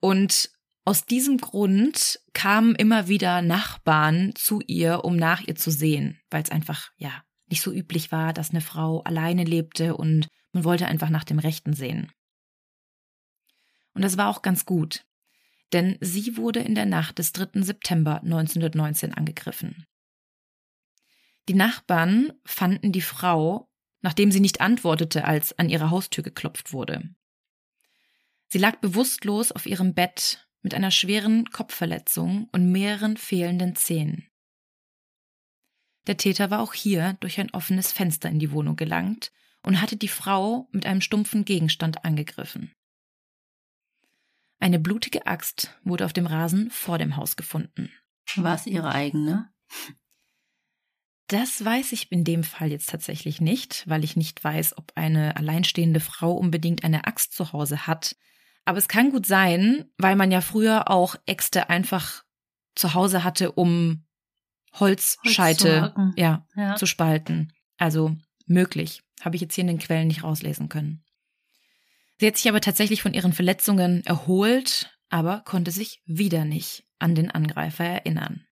und 0.00 0.50
aus 0.84 1.06
diesem 1.06 1.38
Grund 1.38 2.20
kamen 2.34 2.74
immer 2.74 3.08
wieder 3.08 3.42
Nachbarn 3.42 4.34
zu 4.36 4.60
ihr, 4.66 5.04
um 5.04 5.16
nach 5.16 5.40
ihr 5.40 5.56
zu 5.56 5.70
sehen, 5.70 6.20
weil 6.30 6.42
es 6.42 6.50
einfach, 6.50 6.92
ja, 6.96 7.24
nicht 7.48 7.62
so 7.62 7.72
üblich 7.72 8.12
war, 8.12 8.32
dass 8.32 8.50
eine 8.50 8.60
Frau 8.60 9.00
alleine 9.00 9.44
lebte 9.44 9.96
und 9.96 10.28
man 10.52 10.64
wollte 10.64 10.86
einfach 10.86 11.10
nach 11.10 11.24
dem 11.24 11.38
Rechten 11.38 11.72
sehen. 11.72 12.12
Und 13.94 14.02
das 14.02 14.16
war 14.16 14.28
auch 14.28 14.42
ganz 14.42 14.66
gut, 14.66 15.06
denn 15.72 15.96
sie 16.00 16.36
wurde 16.36 16.60
in 16.60 16.74
der 16.74 16.86
Nacht 16.86 17.18
des 17.18 17.32
3. 17.32 17.62
September 17.62 18.22
1919 18.22 19.14
angegriffen. 19.14 19.86
Die 21.48 21.54
Nachbarn 21.54 22.32
fanden 22.44 22.92
die 22.92 23.02
Frau, 23.02 23.68
nachdem 24.00 24.32
sie 24.32 24.40
nicht 24.40 24.60
antwortete, 24.60 25.24
als 25.24 25.58
an 25.58 25.68
ihre 25.68 25.90
Haustür 25.90 26.24
geklopft 26.24 26.72
wurde. 26.72 27.14
Sie 28.48 28.58
lag 28.58 28.76
bewusstlos 28.76 29.52
auf 29.52 29.66
ihrem 29.66 29.94
Bett 29.94 30.48
mit 30.62 30.74
einer 30.74 30.90
schweren 30.90 31.50
Kopfverletzung 31.50 32.48
und 32.52 32.72
mehreren 32.72 33.16
fehlenden 33.16 33.76
Zähnen. 33.76 34.28
Der 36.06 36.16
Täter 36.16 36.50
war 36.50 36.60
auch 36.60 36.74
hier 36.74 37.14
durch 37.20 37.40
ein 37.40 37.52
offenes 37.52 37.92
Fenster 37.92 38.28
in 38.28 38.38
die 38.38 38.52
Wohnung 38.52 38.76
gelangt 38.76 39.32
und 39.62 39.80
hatte 39.80 39.96
die 39.96 40.08
Frau 40.08 40.68
mit 40.70 40.86
einem 40.86 41.00
stumpfen 41.00 41.44
Gegenstand 41.44 42.04
angegriffen. 42.04 42.72
Eine 44.58 44.78
blutige 44.78 45.26
Axt 45.26 45.76
wurde 45.82 46.04
auf 46.04 46.12
dem 46.12 46.26
Rasen 46.26 46.70
vor 46.70 46.98
dem 46.98 47.16
Haus 47.16 47.36
gefunden. 47.36 47.90
War 48.36 48.54
es 48.54 48.66
ihre 48.66 48.92
eigene? 48.92 49.52
Das 51.28 51.64
weiß 51.64 51.92
ich 51.92 52.12
in 52.12 52.22
dem 52.22 52.44
Fall 52.44 52.70
jetzt 52.70 52.88
tatsächlich 52.88 53.40
nicht, 53.40 53.82
weil 53.86 54.04
ich 54.04 54.16
nicht 54.16 54.42
weiß, 54.42 54.78
ob 54.78 54.92
eine 54.94 55.36
alleinstehende 55.36 56.00
Frau 56.00 56.32
unbedingt 56.32 56.84
eine 56.84 57.06
Axt 57.06 57.32
zu 57.32 57.52
Hause 57.52 57.86
hat. 57.86 58.16
Aber 58.64 58.78
es 58.78 58.88
kann 58.88 59.10
gut 59.10 59.26
sein, 59.26 59.86
weil 59.98 60.16
man 60.16 60.30
ja 60.30 60.40
früher 60.40 60.90
auch 60.90 61.16
Äxte 61.26 61.68
einfach 61.68 62.22
zu 62.74 62.94
Hause 62.94 63.24
hatte, 63.24 63.52
um 63.52 64.04
Holzscheite 64.74 65.82
Holz 65.82 65.94
zu 65.94 66.20
ja, 66.20 66.46
ja, 66.54 66.76
zu 66.76 66.86
spalten. 66.86 67.52
Also 67.76 68.16
möglich. 68.46 69.02
Habe 69.22 69.36
ich 69.36 69.42
jetzt 69.42 69.54
hier 69.54 69.62
in 69.62 69.68
den 69.68 69.78
Quellen 69.78 70.08
nicht 70.08 70.22
rauslesen 70.22 70.68
können. 70.68 71.02
Sie 72.18 72.26
hat 72.26 72.36
sich 72.36 72.48
aber 72.48 72.60
tatsächlich 72.60 73.02
von 73.02 73.14
ihren 73.14 73.32
Verletzungen 73.32 74.04
erholt, 74.06 74.96
aber 75.08 75.42
konnte 75.44 75.70
sich 75.70 76.02
wieder 76.06 76.44
nicht 76.44 76.84
an 76.98 77.14
den 77.14 77.30
Angreifer 77.30 77.84
erinnern. 77.84 78.46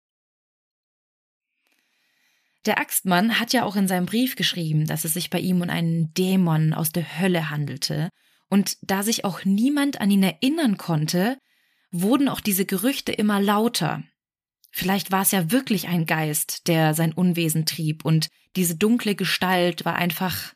Der 2.65 2.79
Axtmann 2.79 3.39
hat 3.39 3.51
ja 3.51 3.65
auch 3.65 3.75
in 3.75 3.87
seinem 3.87 4.05
Brief 4.05 4.35
geschrieben, 4.35 4.85
dass 4.85 5.03
es 5.03 5.13
sich 5.13 5.29
bei 5.29 5.39
ihm 5.39 5.61
um 5.61 5.69
einen 5.69 6.13
Dämon 6.13 6.73
aus 6.73 6.91
der 6.91 7.19
Hölle 7.19 7.49
handelte, 7.49 8.09
und 8.49 8.77
da 8.81 9.01
sich 9.01 9.25
auch 9.25 9.45
niemand 9.45 9.99
an 9.99 10.11
ihn 10.11 10.21
erinnern 10.21 10.77
konnte, 10.77 11.39
wurden 11.91 12.29
auch 12.29 12.39
diese 12.39 12.65
Gerüchte 12.65 13.11
immer 13.11 13.41
lauter. 13.41 14.03
Vielleicht 14.71 15.11
war 15.11 15.23
es 15.23 15.31
ja 15.31 15.51
wirklich 15.51 15.87
ein 15.87 16.05
Geist, 16.05 16.67
der 16.67 16.93
sein 16.93 17.13
Unwesen 17.13 17.65
trieb, 17.65 18.05
und 18.05 18.27
diese 18.55 18.75
dunkle 18.75 19.15
Gestalt 19.15 19.85
war 19.85 19.95
einfach, 19.95 20.53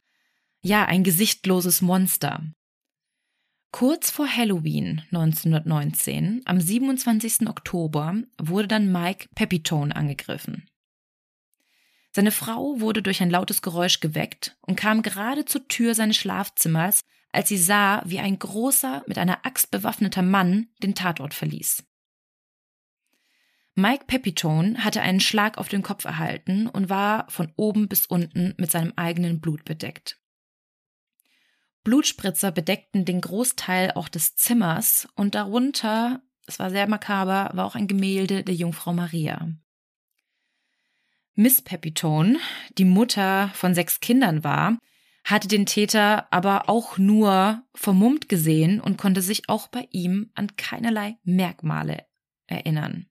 ja, 0.62 0.86
ein 0.86 1.04
gesichtloses 1.04 1.82
Monster. 1.82 2.44
Kurz 3.72 4.10
vor 4.12 4.28
Halloween 4.28 5.02
1919, 5.12 6.42
am 6.46 6.62
27. 6.62 7.48
Oktober, 7.48 8.16
wurde 8.42 8.68
dann 8.68 8.92
Mike 8.92 9.28
Pepitone 9.36 9.96
angegriffen. 9.96 10.68
Seine 12.18 12.32
Frau 12.32 12.80
wurde 12.80 13.04
durch 13.04 13.22
ein 13.22 13.30
lautes 13.30 13.62
Geräusch 13.62 14.00
geweckt 14.00 14.58
und 14.62 14.76
kam 14.76 15.04
gerade 15.04 15.46
zur 15.46 15.68
Tür 15.68 15.94
seines 15.94 16.18
Schlafzimmers, 16.18 17.02
als 17.32 17.48
sie 17.48 17.60
sah, 17.60 18.02
wie 18.08 18.18
ein 18.18 18.40
großer, 18.40 19.04
mit 19.06 19.20
einer 19.20 19.46
Axt 19.46 19.70
bewaffneter 19.70 20.24
Mann 20.24 20.70
den 20.82 20.96
Tatort 20.96 21.36
verließ. 21.36 21.84
Mike 23.76 24.06
Pepitone 24.08 24.84
hatte 24.84 25.02
einen 25.02 25.20
Schlag 25.20 25.60
auf 25.60 25.68
den 25.70 25.84
Kopf 25.84 26.06
erhalten 26.06 26.66
und 26.66 26.90
war 26.90 27.30
von 27.30 27.54
oben 27.56 27.88
bis 27.88 28.08
unten 28.08 28.56
mit 28.58 28.72
seinem 28.72 28.94
eigenen 28.96 29.40
Blut 29.40 29.64
bedeckt. 29.64 30.20
Blutspritzer 31.84 32.52
bedeckten 32.52 33.06
den 33.06 33.22
Großteil 33.22 33.92
auch 33.92 34.10
des 34.10 34.36
Zimmers 34.36 35.08
und 35.14 35.36
darunter, 35.36 36.24
es 36.48 36.58
war 36.58 36.72
sehr 36.72 36.88
makaber, 36.88 37.52
war 37.54 37.68
auch 37.68 37.76
ein 37.76 37.88
Gemälde 37.88 38.44
der 38.44 38.56
Jungfrau 38.56 38.92
Maria. 38.92 39.52
Miss 41.40 41.62
Pepitone, 41.62 42.40
die 42.80 42.84
Mutter 42.84 43.50
von 43.54 43.76
sechs 43.76 44.00
Kindern 44.00 44.44
war, 44.44 44.80
hatte 45.24 45.48
den 45.48 45.68
Täter 45.68 46.28
aber 46.34 46.68
auch 46.68 46.98
nur 46.98 47.62
vermummt 47.76 48.28
gesehen 48.28 48.82
und 48.82 48.98
konnte 48.98 49.22
sich 49.22 49.48
auch 49.48 49.68
bei 49.68 49.88
ihm 49.92 50.32
an 50.34 50.56
keinerlei 50.56 51.20
Merkmale 51.24 52.08
erinnern. 52.48 53.06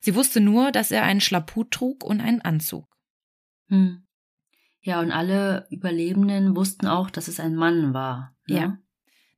Sie 0.00 0.16
wusste 0.16 0.40
nur, 0.40 0.72
dass 0.72 0.90
er 0.90 1.04
einen 1.04 1.20
Schlapphut 1.20 1.70
trug 1.70 2.02
und 2.02 2.20
einen 2.20 2.40
Anzug. 2.40 2.88
Hm. 3.68 4.08
Ja, 4.80 4.98
und 4.98 5.12
alle 5.12 5.68
Überlebenden 5.70 6.56
wussten 6.56 6.88
auch, 6.88 7.10
dass 7.10 7.28
es 7.28 7.38
ein 7.38 7.54
Mann 7.54 7.94
war. 7.94 8.34
Ne? 8.48 8.56
Ja. 8.56 8.78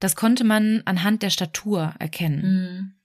Das 0.01 0.17
konnte 0.17 0.45
man 0.45 0.81
anhand 0.87 1.23
der 1.23 1.31
Statur 1.31 1.95
erkennen. 1.99 2.43
Mhm. 2.43 2.96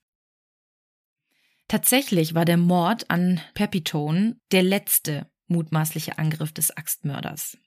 Tatsächlich 1.72 2.36
war 2.36 2.44
der 2.44 2.58
Mord 2.58 3.10
an 3.10 3.40
Pepitone 3.54 4.36
der 4.52 4.62
letzte 4.62 5.32
mutmaßliche 5.48 6.18
Angriff 6.18 6.52
des 6.52 6.76
Axtmörders. 6.76 7.58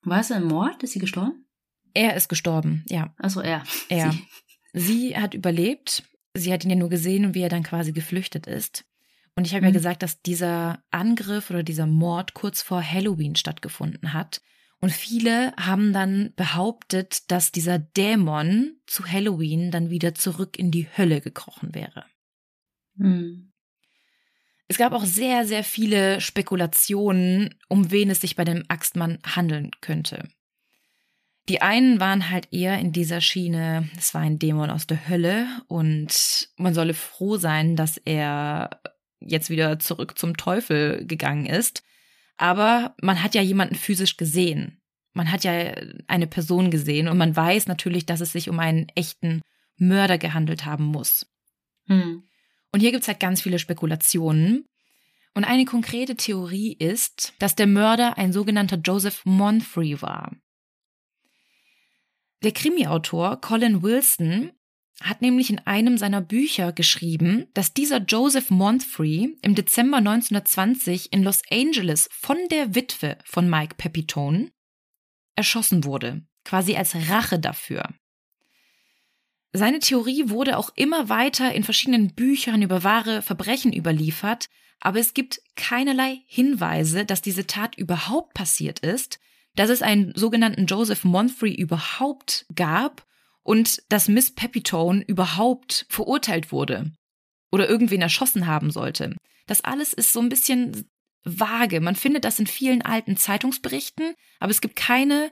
War 0.00 0.20
es 0.20 0.32
ein 0.32 0.44
Mord? 0.44 0.82
Ist 0.82 0.94
sie 0.94 0.98
gestorben? 0.98 1.44
Er 1.92 2.16
ist 2.16 2.30
gestorben, 2.30 2.82
ja. 2.88 3.14
Also 3.18 3.42
er. 3.42 3.62
Er. 3.90 4.12
Sie. 4.12 4.26
sie 4.72 5.16
hat 5.18 5.34
überlebt. 5.34 6.02
Sie 6.34 6.50
hat 6.50 6.64
ihn 6.64 6.70
ja 6.70 6.76
nur 6.76 6.88
gesehen, 6.88 7.34
wie 7.34 7.42
er 7.42 7.50
dann 7.50 7.62
quasi 7.62 7.92
geflüchtet 7.92 8.46
ist. 8.46 8.86
Und 9.36 9.46
ich 9.46 9.52
habe 9.52 9.66
mhm. 9.66 9.66
ja 9.66 9.72
gesagt, 9.72 10.02
dass 10.02 10.22
dieser 10.22 10.82
Angriff 10.90 11.50
oder 11.50 11.62
dieser 11.62 11.86
Mord 11.86 12.32
kurz 12.32 12.62
vor 12.62 12.82
Halloween 12.82 13.36
stattgefunden 13.36 14.14
hat. 14.14 14.40
Und 14.80 14.92
viele 14.92 15.54
haben 15.58 15.92
dann 15.92 16.32
behauptet, 16.36 17.30
dass 17.30 17.52
dieser 17.52 17.78
Dämon 17.78 18.80
zu 18.86 19.04
Halloween 19.04 19.70
dann 19.70 19.90
wieder 19.90 20.14
zurück 20.14 20.58
in 20.58 20.70
die 20.70 20.88
Hölle 20.96 21.20
gekrochen 21.20 21.74
wäre. 21.74 22.06
Mhm. 22.94 23.52
Es 24.68 24.78
gab 24.78 24.92
auch 24.92 25.04
sehr, 25.04 25.44
sehr 25.44 25.64
viele 25.64 26.20
Spekulationen, 26.20 27.54
um 27.68 27.90
wen 27.90 28.10
es 28.10 28.22
sich 28.22 28.36
bei 28.36 28.44
dem 28.44 28.64
Axtmann 28.68 29.18
handeln 29.22 29.70
könnte. 29.80 30.28
Die 31.48 31.60
einen 31.60 32.00
waren 32.00 32.30
halt 32.30 32.48
eher 32.52 32.78
in 32.78 32.92
dieser 32.92 33.20
Schiene, 33.20 33.90
es 33.98 34.14
war 34.14 34.20
ein 34.20 34.38
Dämon 34.38 34.70
aus 34.70 34.86
der 34.86 35.08
Hölle 35.08 35.46
und 35.66 36.48
man 36.56 36.72
solle 36.72 36.94
froh 36.94 37.36
sein, 37.36 37.74
dass 37.74 37.96
er 37.98 38.80
jetzt 39.20 39.50
wieder 39.50 39.78
zurück 39.78 40.16
zum 40.18 40.36
Teufel 40.36 41.04
gegangen 41.04 41.46
ist. 41.46 41.82
Aber 42.36 42.94
man 43.02 43.22
hat 43.22 43.34
ja 43.34 43.42
jemanden 43.42 43.74
physisch 43.74 44.16
gesehen. 44.16 44.80
Man 45.12 45.30
hat 45.30 45.44
ja 45.44 45.74
eine 46.06 46.26
Person 46.26 46.70
gesehen 46.70 47.08
und 47.08 47.18
man 47.18 47.36
weiß 47.36 47.66
natürlich, 47.66 48.06
dass 48.06 48.20
es 48.20 48.32
sich 48.32 48.48
um 48.48 48.58
einen 48.58 48.88
echten 48.94 49.42
Mörder 49.76 50.16
gehandelt 50.16 50.64
haben 50.64 50.84
muss. 50.84 51.26
Hm. 51.88 52.22
Und 52.72 52.80
hier 52.80 52.90
gibt's 52.90 53.08
halt 53.08 53.20
ganz 53.20 53.42
viele 53.42 53.58
Spekulationen. 53.58 54.66
Und 55.34 55.44
eine 55.44 55.64
konkrete 55.64 56.16
Theorie 56.16 56.74
ist, 56.74 57.34
dass 57.38 57.54
der 57.54 57.66
Mörder 57.66 58.18
ein 58.18 58.32
sogenannter 58.32 58.76
Joseph 58.76 59.22
Monfrey 59.24 60.00
war. 60.02 60.34
Der 62.42 62.52
Krimiautor 62.52 63.40
Colin 63.40 63.82
Wilson 63.82 64.52
hat 65.00 65.22
nämlich 65.22 65.50
in 65.50 65.58
einem 65.60 65.96
seiner 65.96 66.20
Bücher 66.20 66.72
geschrieben, 66.72 67.46
dass 67.54 67.72
dieser 67.72 67.98
Joseph 67.98 68.50
Monfrey 68.50 69.36
im 69.42 69.54
Dezember 69.54 69.98
1920 69.98 71.12
in 71.12 71.22
Los 71.22 71.42
Angeles 71.50 72.08
von 72.12 72.36
der 72.50 72.74
Witwe 72.74 73.18
von 73.24 73.48
Mike 73.48 73.76
Pepitone 73.76 74.50
erschossen 75.34 75.84
wurde, 75.84 76.26
quasi 76.44 76.76
als 76.76 76.94
Rache 77.08 77.38
dafür. 77.38 77.94
Seine 79.52 79.80
Theorie 79.80 80.30
wurde 80.30 80.56
auch 80.56 80.70
immer 80.76 81.08
weiter 81.08 81.54
in 81.54 81.62
verschiedenen 81.62 82.14
Büchern 82.14 82.62
über 82.62 82.84
wahre 82.84 83.20
Verbrechen 83.20 83.72
überliefert, 83.72 84.48
aber 84.80 84.98
es 84.98 85.14
gibt 85.14 85.40
keinerlei 85.56 86.22
Hinweise, 86.26 87.04
dass 87.04 87.20
diese 87.20 87.46
Tat 87.46 87.76
überhaupt 87.76 88.34
passiert 88.34 88.78
ist, 88.80 89.20
dass 89.54 89.68
es 89.68 89.82
einen 89.82 90.12
sogenannten 90.16 90.66
Joseph 90.66 91.04
Monfrey 91.04 91.54
überhaupt 91.54 92.46
gab 92.54 93.06
und 93.42 93.82
dass 93.90 94.08
Miss 94.08 94.34
Pepitone 94.34 95.04
überhaupt 95.06 95.86
verurteilt 95.88 96.50
wurde 96.50 96.90
oder 97.50 97.68
irgendwen 97.68 98.00
erschossen 98.00 98.46
haben 98.46 98.70
sollte. 98.70 99.14
Das 99.46 99.62
alles 99.62 99.92
ist 99.92 100.12
so 100.12 100.20
ein 100.20 100.30
bisschen 100.30 100.88
vage. 101.24 101.80
Man 101.80 101.94
findet 101.94 102.24
das 102.24 102.38
in 102.38 102.46
vielen 102.46 102.82
alten 102.82 103.16
Zeitungsberichten, 103.16 104.14
aber 104.40 104.50
es 104.50 104.60
gibt 104.60 104.76
keine 104.76 105.30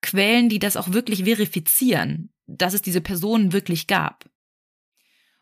Quellen, 0.00 0.48
die 0.48 0.60
das 0.60 0.76
auch 0.76 0.92
wirklich 0.92 1.24
verifizieren, 1.24 2.30
dass 2.48 2.74
es 2.74 2.82
diese 2.82 3.00
Person 3.00 3.52
wirklich 3.52 3.86
gab. 3.86 4.24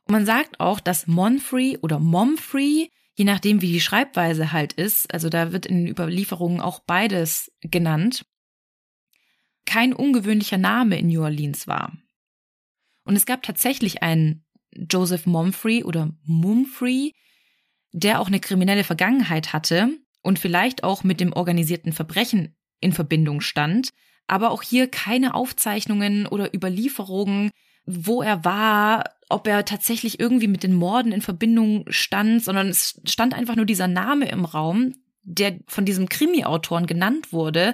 Und 0.04 0.12
man 0.12 0.26
sagt 0.26 0.60
auch, 0.60 0.80
dass 0.80 1.06
Monfrey 1.06 1.78
oder 1.80 1.98
Momfrey, 1.98 2.90
je 3.14 3.24
nachdem 3.24 3.62
wie 3.62 3.72
die 3.72 3.80
Schreibweise 3.80 4.52
halt 4.52 4.72
ist, 4.74 5.12
also 5.12 5.28
da 5.28 5.52
wird 5.52 5.66
in 5.66 5.78
den 5.78 5.88
Überlieferungen 5.88 6.60
auch 6.60 6.80
beides 6.80 7.50
genannt, 7.60 8.26
kein 9.64 9.92
ungewöhnlicher 9.92 10.58
Name 10.58 10.98
in 10.98 11.08
New 11.08 11.22
Orleans 11.22 11.66
war. 11.66 11.96
Und 13.04 13.16
es 13.16 13.26
gab 13.26 13.42
tatsächlich 13.42 14.02
einen 14.02 14.44
Joseph 14.72 15.26
Momfrey 15.26 15.84
oder 15.84 16.12
Mumfrey, 16.24 17.14
der 17.92 18.20
auch 18.20 18.26
eine 18.26 18.40
kriminelle 18.40 18.84
Vergangenheit 18.84 19.52
hatte 19.52 19.88
und 20.22 20.38
vielleicht 20.38 20.84
auch 20.84 21.02
mit 21.02 21.20
dem 21.20 21.32
organisierten 21.32 21.92
Verbrechen 21.92 22.56
in 22.80 22.92
Verbindung 22.92 23.40
stand, 23.40 23.90
aber 24.26 24.50
auch 24.50 24.62
hier 24.62 24.88
keine 24.88 25.34
Aufzeichnungen 25.34 26.26
oder 26.26 26.54
Überlieferungen, 26.54 27.50
wo 27.84 28.22
er 28.22 28.44
war, 28.44 29.04
ob 29.28 29.46
er 29.46 29.64
tatsächlich 29.64 30.18
irgendwie 30.18 30.48
mit 30.48 30.62
den 30.62 30.74
Morden 30.74 31.12
in 31.12 31.22
Verbindung 31.22 31.84
stand, 31.88 32.42
sondern 32.42 32.68
es 32.68 33.00
stand 33.04 33.34
einfach 33.34 33.56
nur 33.56 33.66
dieser 33.66 33.88
Name 33.88 34.28
im 34.28 34.44
Raum, 34.44 34.94
der 35.22 35.58
von 35.66 35.84
diesem 35.84 36.08
Krimi-Autoren 36.08 36.86
genannt 36.86 37.32
wurde, 37.32 37.72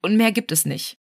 und 0.00 0.16
mehr 0.16 0.32
gibt 0.32 0.52
es 0.52 0.64
nicht. 0.64 0.98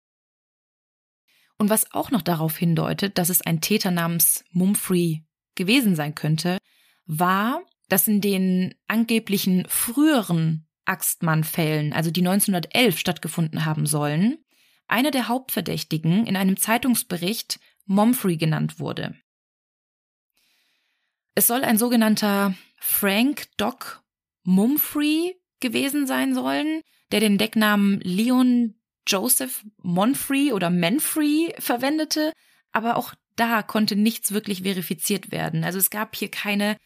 Und 1.58 1.70
was 1.70 1.92
auch 1.92 2.10
noch 2.10 2.22
darauf 2.22 2.56
hindeutet, 2.56 3.18
dass 3.18 3.28
es 3.28 3.42
ein 3.42 3.60
Täter 3.60 3.90
namens 3.90 4.44
Mumfrey 4.50 5.24
gewesen 5.54 5.96
sein 5.96 6.14
könnte, 6.14 6.58
war, 7.06 7.62
dass 7.88 8.08
in 8.08 8.20
den 8.20 8.74
angeblichen 8.88 9.66
früheren 9.68 10.66
Axtmann-Fällen, 10.84 11.92
also 11.92 12.10
die 12.10 12.20
1911 12.20 12.98
stattgefunden 12.98 13.64
haben 13.64 13.86
sollen, 13.86 14.38
einer 14.88 15.10
der 15.10 15.28
Hauptverdächtigen 15.28 16.26
in 16.26 16.36
einem 16.36 16.56
Zeitungsbericht 16.56 17.58
Momfrey 17.84 18.36
genannt 18.36 18.78
wurde. 18.78 19.14
Es 21.34 21.46
soll 21.46 21.64
ein 21.64 21.78
sogenannter 21.78 22.54
Frank 22.78 23.46
Doc 23.56 24.02
Mumfrey 24.42 25.36
gewesen 25.60 26.06
sein 26.06 26.34
sollen, 26.34 26.80
der 27.12 27.20
den 27.20 27.38
Decknamen 27.38 28.00
Leon 28.00 28.74
Joseph 29.06 29.64
Monfrey 29.82 30.52
oder 30.52 30.70
Manfrey 30.70 31.54
verwendete, 31.58 32.32
aber 32.72 32.96
auch 32.96 33.14
da 33.36 33.62
konnte 33.62 33.96
nichts 33.96 34.32
wirklich 34.32 34.62
verifiziert 34.62 35.30
werden. 35.30 35.62
Also 35.62 35.78
es 35.78 35.90
gab 35.90 36.16
hier 36.16 36.30
keine 36.30 36.76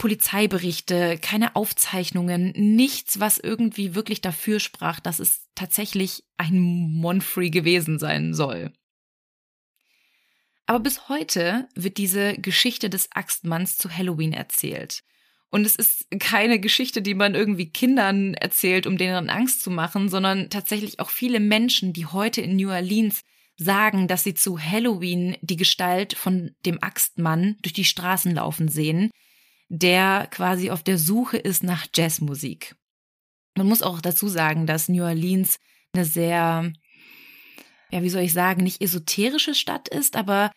Polizeiberichte, 0.00 1.18
keine 1.20 1.56
Aufzeichnungen, 1.56 2.54
nichts, 2.56 3.20
was 3.20 3.36
irgendwie 3.36 3.94
wirklich 3.94 4.22
dafür 4.22 4.58
sprach, 4.58 4.98
dass 4.98 5.18
es 5.18 5.42
tatsächlich 5.54 6.24
ein 6.38 6.58
Monfrey 6.58 7.50
gewesen 7.50 7.98
sein 7.98 8.32
soll. 8.32 8.72
Aber 10.64 10.80
bis 10.80 11.10
heute 11.10 11.68
wird 11.74 11.98
diese 11.98 12.32
Geschichte 12.38 12.88
des 12.88 13.12
Axtmanns 13.12 13.76
zu 13.76 13.94
Halloween 13.94 14.32
erzählt. 14.32 15.02
Und 15.50 15.66
es 15.66 15.76
ist 15.76 16.06
keine 16.18 16.60
Geschichte, 16.60 17.02
die 17.02 17.14
man 17.14 17.34
irgendwie 17.34 17.68
Kindern 17.68 18.32
erzählt, 18.32 18.86
um 18.86 18.96
denen 18.96 19.28
Angst 19.28 19.62
zu 19.62 19.70
machen, 19.70 20.08
sondern 20.08 20.48
tatsächlich 20.48 20.98
auch 20.98 21.10
viele 21.10 21.40
Menschen, 21.40 21.92
die 21.92 22.06
heute 22.06 22.40
in 22.40 22.56
New 22.56 22.70
Orleans 22.70 23.20
sagen, 23.58 24.08
dass 24.08 24.24
sie 24.24 24.32
zu 24.32 24.58
Halloween 24.58 25.36
die 25.42 25.56
Gestalt 25.56 26.14
von 26.14 26.52
dem 26.64 26.82
Axtmann 26.82 27.58
durch 27.60 27.74
die 27.74 27.84
Straßen 27.84 28.34
laufen 28.34 28.68
sehen, 28.68 29.10
der 29.70 30.26
quasi 30.30 30.70
auf 30.70 30.82
der 30.82 30.98
Suche 30.98 31.38
ist 31.38 31.62
nach 31.62 31.86
Jazzmusik. 31.94 32.76
Man 33.56 33.68
muss 33.68 33.82
auch 33.82 34.00
dazu 34.00 34.28
sagen, 34.28 34.66
dass 34.66 34.88
New 34.88 35.02
Orleans 35.02 35.58
eine 35.94 36.04
sehr, 36.04 36.72
ja, 37.90 38.02
wie 38.02 38.10
soll 38.10 38.22
ich 38.22 38.32
sagen, 38.32 38.62
nicht 38.62 38.82
esoterische 38.82 39.54
Stadt 39.54 39.88
ist, 39.88 40.16
aber 40.16 40.50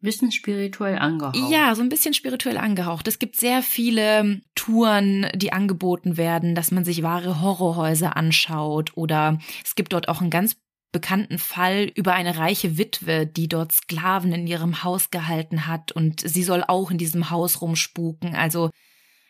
Bisschen 0.00 0.30
spirituell 0.30 0.96
angehaucht. 0.96 1.50
Ja, 1.50 1.74
so 1.74 1.82
ein 1.82 1.88
bisschen 1.88 2.14
spirituell 2.14 2.56
angehaucht. 2.56 3.08
Es 3.08 3.18
gibt 3.18 3.34
sehr 3.34 3.64
viele 3.64 4.40
Touren, 4.54 5.26
die 5.34 5.52
angeboten 5.52 6.16
werden, 6.16 6.54
dass 6.54 6.70
man 6.70 6.84
sich 6.84 7.02
wahre 7.02 7.40
Horrorhäuser 7.40 8.16
anschaut 8.16 8.96
oder 8.96 9.40
es 9.64 9.74
gibt 9.74 9.92
dort 9.92 10.08
auch 10.08 10.20
einen 10.20 10.30
ganz 10.30 10.56
bekannten 10.92 11.38
Fall 11.38 11.90
über 11.94 12.14
eine 12.14 12.38
reiche 12.38 12.78
Witwe, 12.78 13.26
die 13.26 13.48
dort 13.48 13.72
Sklaven 13.72 14.32
in 14.32 14.46
ihrem 14.46 14.82
Haus 14.82 15.10
gehalten 15.10 15.66
hat 15.66 15.92
und 15.92 16.20
sie 16.20 16.42
soll 16.42 16.64
auch 16.66 16.90
in 16.90 16.98
diesem 16.98 17.30
Haus 17.30 17.60
rumspuken. 17.60 18.34
Also 18.34 18.70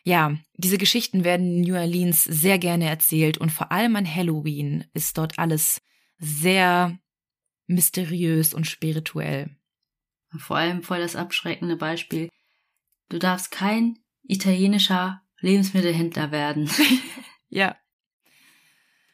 ja, 0.04 0.38
diese 0.54 0.78
Geschichten 0.78 1.24
werden 1.24 1.56
in 1.56 1.61
New 1.62 1.74
Orleans 1.74 2.24
sehr 2.24 2.59
gerne 2.59 2.88
erzählt 2.88 3.38
und 3.38 3.50
vor 3.50 3.72
allem 3.72 3.96
an 3.96 4.12
Halloween 4.12 4.84
ist 4.94 5.18
dort 5.18 5.38
alles 5.38 5.82
sehr 6.18 6.98
mysteriös 7.66 8.54
und 8.54 8.66
spirituell. 8.66 9.56
Vor 10.38 10.56
allem 10.56 10.82
voll 10.82 11.00
das 11.00 11.16
abschreckende 11.16 11.76
Beispiel. 11.76 12.28
Du 13.09 13.18
darfst 13.18 13.50
kein 13.50 13.98
italienischer 14.22 15.22
Lebensmittelhändler 15.40 16.30
werden. 16.30 16.70
ja. 17.48 17.76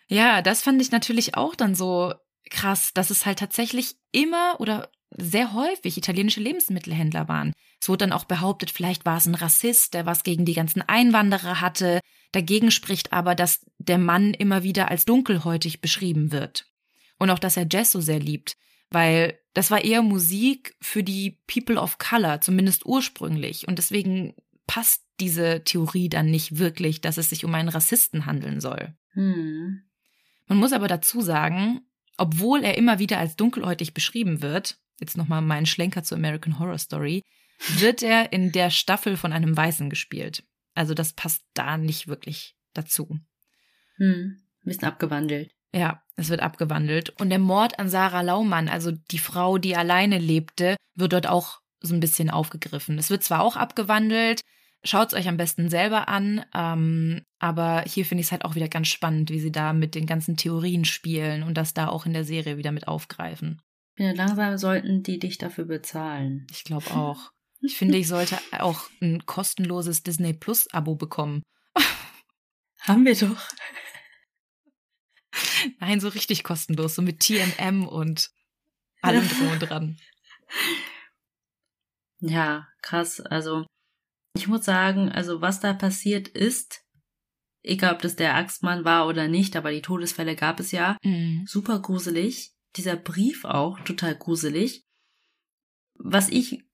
Ja, 0.09 0.43
das 0.43 0.63
fand 0.63 0.83
ich 0.83 0.91
natürlich 0.91 1.37
auch 1.37 1.55
dann 1.55 1.75
so 1.75 2.13
krass, 2.51 2.93
dass 2.95 3.11
es 3.11 3.27
halt 3.27 3.39
tatsächlich 3.39 3.97
immer 4.13 4.57
oder 4.59 4.91
sehr 5.17 5.53
häufig 5.53 5.97
italienische 5.97 6.41
Lebensmittelhändler 6.41 7.29
waren. 7.29 7.53
Es 7.81 7.89
wurde 7.89 8.07
dann 8.07 8.13
auch 8.13 8.25
behauptet, 8.25 8.71
vielleicht 8.71 9.05
war 9.05 9.19
es 9.19 9.27
ein 9.27 9.35
Rassist, 9.35 9.95
der 9.95 10.07
was 10.07 10.25
gegen 10.25 10.45
die 10.45 10.55
ganzen 10.55 10.83
Einwanderer 10.83 11.61
hatte. 11.61 12.01
Dagegen 12.33 12.71
spricht 12.71 13.13
aber, 13.13 13.35
dass 13.35 13.65
der 13.79 13.99
Mann 13.99 14.35
immer 14.35 14.63
wieder 14.63 14.91
als 14.91 15.05
dunkelhäutig 15.05 15.81
beschrieben 15.81 16.33
wird. 16.33 16.67
Und 17.19 17.31
auch, 17.31 17.39
dass 17.39 17.57
er 17.57 17.67
Jazz 17.71 17.93
so 17.93 18.01
sehr 18.01 18.19
liebt, 18.19 18.57
weil 18.91 19.39
das 19.53 19.71
war 19.71 19.85
eher 19.85 20.03
Musik 20.03 20.75
für 20.81 21.05
die 21.05 21.39
People 21.47 21.81
of 21.81 21.99
Color, 21.99 22.41
zumindest 22.41 22.85
ursprünglich. 22.85 23.69
Und 23.69 23.79
deswegen 23.79 24.35
passt 24.67 25.05
diese 25.21 25.63
Theorie 25.63 26.09
dann 26.09 26.31
nicht 26.31 26.59
wirklich, 26.59 27.01
dass 27.01 27.19
es 27.19 27.31
sich 27.31 27.45
um 27.45 27.55
einen 27.55 27.69
Rassisten 27.69 28.27
handeln 28.27 28.61
soll. 28.61 28.95
Hm. 29.11 29.83
Man 30.47 30.59
muss 30.59 30.73
aber 30.73 30.89
dazu 30.89 31.21
sagen, 31.21 31.83
obwohl 32.17 32.63
er 32.63 32.77
immer 32.77 32.99
wieder 32.99 33.19
als 33.19 33.37
dunkelhäutig 33.37 33.95
beschrieben 33.95 34.43
wird, 34.43 34.79
jetzt 35.01 35.17
nochmal 35.17 35.43
mein 35.43 35.67
Schlenker 35.67 36.03
zur 36.03 36.19
American 36.19 36.59
Horror 36.59 36.79
Story, 36.79 37.23
wird 37.77 38.03
er 38.03 38.33
in 38.33 38.53
der 38.53 38.71
Staffel 38.71 39.17
von 39.17 39.33
einem 39.33 39.57
Weißen 39.57 39.91
gespielt. 39.91 40.45
Also 40.75 40.95
das 40.95 41.13
passt 41.13 41.45
da 41.55 41.77
nicht 41.77 42.09
wirklich 42.09 42.57
dazu. 42.73 43.19
Hm, 43.97 44.39
ein 44.39 44.65
bisschen 44.65 44.89
abgewandelt. 44.89 45.53
Ja, 45.73 46.03
es 46.17 46.29
wird 46.29 46.41
abgewandelt. 46.41 47.11
Und 47.21 47.31
der 47.31 47.39
Mord 47.39 47.79
an 47.79 47.89
Sarah 47.89 48.21
Laumann, 48.21 48.69
also 48.69 48.93
die 48.93 49.19
Frau, 49.19 49.59
die 49.59 49.77
alleine 49.77 50.19
lebte, 50.19 50.77
wird 50.95 51.13
dort 51.13 51.27
auch 51.27 51.61
so 51.81 51.95
ein 51.95 52.01
bisschen 52.01 52.31
aufgegriffen. 52.31 52.99
Es 52.99 53.11
wird 53.11 53.23
zwar 53.23 53.43
auch 53.43 53.57
abgewandelt, 53.57 54.41
Schaut 54.87 55.09
es 55.09 55.15
euch 55.15 55.29
am 55.29 55.39
besten 55.39 55.71
selber 55.71 56.09
an. 56.09 56.45
Ähm, 56.55 57.23
aber 57.39 57.85
hier 57.87 58.05
finde 58.05 58.21
ich 58.21 58.29
es 58.29 58.33
halt 58.33 58.45
auch 58.45 58.55
wieder 58.55 58.69
ganz 58.69 58.89
spannend, 58.89 59.31
wie 59.31 59.41
sie 59.41 59.53
da 59.53 59.73
mit 59.73 59.95
den 59.95 60.07
ganzen 60.07 60.37
Theorien 60.37 60.85
spielen 60.85 61.43
und 61.43 61.55
das 61.55 61.73
da 61.73 61.89
auch 61.89 62.05
in 62.05 62.13
der 62.13 62.25
Serie 62.25 62.59
wieder 62.59 62.71
mit 62.71 62.87
aufgreifen. 62.87 63.63
Ich 63.97 64.05
finde, 64.05 64.17
langsam 64.17 64.59
sollten 64.59 65.03
die 65.03 65.19
dich 65.19 65.39
dafür 65.39 65.65
bezahlen. 65.65 66.47
Ich 66.51 66.65
glaube 66.65 66.91
auch. 66.91 67.33
Ich 67.63 67.79
finde, 67.79 67.97
ich 67.97 68.09
sollte 68.09 68.39
auch 68.53 68.91
ein 69.01 69.25
kostenloses 69.25 70.03
Disney 70.03 70.35
Plus 70.35 70.71
Abo 70.75 70.97
bekommen. 70.97 71.43
Haben 72.81 73.07
wir 73.07 73.15
doch. 73.15 73.49
Nein, 75.81 75.99
so 75.99 76.09
richtig 76.09 76.45
kostenlos, 76.45 76.95
so 76.95 77.01
mit 77.01 77.21
TMM 77.21 77.89
und 77.89 78.31
allem 79.01 79.27
drum 79.29 79.49
und 79.49 79.61
dran. 79.61 79.99
Ja, 82.21 82.69
krass. 82.83 83.21
Also 83.21 83.65
ich 84.35 84.49
muss 84.49 84.65
sagen, 84.65 85.11
also 85.11 85.41
was 85.41 85.61
da 85.61 85.73
passiert 85.73 86.29
ist, 86.29 86.83
egal 87.63 87.95
ob 87.95 88.03
das 88.03 88.17
der 88.17 88.35
Axtmann 88.35 88.85
war 88.85 89.07
oder 89.07 89.29
nicht, 89.29 89.57
aber 89.57 89.71
die 89.71 89.83
Todesfälle 89.83 90.37
gab 90.37 90.61
es 90.61 90.73
ja, 90.73 90.97
mhm. 91.03 91.45
super 91.47 91.81
gruselig. 91.81 92.53
Dieser 92.77 92.97
Brief 92.97 93.45
auch 93.45 93.79
total 93.81 94.17
gruselig. 94.17 94.85
Was 95.95 96.29
ich 96.29 96.65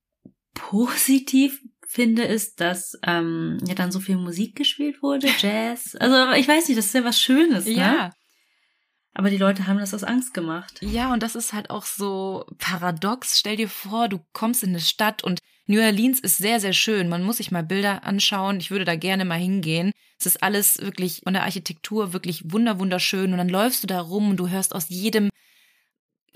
positiv 0.55 1.61
finde, 1.87 2.23
ist, 2.23 2.61
dass 2.61 2.99
ähm, 3.05 3.59
ja 3.67 3.75
dann 3.75 3.93
so 3.93 4.01
viel 4.01 4.17
Musik 4.17 4.57
gespielt 4.57 5.03
wurde, 5.03 5.29
Jazz. 5.39 5.95
Also 5.97 6.33
ich 6.33 6.49
weiß 6.49 6.69
nicht, 6.69 6.79
das 6.79 6.87
ist 6.87 6.95
ja 6.95 7.05
was 7.05 7.21
Schönes, 7.21 7.67
ne? 7.67 7.73
Ja. 7.73 8.11
Aber 9.13 9.29
die 9.29 9.37
Leute 9.37 9.67
haben 9.67 9.79
das 9.79 9.93
aus 9.93 10.05
Angst 10.05 10.33
gemacht. 10.35 10.79
Ja, 10.81 11.13
und 11.13 11.23
das 11.23 11.35
ist 11.35 11.53
halt 11.53 11.69
auch 11.69 11.85
so 11.85 12.47
paradox. 12.59 13.39
Stell 13.39 13.57
dir 13.57 13.69
vor, 13.69 14.09
du 14.09 14.21
kommst 14.33 14.63
in 14.63 14.71
eine 14.71 14.81
Stadt 14.81 15.25
und 15.25 15.41
New 15.71 15.81
Orleans 15.81 16.19
ist 16.19 16.39
sehr, 16.39 16.59
sehr 16.59 16.73
schön. 16.73 17.09
Man 17.09 17.23
muss 17.23 17.37
sich 17.37 17.53
mal 17.53 17.63
Bilder 17.63 18.03
anschauen. 18.03 18.59
Ich 18.59 18.73
würde 18.73 18.85
da 18.85 18.97
gerne 18.97 19.25
mal 19.25 19.39
hingehen. 19.39 19.93
Es 20.19 20.27
ist 20.27 20.43
alles 20.43 20.79
wirklich 20.79 21.21
von 21.23 21.33
der 21.33 21.45
Architektur 21.45 22.13
wirklich 22.13 22.51
wunder, 22.51 22.81
wunderschön. 22.81 23.31
Und 23.31 23.39
dann 23.39 23.49
läufst 23.49 23.85
du 23.85 23.87
da 23.87 24.01
rum 24.01 24.31
und 24.31 24.37
du 24.37 24.49
hörst 24.49 24.75
aus 24.75 24.89
jedem 24.89 25.31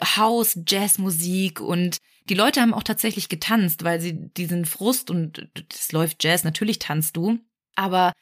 Haus 0.01 0.57
Jazzmusik 0.67 1.61
und 1.61 1.99
die 2.29 2.35
Leute 2.35 2.61
haben 2.61 2.75
auch 2.75 2.85
tatsächlich 2.85 3.29
getanzt, 3.29 3.83
weil 3.83 4.01
sie 4.01 4.15
diesen 4.37 4.67
Frust 4.67 5.11
und 5.11 5.51
es 5.73 5.91
läuft 5.91 6.23
Jazz, 6.23 6.45
natürlich 6.45 6.79
tanzt 6.79 7.17
du. 7.17 7.39
Aber 7.75 8.13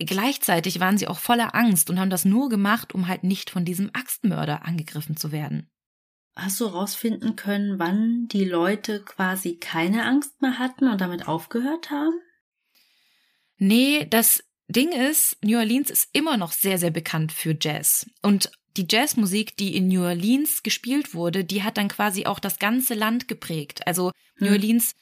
Gleichzeitig 0.00 0.78
waren 0.78 0.96
sie 0.96 1.08
auch 1.08 1.18
voller 1.18 1.56
Angst 1.56 1.90
und 1.90 1.98
haben 1.98 2.10
das 2.10 2.24
nur 2.24 2.48
gemacht, 2.48 2.94
um 2.94 3.08
halt 3.08 3.24
nicht 3.24 3.50
von 3.50 3.64
diesem 3.64 3.90
Axtmörder 3.94 4.64
angegriffen 4.64 5.16
zu 5.16 5.32
werden. 5.32 5.68
Hast 6.38 6.60
du 6.60 6.66
rausfinden 6.66 7.34
können, 7.34 7.80
wann 7.80 8.28
die 8.28 8.44
Leute 8.44 9.02
quasi 9.02 9.56
keine 9.56 10.04
Angst 10.04 10.40
mehr 10.40 10.60
hatten 10.60 10.86
und 10.86 11.00
damit 11.00 11.26
aufgehört 11.26 11.90
haben? 11.90 12.14
Nee, 13.56 14.06
das 14.08 14.44
Ding 14.68 14.92
ist, 14.92 15.36
New 15.42 15.58
Orleans 15.58 15.90
ist 15.90 16.08
immer 16.12 16.36
noch 16.36 16.52
sehr, 16.52 16.78
sehr 16.78 16.92
bekannt 16.92 17.32
für 17.32 17.56
Jazz. 17.60 18.08
Und 18.22 18.52
die 18.76 18.86
Jazzmusik, 18.88 19.56
die 19.56 19.74
in 19.74 19.88
New 19.88 20.04
Orleans 20.04 20.62
gespielt 20.62 21.12
wurde, 21.12 21.44
die 21.44 21.64
hat 21.64 21.76
dann 21.76 21.88
quasi 21.88 22.24
auch 22.24 22.38
das 22.38 22.60
ganze 22.60 22.94
Land 22.94 23.26
geprägt. 23.26 23.84
Also 23.88 24.12
New 24.38 24.46
hm. 24.46 24.54
Orleans 24.54 24.94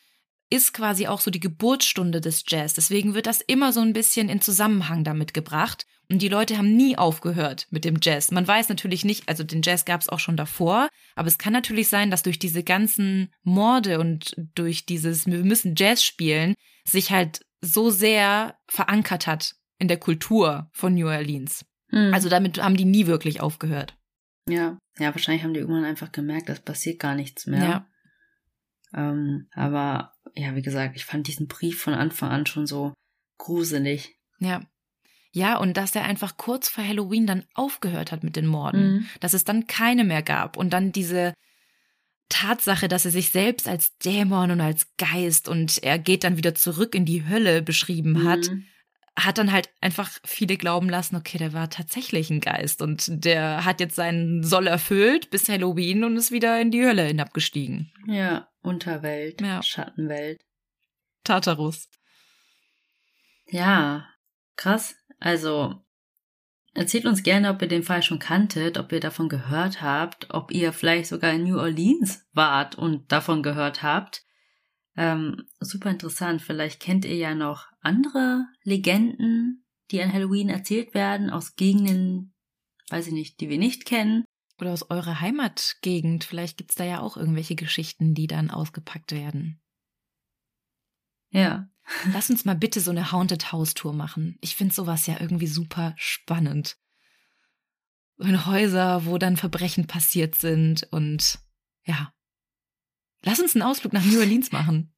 ist 0.49 0.73
quasi 0.73 1.07
auch 1.07 1.21
so 1.21 1.31
die 1.31 1.41
Geburtsstunde 1.41 2.23
des 2.23 2.45
Jazz. 2.49 2.73
Deswegen 2.73 3.13
wird 3.15 3.27
das 3.27 3.43
immer 3.43 3.75
so 3.75 3.81
ein 3.81 3.93
bisschen 3.93 4.31
in 4.31 4.41
Zusammenhang 4.41 5.05
damit 5.05 5.35
gebracht. 5.35 5.87
Und 6.09 6.23
die 6.23 6.29
Leute 6.29 6.57
haben 6.57 6.77
nie 6.77 6.97
aufgehört 6.97 7.67
mit 7.71 7.85
dem 7.85 7.99
Jazz. 8.01 8.31
Man 8.31 8.47
weiß 8.47 8.69
natürlich 8.69 9.05
nicht, 9.05 9.29
also 9.29 9.43
den 9.43 9.63
Jazz 9.63 9.85
gab 9.85 10.01
es 10.01 10.09
auch 10.09 10.21
schon 10.21 10.37
davor, 10.37 10.89
aber 11.17 11.29
es 11.29 11.39
kann 11.39 11.53
natürlich 11.53 11.89
sein, 11.89 12.11
dass 12.11 12.23
durch 12.23 12.39
diese 12.39 12.63
ganzen 12.63 13.33
Morde 13.43 13.99
und 13.99 14.35
durch 14.55 14.87
dieses, 14.87 15.27
wir 15.27 15.45
müssen 15.45 15.75
Jazz 15.77 16.05
spielen, 16.05 16.55
sich 16.85 17.11
halt 17.11 17.41
so 17.61 17.91
sehr 17.91 18.57
verankert 18.69 19.27
hat 19.27 19.57
in 19.79 19.89
der 19.89 19.99
Kultur 19.99 20.71
von 20.73 20.95
New 20.95 21.09
Orleans. 21.09 21.65
Hm. 21.91 22.15
Also 22.15 22.29
damit 22.29 22.63
haben 22.63 22.77
die 22.77 22.85
nie 22.85 23.07
wirklich 23.07 23.41
aufgehört. 23.41 23.97
Ja, 24.49 24.79
ja, 24.99 25.13
wahrscheinlich 25.13 25.43
haben 25.43 25.55
die 25.55 25.61
irgendwann 25.61 25.85
einfach 25.85 26.13
gemerkt, 26.13 26.49
es 26.49 26.61
passiert 26.61 27.01
gar 27.01 27.15
nichts 27.15 27.47
mehr. 27.47 27.61
Ja. 27.61 27.87
Ähm, 28.95 29.49
aber 29.53 30.13
ja, 30.35 30.55
wie 30.55 30.63
gesagt, 30.63 30.97
ich 30.97 31.05
fand 31.05 31.27
diesen 31.27 31.49
Brief 31.49 31.81
von 31.81 31.95
Anfang 31.95 32.31
an 32.31 32.47
schon 32.47 32.67
so 32.67 32.95
gruselig. 33.39 34.17
Ja. 34.39 34.63
Ja, 35.37 35.59
und 35.59 35.77
dass 35.77 35.95
er 35.95 36.05
einfach 36.05 36.39
kurz 36.39 36.71
vor 36.71 36.83
Halloween 36.83 37.27
dann 37.27 37.45
aufgehört 37.53 38.11
hat 38.11 38.25
mit 38.25 38.37
den 38.37 38.47
Morden, 38.47 38.95
mhm. 38.95 39.07
dass 39.21 39.35
es 39.35 39.45
dann 39.45 39.67
keine 39.67 40.03
mehr 40.03 40.23
gab 40.23 40.57
und 40.57 40.71
dann 40.71 40.93
diese 40.93 41.35
Tatsache, 42.31 42.89
dass 42.89 43.05
er 43.05 43.11
sich 43.11 43.29
selbst 43.29 43.69
als 43.69 43.99
Dämon 43.99 44.51
und 44.51 44.63
als 44.63 44.87
Geist 44.97 45.47
und 45.47 45.83
er 45.83 45.99
geht 45.99 46.25
dann 46.25 46.39
wieder 46.39 46.55
zurück 46.55 46.95
in 46.95 47.05
die 47.05 47.29
Hölle 47.29 47.61
beschrieben 47.61 48.25
hat. 48.25 48.51
Mhm. 48.51 48.65
hat 49.15 49.37
dann 49.37 49.53
halt 49.53 49.69
einfach 49.83 50.09
viele 50.25 50.57
glauben 50.57 50.89
lassen, 50.89 51.17
okay, 51.17 51.37
der 51.37 51.53
war 51.53 51.69
tatsächlich 51.69 52.31
ein 52.31 52.41
Geist 52.41 52.81
und 52.81 53.05
der 53.23 53.67
hat 53.67 53.81
jetzt 53.81 53.97
seinen 53.97 54.43
Soll 54.43 54.67
erfüllt 54.67 55.29
bis 55.29 55.51
Halloween 55.51 56.05
und 56.05 56.17
ist 56.17 56.33
wieder 56.33 56.59
in 56.59 56.71
die 56.71 56.83
Hölle 56.83 57.05
hinabgestiegen. 57.05 57.93
Ja, 58.07 58.49
Unterwelt, 58.63 59.43
ja. 59.43 59.63
Schattenwelt. 59.63 60.41
Tartarus. 61.25 61.91
Ja, 63.51 64.07
krass. 64.57 64.97
Also, 65.19 65.83
erzählt 66.75 67.07
uns 67.07 67.23
gerne, 67.23 67.51
ob 67.51 67.63
ihr 67.63 67.69
den 67.69 67.83
Fall 67.83 68.03
schon 68.03 68.19
kanntet, 68.19 68.79
ob 68.79 68.93
ihr 68.93 69.01
davon 69.01 69.29
gehört 69.29 69.83
habt, 69.83 70.29
ob 70.31 70.51
ihr 70.51 70.73
vielleicht 70.73 71.09
sogar 71.09 71.33
in 71.33 71.45
New 71.45 71.59
Orleans 71.59 72.27
wart 72.33 72.77
und 72.77 73.11
davon 73.13 73.43
gehört 73.43 73.83
habt. 73.83 74.25
Ähm, 74.97 75.47
super 75.61 75.91
interessant. 75.91 76.43
Vielleicht 76.43 76.81
kennt 76.81 77.05
ihr 77.05 77.17
ja 77.17 77.35
noch 77.35 77.67
andere 77.81 78.47
Legenden, 78.63 79.65
die 79.91 80.03
an 80.03 80.13
Halloween 80.13 80.49
erzählt 80.49 80.95
werden, 80.95 81.31
aus 81.31 81.55
Gegenden, 81.55 82.35
weiß 82.89 83.09
ich 83.09 83.13
nicht, 83.13 83.41
die 83.41 83.49
wir 83.49 83.59
nicht 83.59 83.85
kennen. 83.85 84.25
Oder 84.59 84.73
aus 84.73 84.91
eurer 84.91 85.21
Heimatgegend. 85.21 86.25
Vielleicht 86.25 86.57
gibt's 86.57 86.77
da 86.77 86.85
ja 86.85 87.01
auch 87.01 87.19
irgendwelche 87.19 87.57
Geschichten, 87.57 88.15
die 88.15 88.27
dann 88.27 88.51
ausgepackt 88.51 89.13
werden. 89.13 89.61
Ja. 91.31 91.69
Lass 92.13 92.31
uns 92.31 92.45
mal 92.45 92.55
bitte 92.55 92.81
so 92.81 92.91
eine 92.91 93.13
Haunted 93.13 93.53
House 93.53 93.75
Tour 93.75 93.93
machen. 93.93 94.39
Ich 94.41 94.57
finde 94.57 94.75
sowas 94.75 95.07
ja 95.07 95.17
irgendwie 95.21 95.47
super 95.47 95.95
spannend. 95.97 96.77
In 98.19 98.47
Häuser, 98.47 99.05
wo 99.05 99.19
dann 99.19 99.37
Verbrechen 99.37 99.87
passiert 99.87 100.37
sind 100.37 100.89
und 100.91 101.39
ja. 101.85 102.13
Lass 103.23 103.41
uns 103.41 103.55
einen 103.55 103.63
Ausflug 103.63 103.93
nach 103.93 104.05
New 104.05 104.19
Orleans 104.19 104.53
machen. 104.53 104.93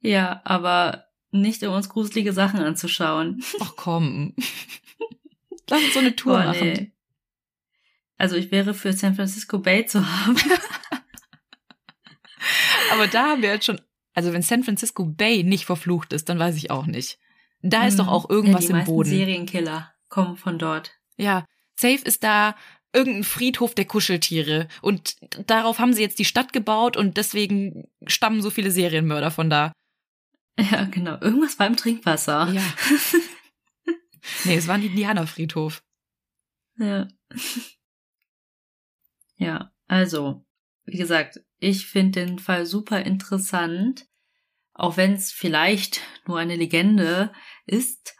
Ja, 0.00 0.40
aber 0.44 1.06
nicht 1.30 1.62
um 1.64 1.74
uns 1.74 1.88
gruselige 1.88 2.32
Sachen 2.32 2.60
anzuschauen. 2.60 3.42
Ach 3.60 3.72
komm. 3.76 4.34
Lass 5.68 5.82
uns 5.82 5.94
so 5.94 6.00
eine 6.00 6.14
Tour 6.14 6.34
oh, 6.34 6.44
machen. 6.44 6.72
Nee. 6.72 6.92
Also 8.16 8.36
ich 8.36 8.50
wäre 8.50 8.74
für 8.74 8.92
San 8.92 9.16
Francisco 9.16 9.58
Bay 9.58 9.86
zu 9.86 10.06
haben. 10.06 10.36
aber 12.92 13.08
da 13.08 13.30
haben 13.30 13.42
wir 13.42 13.50
jetzt 13.50 13.66
schon 13.66 13.80
also 14.14 14.32
wenn 14.32 14.42
San 14.42 14.64
Francisco 14.64 15.04
Bay 15.04 15.42
nicht 15.42 15.66
verflucht 15.66 16.12
ist, 16.12 16.28
dann 16.28 16.38
weiß 16.38 16.56
ich 16.56 16.70
auch 16.70 16.86
nicht. 16.86 17.18
Da 17.62 17.86
ist 17.86 17.98
doch 17.98 18.06
mhm. 18.06 18.10
auch 18.10 18.30
irgendwas 18.30 18.68
ja, 18.68 18.78
im 18.78 18.84
Boden. 18.84 19.08
Serienkiller 19.08 19.92
kommen 20.08 20.36
von 20.36 20.58
dort. 20.58 20.92
Ja, 21.16 21.44
safe 21.76 22.04
ist 22.04 22.22
da 22.22 22.54
irgendein 22.92 23.24
Friedhof 23.24 23.74
der 23.74 23.86
Kuscheltiere 23.86 24.68
und 24.80 25.16
darauf 25.48 25.78
haben 25.78 25.92
sie 25.92 26.02
jetzt 26.02 26.18
die 26.18 26.24
Stadt 26.24 26.52
gebaut 26.52 26.96
und 26.96 27.16
deswegen 27.16 27.88
stammen 28.06 28.40
so 28.40 28.50
viele 28.50 28.70
Serienmörder 28.70 29.30
von 29.30 29.50
da. 29.50 29.72
Ja, 30.58 30.84
genau. 30.84 31.18
Irgendwas 31.20 31.56
beim 31.56 31.76
Trinkwasser. 31.76 32.48
Ja. 32.52 32.62
nee, 34.44 34.54
es 34.54 34.68
war 34.68 34.76
ein 34.76 34.84
Indianerfriedhof. 34.84 35.82
Ja. 36.78 37.08
Ja, 39.36 39.72
also, 39.88 40.44
wie 40.84 40.98
gesagt, 40.98 41.40
ich 41.58 41.86
finde 41.86 42.26
den 42.26 42.38
Fall 42.38 42.66
super 42.66 43.00
interessant, 43.02 44.06
auch 44.72 44.96
wenn 44.96 45.14
es 45.14 45.32
vielleicht 45.32 46.00
nur 46.26 46.38
eine 46.38 46.56
Legende 46.56 47.32
ist. 47.66 48.16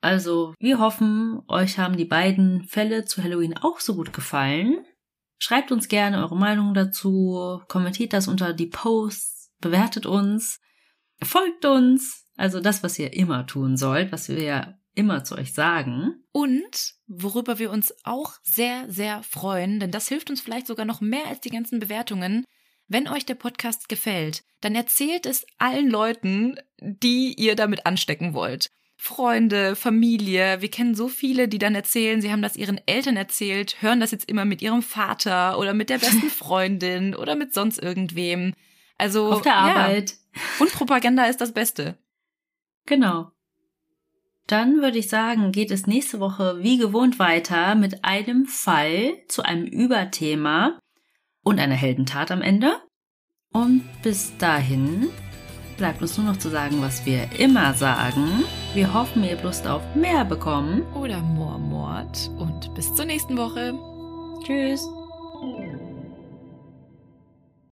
Also, 0.00 0.54
wir 0.58 0.78
hoffen, 0.78 1.40
euch 1.48 1.78
haben 1.78 1.96
die 1.96 2.04
beiden 2.04 2.64
Fälle 2.64 3.04
zu 3.04 3.22
Halloween 3.22 3.56
auch 3.56 3.80
so 3.80 3.94
gut 3.94 4.12
gefallen. 4.12 4.84
Schreibt 5.38 5.72
uns 5.72 5.88
gerne 5.88 6.18
eure 6.18 6.36
Meinung 6.36 6.74
dazu, 6.74 7.60
kommentiert 7.68 8.12
das 8.12 8.28
unter 8.28 8.52
die 8.52 8.66
Posts, 8.66 9.52
bewertet 9.60 10.06
uns, 10.06 10.60
folgt 11.22 11.64
uns. 11.64 12.26
Also 12.36 12.60
das, 12.60 12.82
was 12.82 12.98
ihr 12.98 13.12
immer 13.12 13.46
tun 13.46 13.76
sollt, 13.76 14.12
was 14.12 14.28
wir 14.28 14.42
ja 14.42 14.74
immer 14.94 15.24
zu 15.24 15.36
euch 15.36 15.52
sagen. 15.54 16.22
Und 16.32 16.94
worüber 17.06 17.58
wir 17.58 17.70
uns 17.70 17.94
auch 18.04 18.34
sehr, 18.42 18.90
sehr 18.90 19.22
freuen, 19.22 19.80
denn 19.80 19.90
das 19.90 20.08
hilft 20.08 20.30
uns 20.30 20.40
vielleicht 20.40 20.66
sogar 20.66 20.86
noch 20.86 21.00
mehr 21.00 21.26
als 21.26 21.40
die 21.40 21.50
ganzen 21.50 21.78
Bewertungen. 21.78 22.44
Wenn 22.88 23.08
euch 23.08 23.24
der 23.24 23.34
Podcast 23.34 23.88
gefällt, 23.88 24.42
dann 24.60 24.74
erzählt 24.74 25.26
es 25.26 25.46
allen 25.58 25.88
Leuten, 25.88 26.56
die 26.80 27.34
ihr 27.34 27.56
damit 27.56 27.86
anstecken 27.86 28.34
wollt. 28.34 28.68
Freunde, 28.96 29.74
Familie, 29.74 30.60
wir 30.60 30.70
kennen 30.70 30.94
so 30.94 31.08
viele, 31.08 31.48
die 31.48 31.58
dann 31.58 31.74
erzählen, 31.74 32.20
sie 32.20 32.30
haben 32.30 32.40
das 32.40 32.54
ihren 32.54 32.80
Eltern 32.86 33.16
erzählt, 33.16 33.82
hören 33.82 33.98
das 33.98 34.12
jetzt 34.12 34.28
immer 34.28 34.44
mit 34.44 34.62
ihrem 34.62 34.80
Vater 34.80 35.58
oder 35.58 35.74
mit 35.74 35.90
der 35.90 35.98
besten 35.98 36.30
Freundin 36.30 37.16
oder 37.16 37.34
mit 37.34 37.52
sonst 37.52 37.82
irgendwem. 37.82 38.54
Also 38.98 39.32
auf 39.32 39.42
der 39.42 39.56
Arbeit. 39.56 40.14
Ja. 40.34 40.40
Und 40.60 40.72
Propaganda 40.72 41.24
ist 41.24 41.40
das 41.40 41.52
Beste. 41.52 41.98
Genau. 42.86 43.31
Dann 44.46 44.82
würde 44.82 44.98
ich 44.98 45.08
sagen, 45.08 45.52
geht 45.52 45.70
es 45.70 45.86
nächste 45.86 46.20
Woche 46.20 46.58
wie 46.60 46.76
gewohnt 46.78 47.18
weiter 47.18 47.74
mit 47.74 48.04
einem 48.04 48.46
Fall 48.46 49.14
zu 49.28 49.42
einem 49.42 49.66
Überthema 49.66 50.78
und 51.42 51.58
einer 51.58 51.74
Heldentat 51.74 52.30
am 52.30 52.42
Ende. 52.42 52.72
Und 53.52 53.82
bis 54.02 54.36
dahin 54.38 55.08
bleibt 55.76 56.02
uns 56.02 56.16
nur 56.16 56.26
noch 56.26 56.38
zu 56.38 56.48
sagen, 56.48 56.80
was 56.80 57.04
wir 57.06 57.28
immer 57.38 57.74
sagen. 57.74 58.44
Wir 58.74 58.94
hoffen, 58.94 59.24
ihr 59.24 59.32
habt 59.32 59.44
Lust 59.44 59.66
auf 59.66 59.82
mehr 59.94 60.24
bekommen. 60.24 60.82
Oder 60.94 61.20
Moormord. 61.20 62.30
Und 62.38 62.74
bis 62.74 62.94
zur 62.94 63.04
nächsten 63.04 63.36
Woche. 63.36 63.74
Tschüss. 64.44 64.86